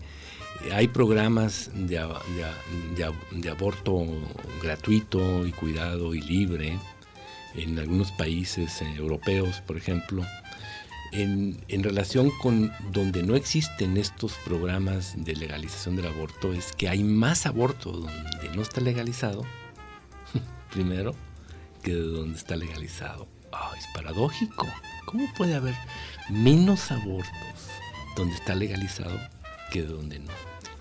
hay 0.72 0.88
programas 0.88 1.70
de, 1.74 1.98
aborto 3.50 4.06
gratuito 4.62 5.46
y 5.46 5.52
cuidado 5.52 6.14
y 6.14 6.22
libre 6.22 6.78
en 7.56 7.78
algunos 7.78 8.10
países 8.12 8.80
eh, 8.80 8.94
europeos, 8.96 9.60
por 9.60 9.76
ejemplo, 9.76 10.24
en, 11.12 11.62
en, 11.68 11.82
relación 11.82 12.30
con 12.40 12.72
donde 12.90 13.22
no 13.22 13.36
existen 13.36 13.98
estos 13.98 14.32
programas 14.46 15.12
de 15.22 15.36
legalización 15.36 15.94
del 15.94 16.06
aborto, 16.06 16.54
es 16.54 16.72
que 16.72 16.88
hay 16.88 17.04
más 17.04 17.44
aborto 17.44 17.92
donde 17.92 18.48
no 18.56 18.62
está 18.62 18.80
legalizado, 18.80 19.44
primero, 20.72 21.14
que 21.84 21.92
de 21.92 22.00
donde 22.00 22.36
está 22.36 22.56
legalizado. 22.56 23.28
es 23.78 23.86
paradójico. 23.94 24.66
¿Cómo 25.04 25.32
puede 25.36 25.54
haber 25.54 25.74
menos 26.30 26.90
abortos 26.90 27.28
donde 28.16 28.34
está 28.34 28.54
legalizado 28.56 29.16
que 29.70 29.82
de 29.82 29.88
donde 29.88 30.18
no? 30.18 30.32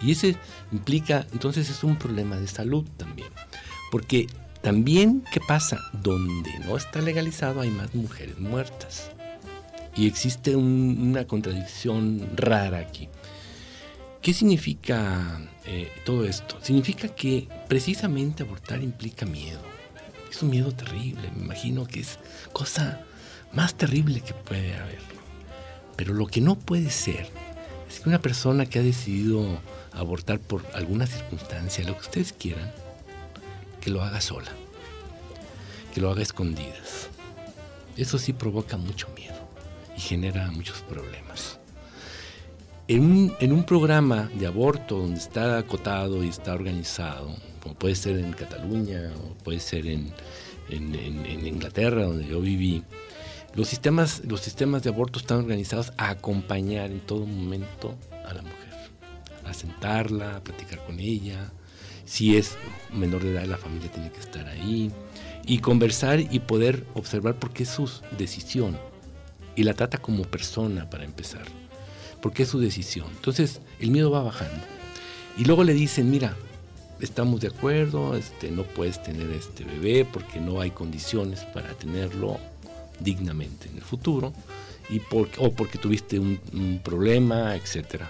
Y 0.02 0.14
ese 0.14 0.36
implica, 0.72 1.28
entonces 1.34 1.70
es 1.70 1.84
un 1.84 1.98
problema 1.98 2.38
de 2.38 2.48
salud 2.48 2.86
también. 2.98 3.28
Porque 3.92 4.28
también, 4.62 5.24
¿qué 5.32 5.42
pasa? 5.42 5.78
Donde 6.02 6.58
no 6.60 6.78
está 6.78 7.02
legalizado 7.02 7.62
hay 7.62 7.70
más 7.70 7.94
mujeres 7.94 8.40
muertas. 8.40 9.12
Y 9.96 10.08
existe 10.08 10.56
una 10.56 11.28
contradicción 11.28 12.30
rara 12.36 12.80
aquí. 12.80 13.10
¿Qué 14.22 14.34
significa 14.34 15.42
eh, 15.66 15.92
todo 16.06 16.24
esto? 16.24 16.58
Significa 16.62 17.10
que 17.10 17.48
precisamente 17.68 18.44
abortar 18.44 18.82
implica 18.82 19.26
miedo 19.26 19.73
es 20.34 20.42
un 20.42 20.50
miedo 20.50 20.72
terrible, 20.72 21.30
me 21.36 21.44
imagino 21.44 21.86
que 21.86 22.00
es 22.00 22.18
cosa 22.54 23.02
más 23.52 23.76
terrible 23.76 24.22
que 24.22 24.34
puede 24.34 24.76
haber. 24.76 25.02
Pero 25.96 26.16
lo 26.16 26.26
que 26.26 26.42
no 26.42 26.56
puede 26.56 26.90
ser 26.90 27.28
es 27.88 28.00
que 28.00 28.10
una 28.10 28.20
persona 28.20 28.66
que 28.66 28.80
ha 28.80 28.84
decidido 28.84 29.46
abortar 29.92 30.40
por 30.40 30.66
alguna 30.74 31.06
circunstancia, 31.06 31.86
lo 31.86 31.94
que 31.94 32.02
ustedes 32.02 32.34
quieran, 32.34 32.72
que 33.80 33.92
lo 33.92 34.02
haga 34.02 34.22
sola, 34.22 34.52
que 35.94 36.02
lo 36.02 36.10
haga 36.10 36.24
escondidas. 36.24 37.10
Eso 37.96 38.18
sí 38.18 38.34
provoca 38.34 38.76
mucho 38.76 39.10
miedo 39.16 39.38
y 39.96 40.02
genera 40.02 40.50
muchos 40.50 40.80
problemas. 40.82 41.60
En 42.88 43.02
un, 43.02 43.36
en 43.40 43.54
un 43.54 43.64
programa 43.66 44.32
de 44.34 44.48
aborto 44.48 44.98
donde 44.98 45.20
está 45.20 45.60
acotado 45.60 46.24
y 46.24 46.30
está 46.30 46.54
organizado, 46.54 47.36
como 47.64 47.76
puede 47.76 47.96
ser 47.96 48.18
en 48.18 48.34
Cataluña 48.34 49.14
o 49.24 49.42
puede 49.42 49.62
ser 49.62 49.88
en, 49.88 50.14
Inglaterra, 50.70 52.04
donde 52.04 52.28
yo 52.28 52.42
viví. 52.42 52.84
Los 53.56 53.70
sistemas, 53.70 54.22
los 54.26 54.42
sistemas 54.42 54.84
de 54.84 54.90
aborto 54.90 55.20
están 55.20 55.38
organizados 55.38 55.94
a 55.98 56.10
acompañar 56.10 56.92
en 56.92 57.00
todo 57.00 57.26
momento 57.26 57.96
a 58.28 58.34
la 58.34 58.42
mujer, 58.42 58.74
a 59.46 59.54
sentarla, 59.54 60.38
a 60.38 60.44
platicar 60.44 60.84
con 60.86 61.00
ella. 61.00 61.54
Si 62.04 62.36
es 62.36 62.58
menor 62.92 63.24
de 63.24 63.32
edad, 63.32 63.46
la 63.46 63.58
familia 63.58 63.90
tiene 63.90 64.12
que 64.12 64.20
estar 64.20 64.46
ahí 64.48 64.92
y 65.46 65.60
conversar 65.60 66.20
y 66.20 66.40
poder 66.40 66.86
observar 66.96 67.40
por 67.40 67.54
qué 67.54 67.64
es 67.64 67.70
su 67.70 67.90
decisión. 68.18 68.78
Y 69.56 69.64
la 69.64 69.74
trata 69.74 70.00
como 70.00 70.24
persona 70.24 70.90
para 70.90 71.06
empezar, 71.06 71.46
porque 72.22 72.44
es 72.44 72.50
su 72.50 72.60
decisión. 72.60 73.08
Entonces 73.12 73.62
el 73.80 73.92
miedo 73.92 74.12
va 74.12 74.22
bajando. 74.22 74.66
Y 75.38 75.46
luego 75.46 75.64
le 75.64 75.74
dicen, 75.74 76.12
mira, 76.12 76.36
estamos 77.04 77.42
de 77.42 77.48
acuerdo, 77.48 78.16
este, 78.16 78.50
no 78.50 78.64
puedes 78.64 79.02
tener 79.04 79.30
este 79.32 79.64
bebé 79.64 80.06
porque 80.06 80.40
no 80.40 80.62
hay 80.62 80.72
condiciones 80.72 81.42
para 81.54 81.74
tenerlo 81.74 82.40
dignamente 83.00 83.68
en 83.70 83.76
el 83.76 83.82
futuro 83.82 84.34
y 84.90 85.02
o 85.38 85.52
porque 85.52 85.78
tuviste 85.78 86.20
un, 86.20 86.82
problema, 86.84 87.56
etc. 87.56 88.04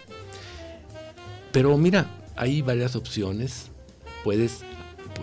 Pero 1.52 1.78
mira, 1.78 2.08
hay 2.36 2.62
varias 2.62 2.96
opciones. 2.96 3.70
Puedes, 4.24 4.62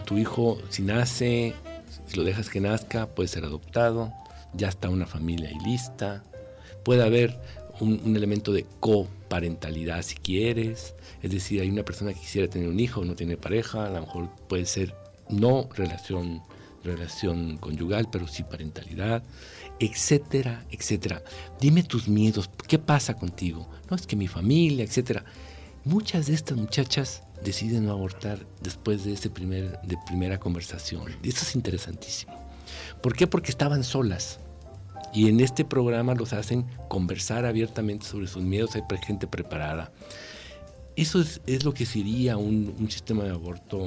tu 0.05 0.19
hijo 0.19 0.59
si 0.69 0.83
nace, 0.83 1.55
si 2.07 2.17
lo 2.17 2.25
dejas 2.25 2.49
que 2.49 2.61
nazca, 2.61 3.07
puede 3.07 3.29
ser 3.29 3.45
adoptado, 3.45 4.13
ya 4.53 4.69
está 4.69 4.89
una 4.89 5.07
familia 5.07 5.49
ahí 5.49 5.59
lista. 5.65 6.23
Puede 6.85 7.03
haber 7.03 7.39
un, 7.81 8.01
un 8.05 8.17
elemento 8.17 8.53
de 8.53 8.65
coparentalidad 9.31 10.03
si 10.03 10.17
quieres 10.17 10.95
es 11.23 11.31
decir, 11.31 11.61
hay 11.61 11.71
una 11.71 11.85
persona 11.85 12.13
que 12.13 12.21
quisiera 12.21 12.49
tener 12.49 12.69
un 12.69 12.81
hijo, 12.81 13.05
no 13.05 13.15
tiene 13.15 13.37
pareja, 13.37 13.87
a 13.87 13.91
lo 13.91 14.01
mejor 14.01 14.31
puede 14.49 14.65
ser 14.65 14.95
no 15.29 15.69
relación, 15.75 16.43
relación 16.83 17.59
conyugal, 17.59 18.09
pero 18.11 18.27
sí 18.27 18.43
parentalidad, 18.43 19.23
etcétera, 19.79 20.65
etcétera. 20.71 21.23
Dime 21.61 21.83
tus 21.83 22.09
miedos, 22.09 22.51
¿qué 22.67 22.79
pasa 22.79 23.15
contigo? 23.15 23.69
No, 23.91 23.97
es 23.97 24.07
que 24.07 24.17
mi 24.17 24.29
familia, 24.29 24.83
etcétera. 24.83 25.25
Muchas 25.85 26.27
de 26.27 26.35
estas 26.35 26.57
muchachas 26.57 27.23
deciden 27.45 27.85
no 27.85 27.93
abortar 27.93 28.47
después 28.63 29.05
de, 29.05 29.13
ese 29.13 29.31
primer, 29.31 29.81
de 29.83 29.97
primera 30.07 30.41
conversación. 30.41 31.05
Eso 31.23 31.43
es 31.43 31.55
interesantísimo. 31.55 32.35
¿Por 33.03 33.15
qué? 33.15 33.27
Porque 33.27 33.51
estaban 33.51 33.85
solas. 33.85 34.41
Y 35.13 35.29
en 35.29 35.41
este 35.41 35.65
programa 35.65 36.15
los 36.15 36.33
hacen 36.33 36.67
conversar 36.89 37.45
abiertamente 37.45 38.07
sobre 38.07 38.27
sus 38.27 38.43
miedos. 38.43 38.75
Hay 38.75 38.83
gente 39.05 39.27
preparada. 39.27 39.93
Eso 40.97 41.21
es, 41.21 41.65
lo 41.65 41.73
que 41.73 41.87
sería 41.87 42.37
un, 42.37 42.89
sistema 42.91 43.25
de 43.25 43.31
aborto 43.31 43.81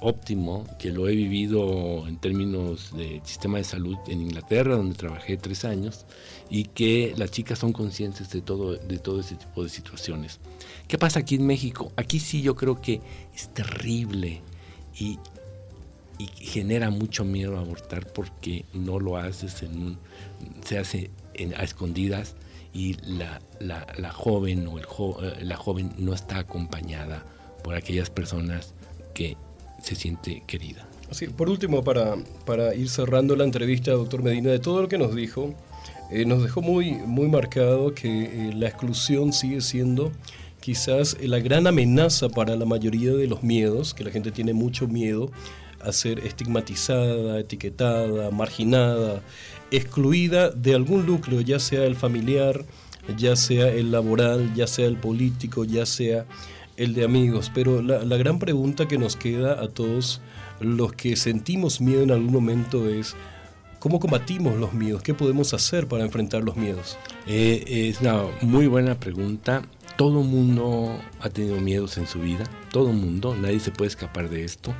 óptimo, 0.00 0.64
que 0.78 0.90
lo 0.90 1.08
he 1.08 1.14
vivido 1.14 2.06
en 2.06 2.18
términos 2.18 2.96
de 2.96 3.20
sistema 3.24 3.58
de 3.58 3.64
salud 3.64 3.96
en 4.06 4.22
Inglaterra, 4.22 4.76
donde 4.76 4.94
trabajé 4.94 5.36
tres 5.36 5.64
años, 5.64 6.06
y 6.48 6.64
que 6.64 7.14
las 7.16 7.30
chicas 7.30 7.58
son 7.58 7.72
conscientes 7.72 8.30
de 8.30 8.40
todo, 8.40 8.76
de 8.76 8.98
todo 8.98 9.20
ese 9.20 9.34
tipo 9.36 9.62
de 9.64 9.68
situaciones. 9.68 10.40
¿Qué 10.88 10.98
pasa 10.98 11.20
aquí 11.20 11.34
en 11.34 11.46
México? 11.46 11.92
Aquí 11.96 12.20
sí 12.20 12.42
yo 12.42 12.54
creo 12.54 12.80
que 12.80 13.00
es 13.34 13.52
terrible 13.52 14.42
y, 14.98 15.18
genera 16.36 16.90
mucho 16.90 17.24
miedo 17.24 17.58
abortar 17.58 18.06
porque 18.06 18.64
no 18.72 18.98
lo 18.98 19.16
haces 19.16 19.62
en 19.62 19.78
un, 19.78 19.98
se 20.64 20.78
hace 20.78 21.10
a 21.56 21.62
escondidas 21.62 22.34
y 22.72 22.94
la, 23.02 23.40
la, 23.58 24.12
joven 24.12 24.66
o 24.66 24.78
el 24.78 24.84
eh, 24.84 25.44
la 25.44 25.56
joven 25.56 25.92
no 25.98 26.12
está 26.12 26.38
acompañada 26.38 27.24
por 27.62 27.74
aquellas 27.74 28.10
personas 28.10 28.74
que 29.14 29.36
se 29.82 29.94
siente 29.94 30.42
querida. 30.46 30.86
Sí, 31.10 31.28
por 31.28 31.48
último, 31.48 31.84
para, 31.84 32.16
para 32.44 32.74
ir 32.74 32.88
cerrando 32.88 33.36
la 33.36 33.44
entrevista, 33.44 33.92
doctor 33.92 34.22
Medina, 34.22 34.50
de 34.50 34.58
todo 34.58 34.82
lo 34.82 34.88
que 34.88 34.98
nos 34.98 35.14
dijo, 35.14 35.54
eh, 36.10 36.24
nos 36.24 36.42
dejó 36.42 36.62
muy, 36.62 36.92
muy 36.92 37.28
marcado 37.28 37.94
que 37.94 38.24
eh, 38.24 38.52
la 38.54 38.68
exclusión 38.68 39.32
sigue 39.32 39.60
siendo 39.60 40.12
quizás 40.60 41.16
la 41.22 41.38
gran 41.38 41.66
amenaza 41.66 42.28
para 42.28 42.56
la 42.56 42.64
mayoría 42.64 43.12
de 43.12 43.26
los 43.26 43.42
miedos, 43.42 43.94
que 43.94 44.04
la 44.04 44.10
gente 44.10 44.32
tiene 44.32 44.52
mucho 44.52 44.88
miedo 44.88 45.30
a 45.86 45.92
ser 45.92 46.18
estigmatizada, 46.20 47.38
etiquetada, 47.38 48.30
marginada, 48.30 49.22
excluida 49.70 50.50
de 50.50 50.74
algún 50.74 51.06
núcleo, 51.06 51.40
ya 51.40 51.58
sea 51.58 51.84
el 51.84 51.96
familiar, 51.96 52.64
ya 53.16 53.36
sea 53.36 53.68
el 53.68 53.92
laboral, 53.92 54.52
ya 54.54 54.66
sea 54.66 54.86
el 54.86 54.96
político, 54.96 55.64
ya 55.64 55.86
sea 55.86 56.26
el 56.76 56.94
de 56.94 57.04
amigos. 57.04 57.50
Pero 57.54 57.82
la, 57.82 58.16
gran 58.16 58.38
pregunta 58.38 58.88
que 58.88 58.98
nos 58.98 59.16
queda 59.16 59.62
a 59.62 59.68
todos 59.68 60.20
los 60.60 60.92
que 60.92 61.16
sentimos 61.16 61.80
miedo 61.80 62.02
en 62.02 62.10
algún 62.10 62.32
momento 62.32 62.88
es, 62.88 63.14
¿cómo 63.78 64.00
combatimos 64.00 64.56
los 64.58 64.72
miedos? 64.72 65.02
¿Qué 65.02 65.14
podemos 65.14 65.54
hacer 65.54 65.86
para 65.86 66.04
enfrentar 66.04 66.42
los 66.42 66.56
miedos? 66.56 66.98
Eh, 67.26 67.88
es 67.90 68.00
una 68.00 68.22
muy 68.42 68.66
buena 68.66 68.98
pregunta. 68.98 69.62
Todo 69.96 70.22
mundo 70.22 71.00
ha 71.20 71.30
tenido 71.30 71.58
miedos 71.58 71.96
en 71.96 72.06
su 72.06 72.20
vida, 72.20 72.44
todo 72.70 72.92
mundo, 72.92 73.34
nadie 73.34 73.60
se 73.60 73.70
puede 73.70 73.88
escapar 73.88 74.28
de 74.28 74.44
esto. 74.44 74.74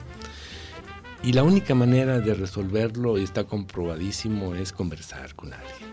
Y 1.26 1.32
la 1.32 1.42
única 1.42 1.74
manera 1.74 2.20
de 2.20 2.34
resolverlo, 2.34 3.18
y 3.18 3.24
está 3.24 3.42
comprobadísimo, 3.42 4.54
es 4.54 4.72
conversar 4.72 5.34
con 5.34 5.52
alguien. 5.52 5.90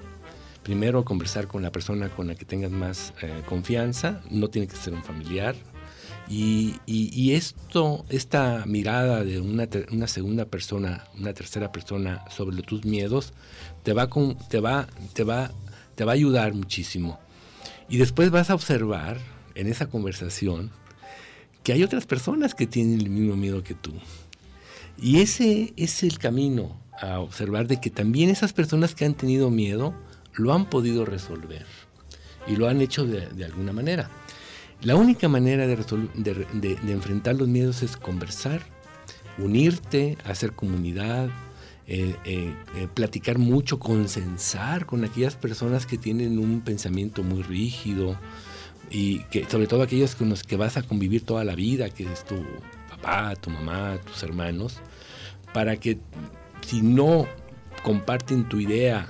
Primero, 0.61 1.03
conversar 1.03 1.47
con 1.47 1.63
la 1.63 1.71
persona 1.71 2.09
con 2.09 2.27
la 2.27 2.35
que 2.35 2.45
tengas 2.45 2.69
más 2.69 3.15
eh, 3.19 3.41
confianza, 3.47 4.21
no 4.29 4.49
tiene 4.49 4.67
que 4.67 4.75
ser 4.75 4.93
un 4.93 5.03
familiar, 5.03 5.55
y, 6.29 7.31
esto, 7.31 8.05
esta 8.09 8.63
mirada 8.67 9.23
de 9.23 9.39
una, 9.39 10.07
segunda 10.07 10.45
persona, 10.45 11.05
una 11.17 11.33
tercera 11.33 11.71
persona 11.71 12.23
sobre 12.29 12.61
tus 12.61 12.85
miedos, 12.85 13.33
te 13.81 13.93
va, 13.93 14.07
te, 14.49 14.59
va, 14.59 14.87
te, 15.13 15.23
va, 15.23 15.51
te 15.95 16.05
va 16.05 16.11
a 16.11 16.13
ayudar 16.13 16.53
muchísimo. 16.53 17.19
Y 17.89 17.97
después 17.97 18.29
vas 18.29 18.51
a 18.51 18.53
observar 18.53 19.17
en 19.55 19.65
esa 19.65 19.87
conversación 19.87 20.69
que 21.63 21.73
hay 21.73 21.81
otras 21.81 22.05
personas 22.05 22.53
que 22.53 22.67
tienen 22.67 22.99
el 22.99 23.09
mismo 23.09 23.35
miedo 23.35 23.63
que 23.63 23.73
tú. 23.73 23.93
Y 25.01 25.21
ese 25.21 25.73
es 25.75 26.03
el 26.03 26.19
camino 26.19 26.79
a 27.01 27.19
observar 27.19 27.67
de 27.67 27.81
que 27.81 27.89
también 27.89 28.29
esas 28.29 28.53
personas 28.53 28.95
que 28.95 29.05
han 29.05 29.15
tenido 29.15 29.49
miedo 29.49 29.93
lo 30.33 30.53
han 30.53 30.69
podido 30.69 31.05
resolver 31.05 31.65
y 32.47 32.55
lo 32.55 32.67
han 32.67 32.81
hecho 32.81 33.05
de 33.05 33.45
alguna 33.45 33.73
manera. 33.73 34.09
La 34.83 34.97
única 34.97 35.29
manera 35.29 35.65
de, 35.65 36.77
enfrentar 36.89 37.35
los 37.35 37.47
miedos 37.47 37.83
es 37.83 37.95
conversar, 37.95 38.63
unirte, 39.37 40.17
hacer 40.25 40.51
comunidad, 40.51 41.29
eh, 41.87 42.17
eh, 42.25 42.53
eh, 42.75 42.87
platicar 42.93 43.37
mucho, 43.37 43.79
consensar 43.79 44.85
con 44.85 45.05
aquellas 45.05 45.37
personas 45.37 45.85
que 45.85 45.97
tienen 45.97 46.37
un 46.37 46.59
pensamiento 46.59 47.23
muy 47.23 47.43
rígido 47.43 48.17
y 48.89 49.19
que 49.25 49.45
sobre 49.45 49.67
todo 49.67 49.83
aquellos 49.83 50.15
con 50.15 50.27
los 50.27 50.43
que 50.43 50.57
vas 50.57 50.75
a 50.75 50.81
convivir 50.81 51.25
toda 51.25 51.45
la 51.45 51.55
vida, 51.55 51.89
que 51.89 52.03
es 52.03 52.25
tu 52.25 52.35
papá, 53.03 53.35
tu 53.35 53.49
mamá, 53.49 53.99
tus 54.05 54.23
hermanos, 54.23 54.77
para 55.53 55.77
que 55.77 55.99
si 56.61 56.81
no 56.81 57.27
comparten 57.83 58.47
tu 58.47 58.59
idea 58.59 59.07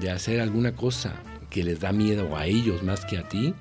de 0.00 0.10
hacer 0.10 0.40
alguna 0.40 0.74
cosa 0.74 1.14
que 1.50 1.64
les 1.64 1.80
da 1.80 1.92
miedo 1.92 2.36
a 2.36 2.46
ellos 2.46 2.82
más 2.82 3.04
que 3.04 3.18
a 3.18 3.28
ti, 3.28 3.54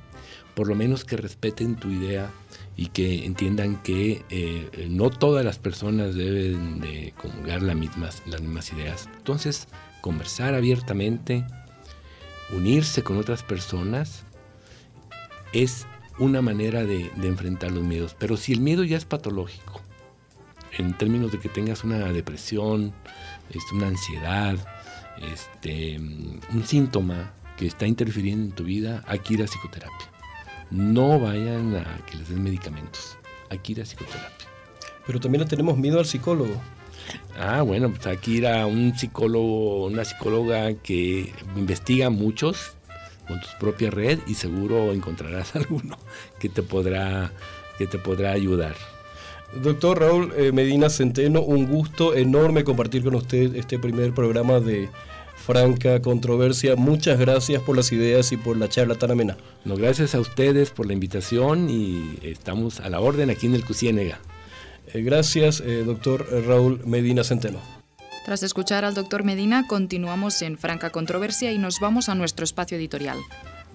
por 0.56 0.68
lo 0.68 0.76
menos 0.76 1.04
que 1.04 1.18
respeten 1.18 1.76
tu 1.76 1.90
idea 1.90 2.32
y 2.78 2.88
que 2.88 3.26
entiendan 3.26 3.82
que 3.82 4.24
eh, 4.30 4.88
no 4.90 5.10
todas 5.10 5.44
las 5.44 5.60
personas 5.60 6.16
deben 6.16 6.80
de 6.80 7.14
comulgar 7.18 7.62
las 7.62 7.76
mismas, 7.76 8.22
las 8.28 8.42
mismas 8.42 8.72
ideas. 8.72 9.10
Entonces, 9.18 9.68
conversar 10.02 10.54
abiertamente, 10.54 11.46
unirse 12.56 13.04
con 13.04 13.18
otras 13.18 13.44
personas, 13.44 14.24
es 15.54 15.86
una 16.22 16.42
manera 16.42 16.86
de, 16.86 17.12
enfrentar 17.24 17.72
los 17.72 17.84
miedos. 17.84 18.16
Pero 18.18 18.38
si 18.38 18.54
el 18.54 18.62
miedo 18.62 18.84
ya 18.84 18.98
es 18.98 19.06
patológico, 19.06 19.82
en 20.78 20.98
términos 20.98 21.32
de 21.32 21.40
que 21.40 21.50
tengas 21.50 21.84
una 21.84 21.98
depresión, 22.14 22.94
este, 23.50 23.76
una 23.76 23.88
ansiedad, 23.88 24.56
este, 25.34 26.00
un 26.00 26.64
síntoma 26.66 27.34
que 27.58 27.68
está 27.68 27.86
interfiriendo 27.86 28.46
en 28.46 28.52
tu 28.52 28.64
vida, 28.64 29.04
hay 29.08 29.20
que 29.20 29.34
ir 29.34 29.44
a 29.44 29.46
psicoterapia 29.46 30.12
no 30.72 31.20
vayan 31.20 31.76
a 31.76 32.06
que 32.06 32.18
les 32.18 32.30
den 32.30 32.44
medicamentos. 32.44 33.18
Aquí 33.50 33.74
ir 33.74 33.82
a 33.82 33.84
psicoterapia. 33.84 34.48
Pero 35.06 35.20
también 35.20 35.44
le 35.44 35.48
tenemos 35.48 35.78
miedo 35.78 36.00
al 36.00 36.06
psicólogo. 36.06 36.56
Ah, 37.38 37.62
bueno, 37.62 37.90
pues 37.90 38.08
aquí 38.08 38.38
ir 38.38 38.48
a 38.48 38.66
un 38.66 38.98
psicólogo, 38.98 39.86
una 39.88 40.06
psicóloga 40.06 40.74
que 40.76 41.34
investiga 41.58 42.10
muchos 42.10 42.78
con 43.32 43.40
tu 43.40 43.48
propia 43.60 43.90
red 43.90 44.20
y 44.28 44.34
seguro 44.34 44.92
encontrarás 44.92 45.56
alguno 45.56 45.98
que 46.38 46.50
te 46.50 46.64
podrá, 46.64 47.32
que 47.78 47.88
te 47.88 47.98
podrá 47.98 48.34
ayudar. 48.34 48.76
Doctor 49.64 50.00
Raúl 50.00 50.34
eh, 50.36 50.52
Medina 50.52 50.90
Centeno, 50.90 51.42
un 51.42 51.66
gusto 51.66 52.14
enorme 52.14 52.66
compartir 52.66 53.04
con 53.04 53.16
usted 53.16 53.56
este 53.56 53.80
primer 53.80 54.14
programa 54.14 54.60
de 54.60 54.90
franca 55.36 56.02
controversia. 56.02 56.76
Muchas 56.76 57.20
gracias 57.20 57.62
por 57.62 57.78
las 57.78 57.92
ideas 57.94 58.34
y 58.34 58.38
por 58.38 58.58
la 58.58 58.68
charla 58.68 58.96
tan 58.96 59.12
amena. 59.12 59.38
No, 59.64 59.76
gracias 59.76 60.14
a 60.14 60.20
ustedes 60.20 60.72
por 60.72 60.86
la 60.88 60.94
invitación 60.94 61.70
y 61.70 62.20
estamos 62.24 62.82
a 62.82 62.90
la 62.90 63.00
orden 63.00 63.30
aquí 63.30 63.48
en 63.48 63.56
el 63.56 63.66
Cusiénega. 63.66 64.20
Eh, 64.94 65.02
gracias, 65.04 65.62
eh, 65.66 65.84
doctor 65.86 66.28
Raúl 66.46 66.82
Medina 66.86 67.24
Centeno. 67.24 67.81
Tras 68.24 68.44
escuchar 68.44 68.86
al 68.86 68.94
doctor 68.94 69.24
Medina, 69.24 69.66
continuamos 69.66 70.44
en 70.44 70.56
franca 70.56 70.92
controversia 70.92 71.52
y 71.52 71.58
nos 71.58 71.80
vamos 71.80 72.08
a 72.08 72.14
nuestro 72.14 72.44
espacio 72.44 72.78
editorial. 72.78 73.18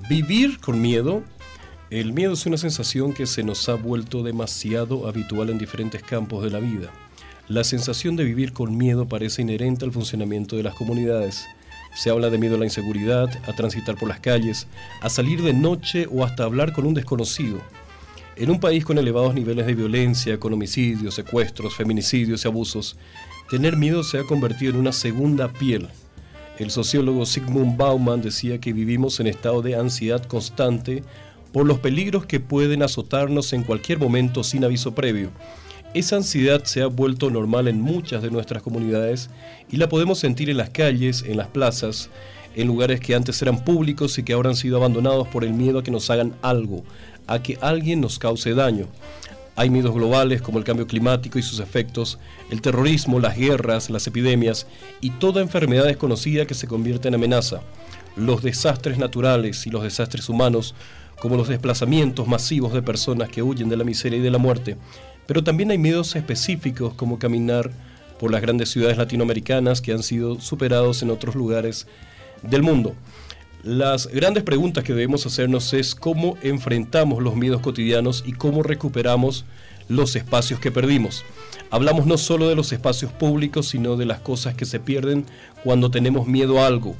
Vivir 0.09 0.61
con 0.61 0.81
miedo. 0.81 1.25
El 1.91 2.13
miedo 2.13 2.35
es 2.35 2.47
una 2.47 2.57
sensación 2.57 3.13
que 3.13 3.27
se 3.27 3.43
nos 3.43 3.69
ha 3.69 3.75
vuelto 3.75 4.23
demasiado 4.23 5.09
habitual 5.09 5.51
en 5.51 5.59
diferentes 5.59 6.01
campos 6.01 6.45
de 6.45 6.51
la 6.51 6.61
vida. 6.61 6.93
La 7.49 7.65
sensación 7.65 8.15
de 8.15 8.23
vivir 8.23 8.53
con 8.53 8.77
miedo 8.77 9.09
parece 9.09 9.43
inherente 9.43 9.85
al 9.85 9.93
funcionamiento 9.93 10.57
de 10.57 10.63
las 10.63 10.75
comunidades. 10.75 11.47
Se 11.97 12.11
habla 12.11 12.31
de 12.31 12.39
miedo 12.39 12.55
a 12.55 12.59
la 12.59 12.67
inseguridad, 12.67 13.29
a 13.49 13.53
transitar 13.53 13.97
por 13.97 14.09
las 14.09 14.21
calles, 14.21 14.69
a 15.01 15.09
salir 15.09 15.43
de 15.43 15.55
noche 15.55 16.07
o 16.09 16.25
hasta 16.25 16.45
hablar 16.45 16.73
con 16.73 16.87
un 16.87 16.95
desconocido. 16.95 17.59
En 18.37 18.51
un 18.51 18.61
país 18.61 18.85
con 18.85 18.99
elevados 18.99 19.35
niveles 19.35 19.67
de 19.67 19.75
violencia, 19.75 20.39
con 20.39 20.53
homicidios, 20.53 21.15
secuestros, 21.15 21.75
feminicidios 21.75 22.45
y 22.45 22.49
abusos, 22.49 22.97
tener 23.51 23.77
miedo 23.77 24.03
se 24.03 24.19
ha 24.19 24.25
convertido 24.25 24.73
en 24.73 24.79
una 24.79 24.93
segunda 24.93 25.49
piel. 25.49 25.89
El 26.59 26.71
sociólogo 26.71 27.27
Sigmund 27.27 27.77
Bauman 27.77 28.23
decía 28.23 28.59
que 28.61 28.73
vivimos 28.73 29.21
en 29.21 29.27
estado 29.27 29.63
de 29.63 29.77
ansiedad 29.77 30.25
constante 30.25 31.03
por 31.53 31.67
los 31.67 31.79
peligros 31.79 32.27
que 32.27 32.41
pueden 32.41 32.83
azotarnos 32.83 33.53
en 33.53 33.63
cualquier 33.63 33.99
momento 33.99 34.43
sin 34.43 34.65
aviso 34.65 34.95
previo 34.95 35.31
esa 35.99 36.17
ansiedad 36.17 36.63
se 36.65 36.83
ha 36.83 36.89
vuelto 36.89 37.31
normal 37.31 37.69
en 37.69 37.81
muchas 37.81 38.23
de 38.23 38.31
nuestras 38.31 38.63
comunidades 38.63 39.31
y 39.71 39.79
la 39.79 39.89
podemos 39.89 40.19
sentir 40.19 40.51
en 40.51 40.59
las 40.59 40.69
calles, 40.69 41.25
en 41.27 41.39
las 41.39 41.49
plazas, 41.49 42.11
en 42.55 42.67
lugares 42.67 43.01
que 43.01 43.15
antes 43.15 43.41
eran 43.41 43.65
públicos 43.65 44.19
y 44.19 44.23
que 44.23 44.35
ahora 44.35 44.51
han 44.51 44.57
sido 44.57 44.77
abandonados 44.77 45.27
por 45.29 45.43
el 45.43 45.55
miedo 45.55 45.79
a 45.79 45.83
que 45.83 45.91
nos 45.91 46.11
hagan 46.11 46.35
algo, 46.43 46.85
a 47.27 47.43
que 47.43 47.57
alguien 47.63 48.03
nos 48.03 48.19
cause 48.19 48.53
daño. 48.53 48.89
Hay 49.59 49.71
miedos 49.71 49.95
globales 49.95 50.43
como 50.43 50.59
el 50.59 50.65
cambio 50.65 50.87
climático 50.87 51.39
y 51.39 51.43
sus 51.43 51.61
efectos, 51.61 52.19
el 52.51 52.61
terrorismo, 52.61 53.19
las 53.19 53.39
guerras, 53.39 53.89
las 53.89 54.07
epidemias 54.07 54.67
y 55.01 55.11
toda 55.11 55.41
enfermedad 55.41 55.85
desconocida 55.85 56.47
que 56.47 56.53
se 56.53 56.69
convierte 56.69 57.09
en 57.09 57.15
amenaza. 57.15 57.63
Los 58.17 58.43
desastres 58.43 58.99
naturales 58.99 59.67
y 59.67 59.71
los 59.71 59.83
desastres 59.83 60.29
humanos, 60.29 60.75
como 61.19 61.37
los 61.37 61.49
desplazamientos 61.49 62.29
masivos 62.29 62.75
de 62.75 62.83
personas 62.83 63.31
que 63.31 63.43
huyen 63.43 63.71
de 63.71 63.79
la 63.79 63.85
miseria 63.85 64.19
y 64.19 64.23
de 64.23 64.31
la 64.31 64.37
muerte, 64.37 64.77
pero 65.27 65.43
también 65.43 65.71
hay 65.71 65.79
miedos 65.79 66.15
específicos 66.17 66.93
como 66.93 67.19
caminar 67.19 67.71
por 68.21 68.31
las 68.31 68.43
grandes 68.43 68.69
ciudades 68.69 68.99
latinoamericanas 68.99 69.81
que 69.81 69.93
han 69.93 70.03
sido 70.03 70.39
superados 70.41 71.03
en 71.03 71.11
otros 71.11 71.35
lugares 71.35 71.87
del 72.43 72.63
mundo. 72.63 72.95
Las 73.67 74.07
grandes 74.07 74.45
preguntas 74.45 74.85
que 74.85 74.93
debemos 74.93 75.27
hacernos 75.27 75.73
es 75.73 75.97
cómo 75.97 76.39
enfrentamos 76.41 77.21
los 77.21 77.35
miedos 77.35 77.61
cotidianos 77.63 78.23
y 78.25 78.31
cómo 78.31 78.63
recuperamos 78.63 79.45
los 79.89 80.15
espacios 80.15 80.61
que 80.61 80.71
perdimos. 80.71 81.25
Hablamos 81.73 82.07
no 82.07 82.17
solo 82.17 82.49
de 82.49 82.55
los 82.55 82.71
espacios 82.71 83.11
públicos, 83.11 83.67
sino 83.67 83.97
de 83.97 84.07
las 84.07 84.21
cosas 84.21 84.55
que 84.55 84.67
se 84.67 84.79
pierden 84.79 85.27
cuando 85.65 85.91
tenemos 85.91 86.29
miedo 86.29 86.61
a 86.61 86.69
algo. 86.69 86.95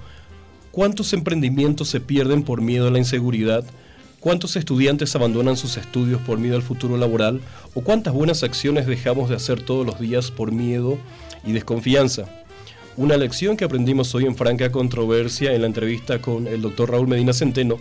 ¿Cuántos 0.73 1.13
emprendimientos 1.13 1.87
se 1.89 2.01
pierden 2.01 2.43
por 2.43 2.61
miedo 2.61 2.89
a 2.89 2.91
la 2.91 2.99
inseguridad? 2.99 3.63
¿Cuántos 4.19 4.57
estudiantes 4.57 5.15
abandonan 5.15 5.57
sus 5.57 5.77
estudios 5.77 6.21
por 6.23 6.39
miedo 6.39 6.57
al 6.57 6.63
futuro 6.63 6.97
laboral? 6.97 7.43
¿O 7.75 7.83
cuántas 7.83 8.13
buenas 8.13 8.43
acciones 8.43 8.89
dejamos 8.89 9.29
de 9.29 9.37
hacer 9.37 9.63
todos 9.63 9.87
los 9.87 10.01
días 10.01 10.33
por 10.33 10.51
miedo 10.51 10.99
y 11.45 11.53
desconfianza? 11.53 12.25
Una 12.99 13.19
lección 13.19 13.59
que 13.59 13.67
aprendimos 13.67 14.15
hoy 14.15 14.25
en 14.25 14.37
franca 14.37 14.73
controversia 14.73 15.53
en 15.53 15.61
la 15.61 15.67
entrevista 15.67 16.23
con 16.23 16.47
el 16.47 16.63
doctor 16.63 16.93
Raúl 16.93 17.09
Medina 17.09 17.35
Centeno 17.35 17.77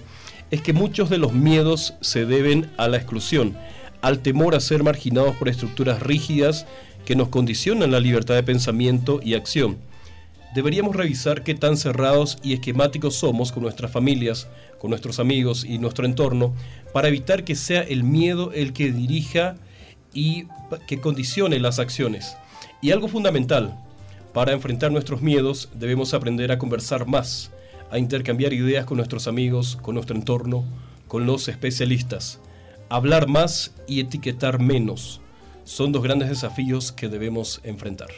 es 0.51 0.61
que 0.61 0.73
muchos 0.73 1.09
de 1.09 1.17
los 1.17 1.31
miedos 1.31 1.93
se 2.01 2.25
deben 2.25 2.69
a 2.75 2.89
la 2.89 2.97
exclusión, 2.97 3.55
al 4.01 4.19
temor 4.19 4.55
a 4.55 4.59
ser 4.59 4.83
marginados 4.83 5.37
por 5.37 5.47
estructuras 5.47 6.03
rígidas 6.03 6.67
que 7.05 7.15
nos 7.15 7.29
condicionan 7.29 7.91
la 7.91 8.01
libertad 8.01 8.35
de 8.35 8.43
pensamiento 8.43 9.21
y 9.23 9.35
acción. 9.35 9.77
Deberíamos 10.53 10.97
revisar 10.97 11.43
qué 11.43 11.55
tan 11.55 11.77
cerrados 11.77 12.37
y 12.43 12.51
esquemáticos 12.51 13.15
somos 13.15 13.53
con 13.53 13.63
nuestras 13.63 13.91
familias, 13.91 14.49
con 14.79 14.89
nuestros 14.89 15.19
amigos 15.19 15.63
y 15.63 15.77
nuestro 15.77 16.05
entorno, 16.05 16.53
para 16.91 17.07
evitar 17.07 17.45
que 17.45 17.55
sea 17.55 17.83
el 17.83 18.03
miedo 18.03 18.51
el 18.51 18.73
que 18.73 18.91
dirija 18.91 19.55
y 20.13 20.47
que 20.87 20.99
condicione 20.99 21.57
las 21.61 21.79
acciones. 21.79 22.35
Y 22.81 22.91
algo 22.91 23.07
fundamental, 23.07 23.79
para 24.35 24.51
enfrentar 24.51 24.91
nuestros 24.91 25.21
miedos 25.21 25.69
debemos 25.73 26.13
aprender 26.13 26.51
a 26.51 26.57
conversar 26.57 27.07
más, 27.07 27.51
a 27.89 27.99
intercambiar 27.99 28.51
ideas 28.51 28.85
con 28.85 28.97
nuestros 28.97 29.29
amigos, 29.29 29.77
con 29.81 29.95
nuestro 29.95 30.13
entorno, 30.13 30.65
con 31.07 31.25
los 31.25 31.47
especialistas. 31.47 32.41
Hablar 32.89 33.29
más 33.29 33.73
y 33.87 34.01
etiquetar 34.01 34.59
menos 34.59 35.21
son 35.63 35.93
dos 35.93 36.03
grandes 36.03 36.27
desafíos 36.27 36.91
que 36.91 37.07
debemos 37.07 37.61
enfrentar. 37.63 38.09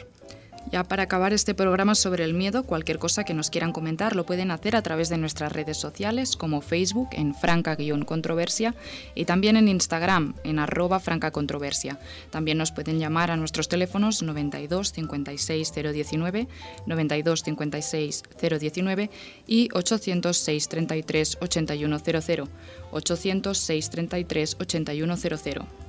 Ya 0.70 0.84
para 0.84 1.04
acabar 1.04 1.32
este 1.32 1.54
programa 1.54 1.94
sobre 1.94 2.24
el 2.24 2.34
miedo, 2.34 2.62
cualquier 2.62 2.98
cosa 2.98 3.24
que 3.24 3.32
nos 3.32 3.48
quieran 3.48 3.72
comentar 3.72 4.14
lo 4.14 4.26
pueden 4.26 4.50
hacer 4.50 4.76
a 4.76 4.82
través 4.82 5.08
de 5.08 5.16
nuestras 5.16 5.50
redes 5.50 5.78
sociales 5.78 6.36
como 6.36 6.60
Facebook 6.60 7.08
en 7.12 7.34
franca-controversia 7.34 8.74
y 9.14 9.24
también 9.24 9.56
en 9.56 9.68
Instagram 9.68 10.34
en 10.44 10.58
arroba 10.58 11.00
francacontroversia. 11.00 11.98
También 12.30 12.58
nos 12.58 12.72
pueden 12.72 12.98
llamar 12.98 13.30
a 13.30 13.36
nuestros 13.36 13.68
teléfonos 13.68 14.22
92 14.22 14.92
56 14.92 15.72
019, 15.72 16.48
92 16.86 17.42
56 17.42 18.22
019 18.60 19.10
y 19.46 19.68
800 19.72 20.36
633 20.36 21.38
8100, 21.40 22.48
800 22.90 23.58
633 23.58 24.56
8100. 24.60 25.88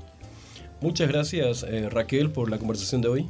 Muchas 0.82 1.09
gracias 1.09 1.63
eh, 1.63 1.89
Raquel 1.89 2.32
por 2.32 2.49
la 2.49 2.57
conversación 2.57 3.01
de 3.01 3.09
hoy. 3.09 3.27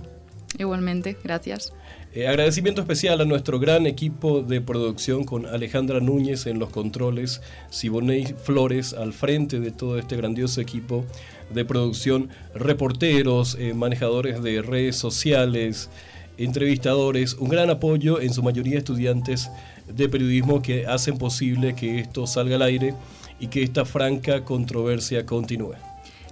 Igualmente, 0.58 1.16
gracias. 1.24 1.74
Eh, 2.12 2.28
agradecimiento 2.28 2.82
especial 2.82 3.22
a 3.22 3.26
nuestro 3.26 3.60
gran 3.60 3.86
equipo 3.86 4.42
de 4.42 4.62
producción 4.62 5.24
con 5.24 5.46
Alejandra 5.46 6.00
Núñez 6.00 6.48
en 6.48 6.58
los 6.58 6.70
controles, 6.72 7.42
Siboney 7.70 8.34
Flores 8.44 8.94
al 8.94 9.14
frente 9.14 9.60
de 9.60 9.70
todo 9.70 10.00
este 10.00 10.18
grandioso 10.18 10.60
equipo 10.60 11.06
de 11.54 11.66
producción, 11.66 12.30
reporteros, 12.56 13.56
eh, 13.60 13.76
manejadores 13.76 14.42
de 14.42 14.64
redes 14.64 14.96
sociales, 14.96 15.90
entrevistadores, 16.38 17.36
un 17.36 17.50
gran 17.50 17.70
apoyo, 17.70 18.20
en 18.20 18.34
su 18.34 18.42
mayoría 18.42 18.80
estudiantes 18.80 19.52
de 19.88 20.10
periodismo 20.10 20.62
que 20.62 20.88
hacen 20.88 21.18
posible 21.18 21.76
que 21.76 22.00
esto 22.00 22.26
salga 22.26 22.56
al 22.56 22.64
aire 22.64 22.96
y 23.40 23.48
que 23.48 23.62
esta 23.62 23.86
franca 23.86 24.44
controversia 24.44 25.26
continúe. 25.26 25.76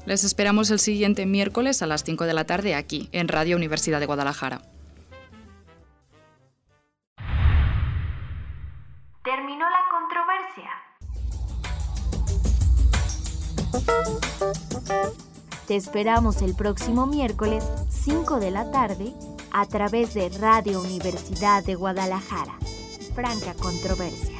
Les 0.08 0.24
esperamos 0.24 0.72
el 0.72 0.80
siguiente 0.80 1.26
miércoles 1.26 1.82
a 1.82 1.86
las 1.86 2.06
5 2.06 2.24
de 2.24 2.34
la 2.34 2.46
tarde 2.46 2.76
aquí, 2.76 3.10
en 3.12 3.28
Radio 3.28 3.58
Universidad 3.58 4.00
de 4.00 4.06
Guadalajara. 4.06 4.62
Terminó 9.22 9.66
la 9.70 9.84
controversia. 9.92 10.72
Te 15.68 15.76
esperamos 15.76 16.42
el 16.42 16.56
próximo 16.56 17.06
miércoles 17.06 17.70
5 17.90 18.40
de 18.40 18.52
la 18.52 18.72
tarde 18.72 19.12
a 19.52 19.66
través 19.66 20.14
de 20.14 20.30
Radio 20.40 20.80
Universidad 20.80 21.66
de 21.66 21.76
Guadalajara. 21.76 22.58
Franca 23.14 23.54
Controversia. 23.56 24.40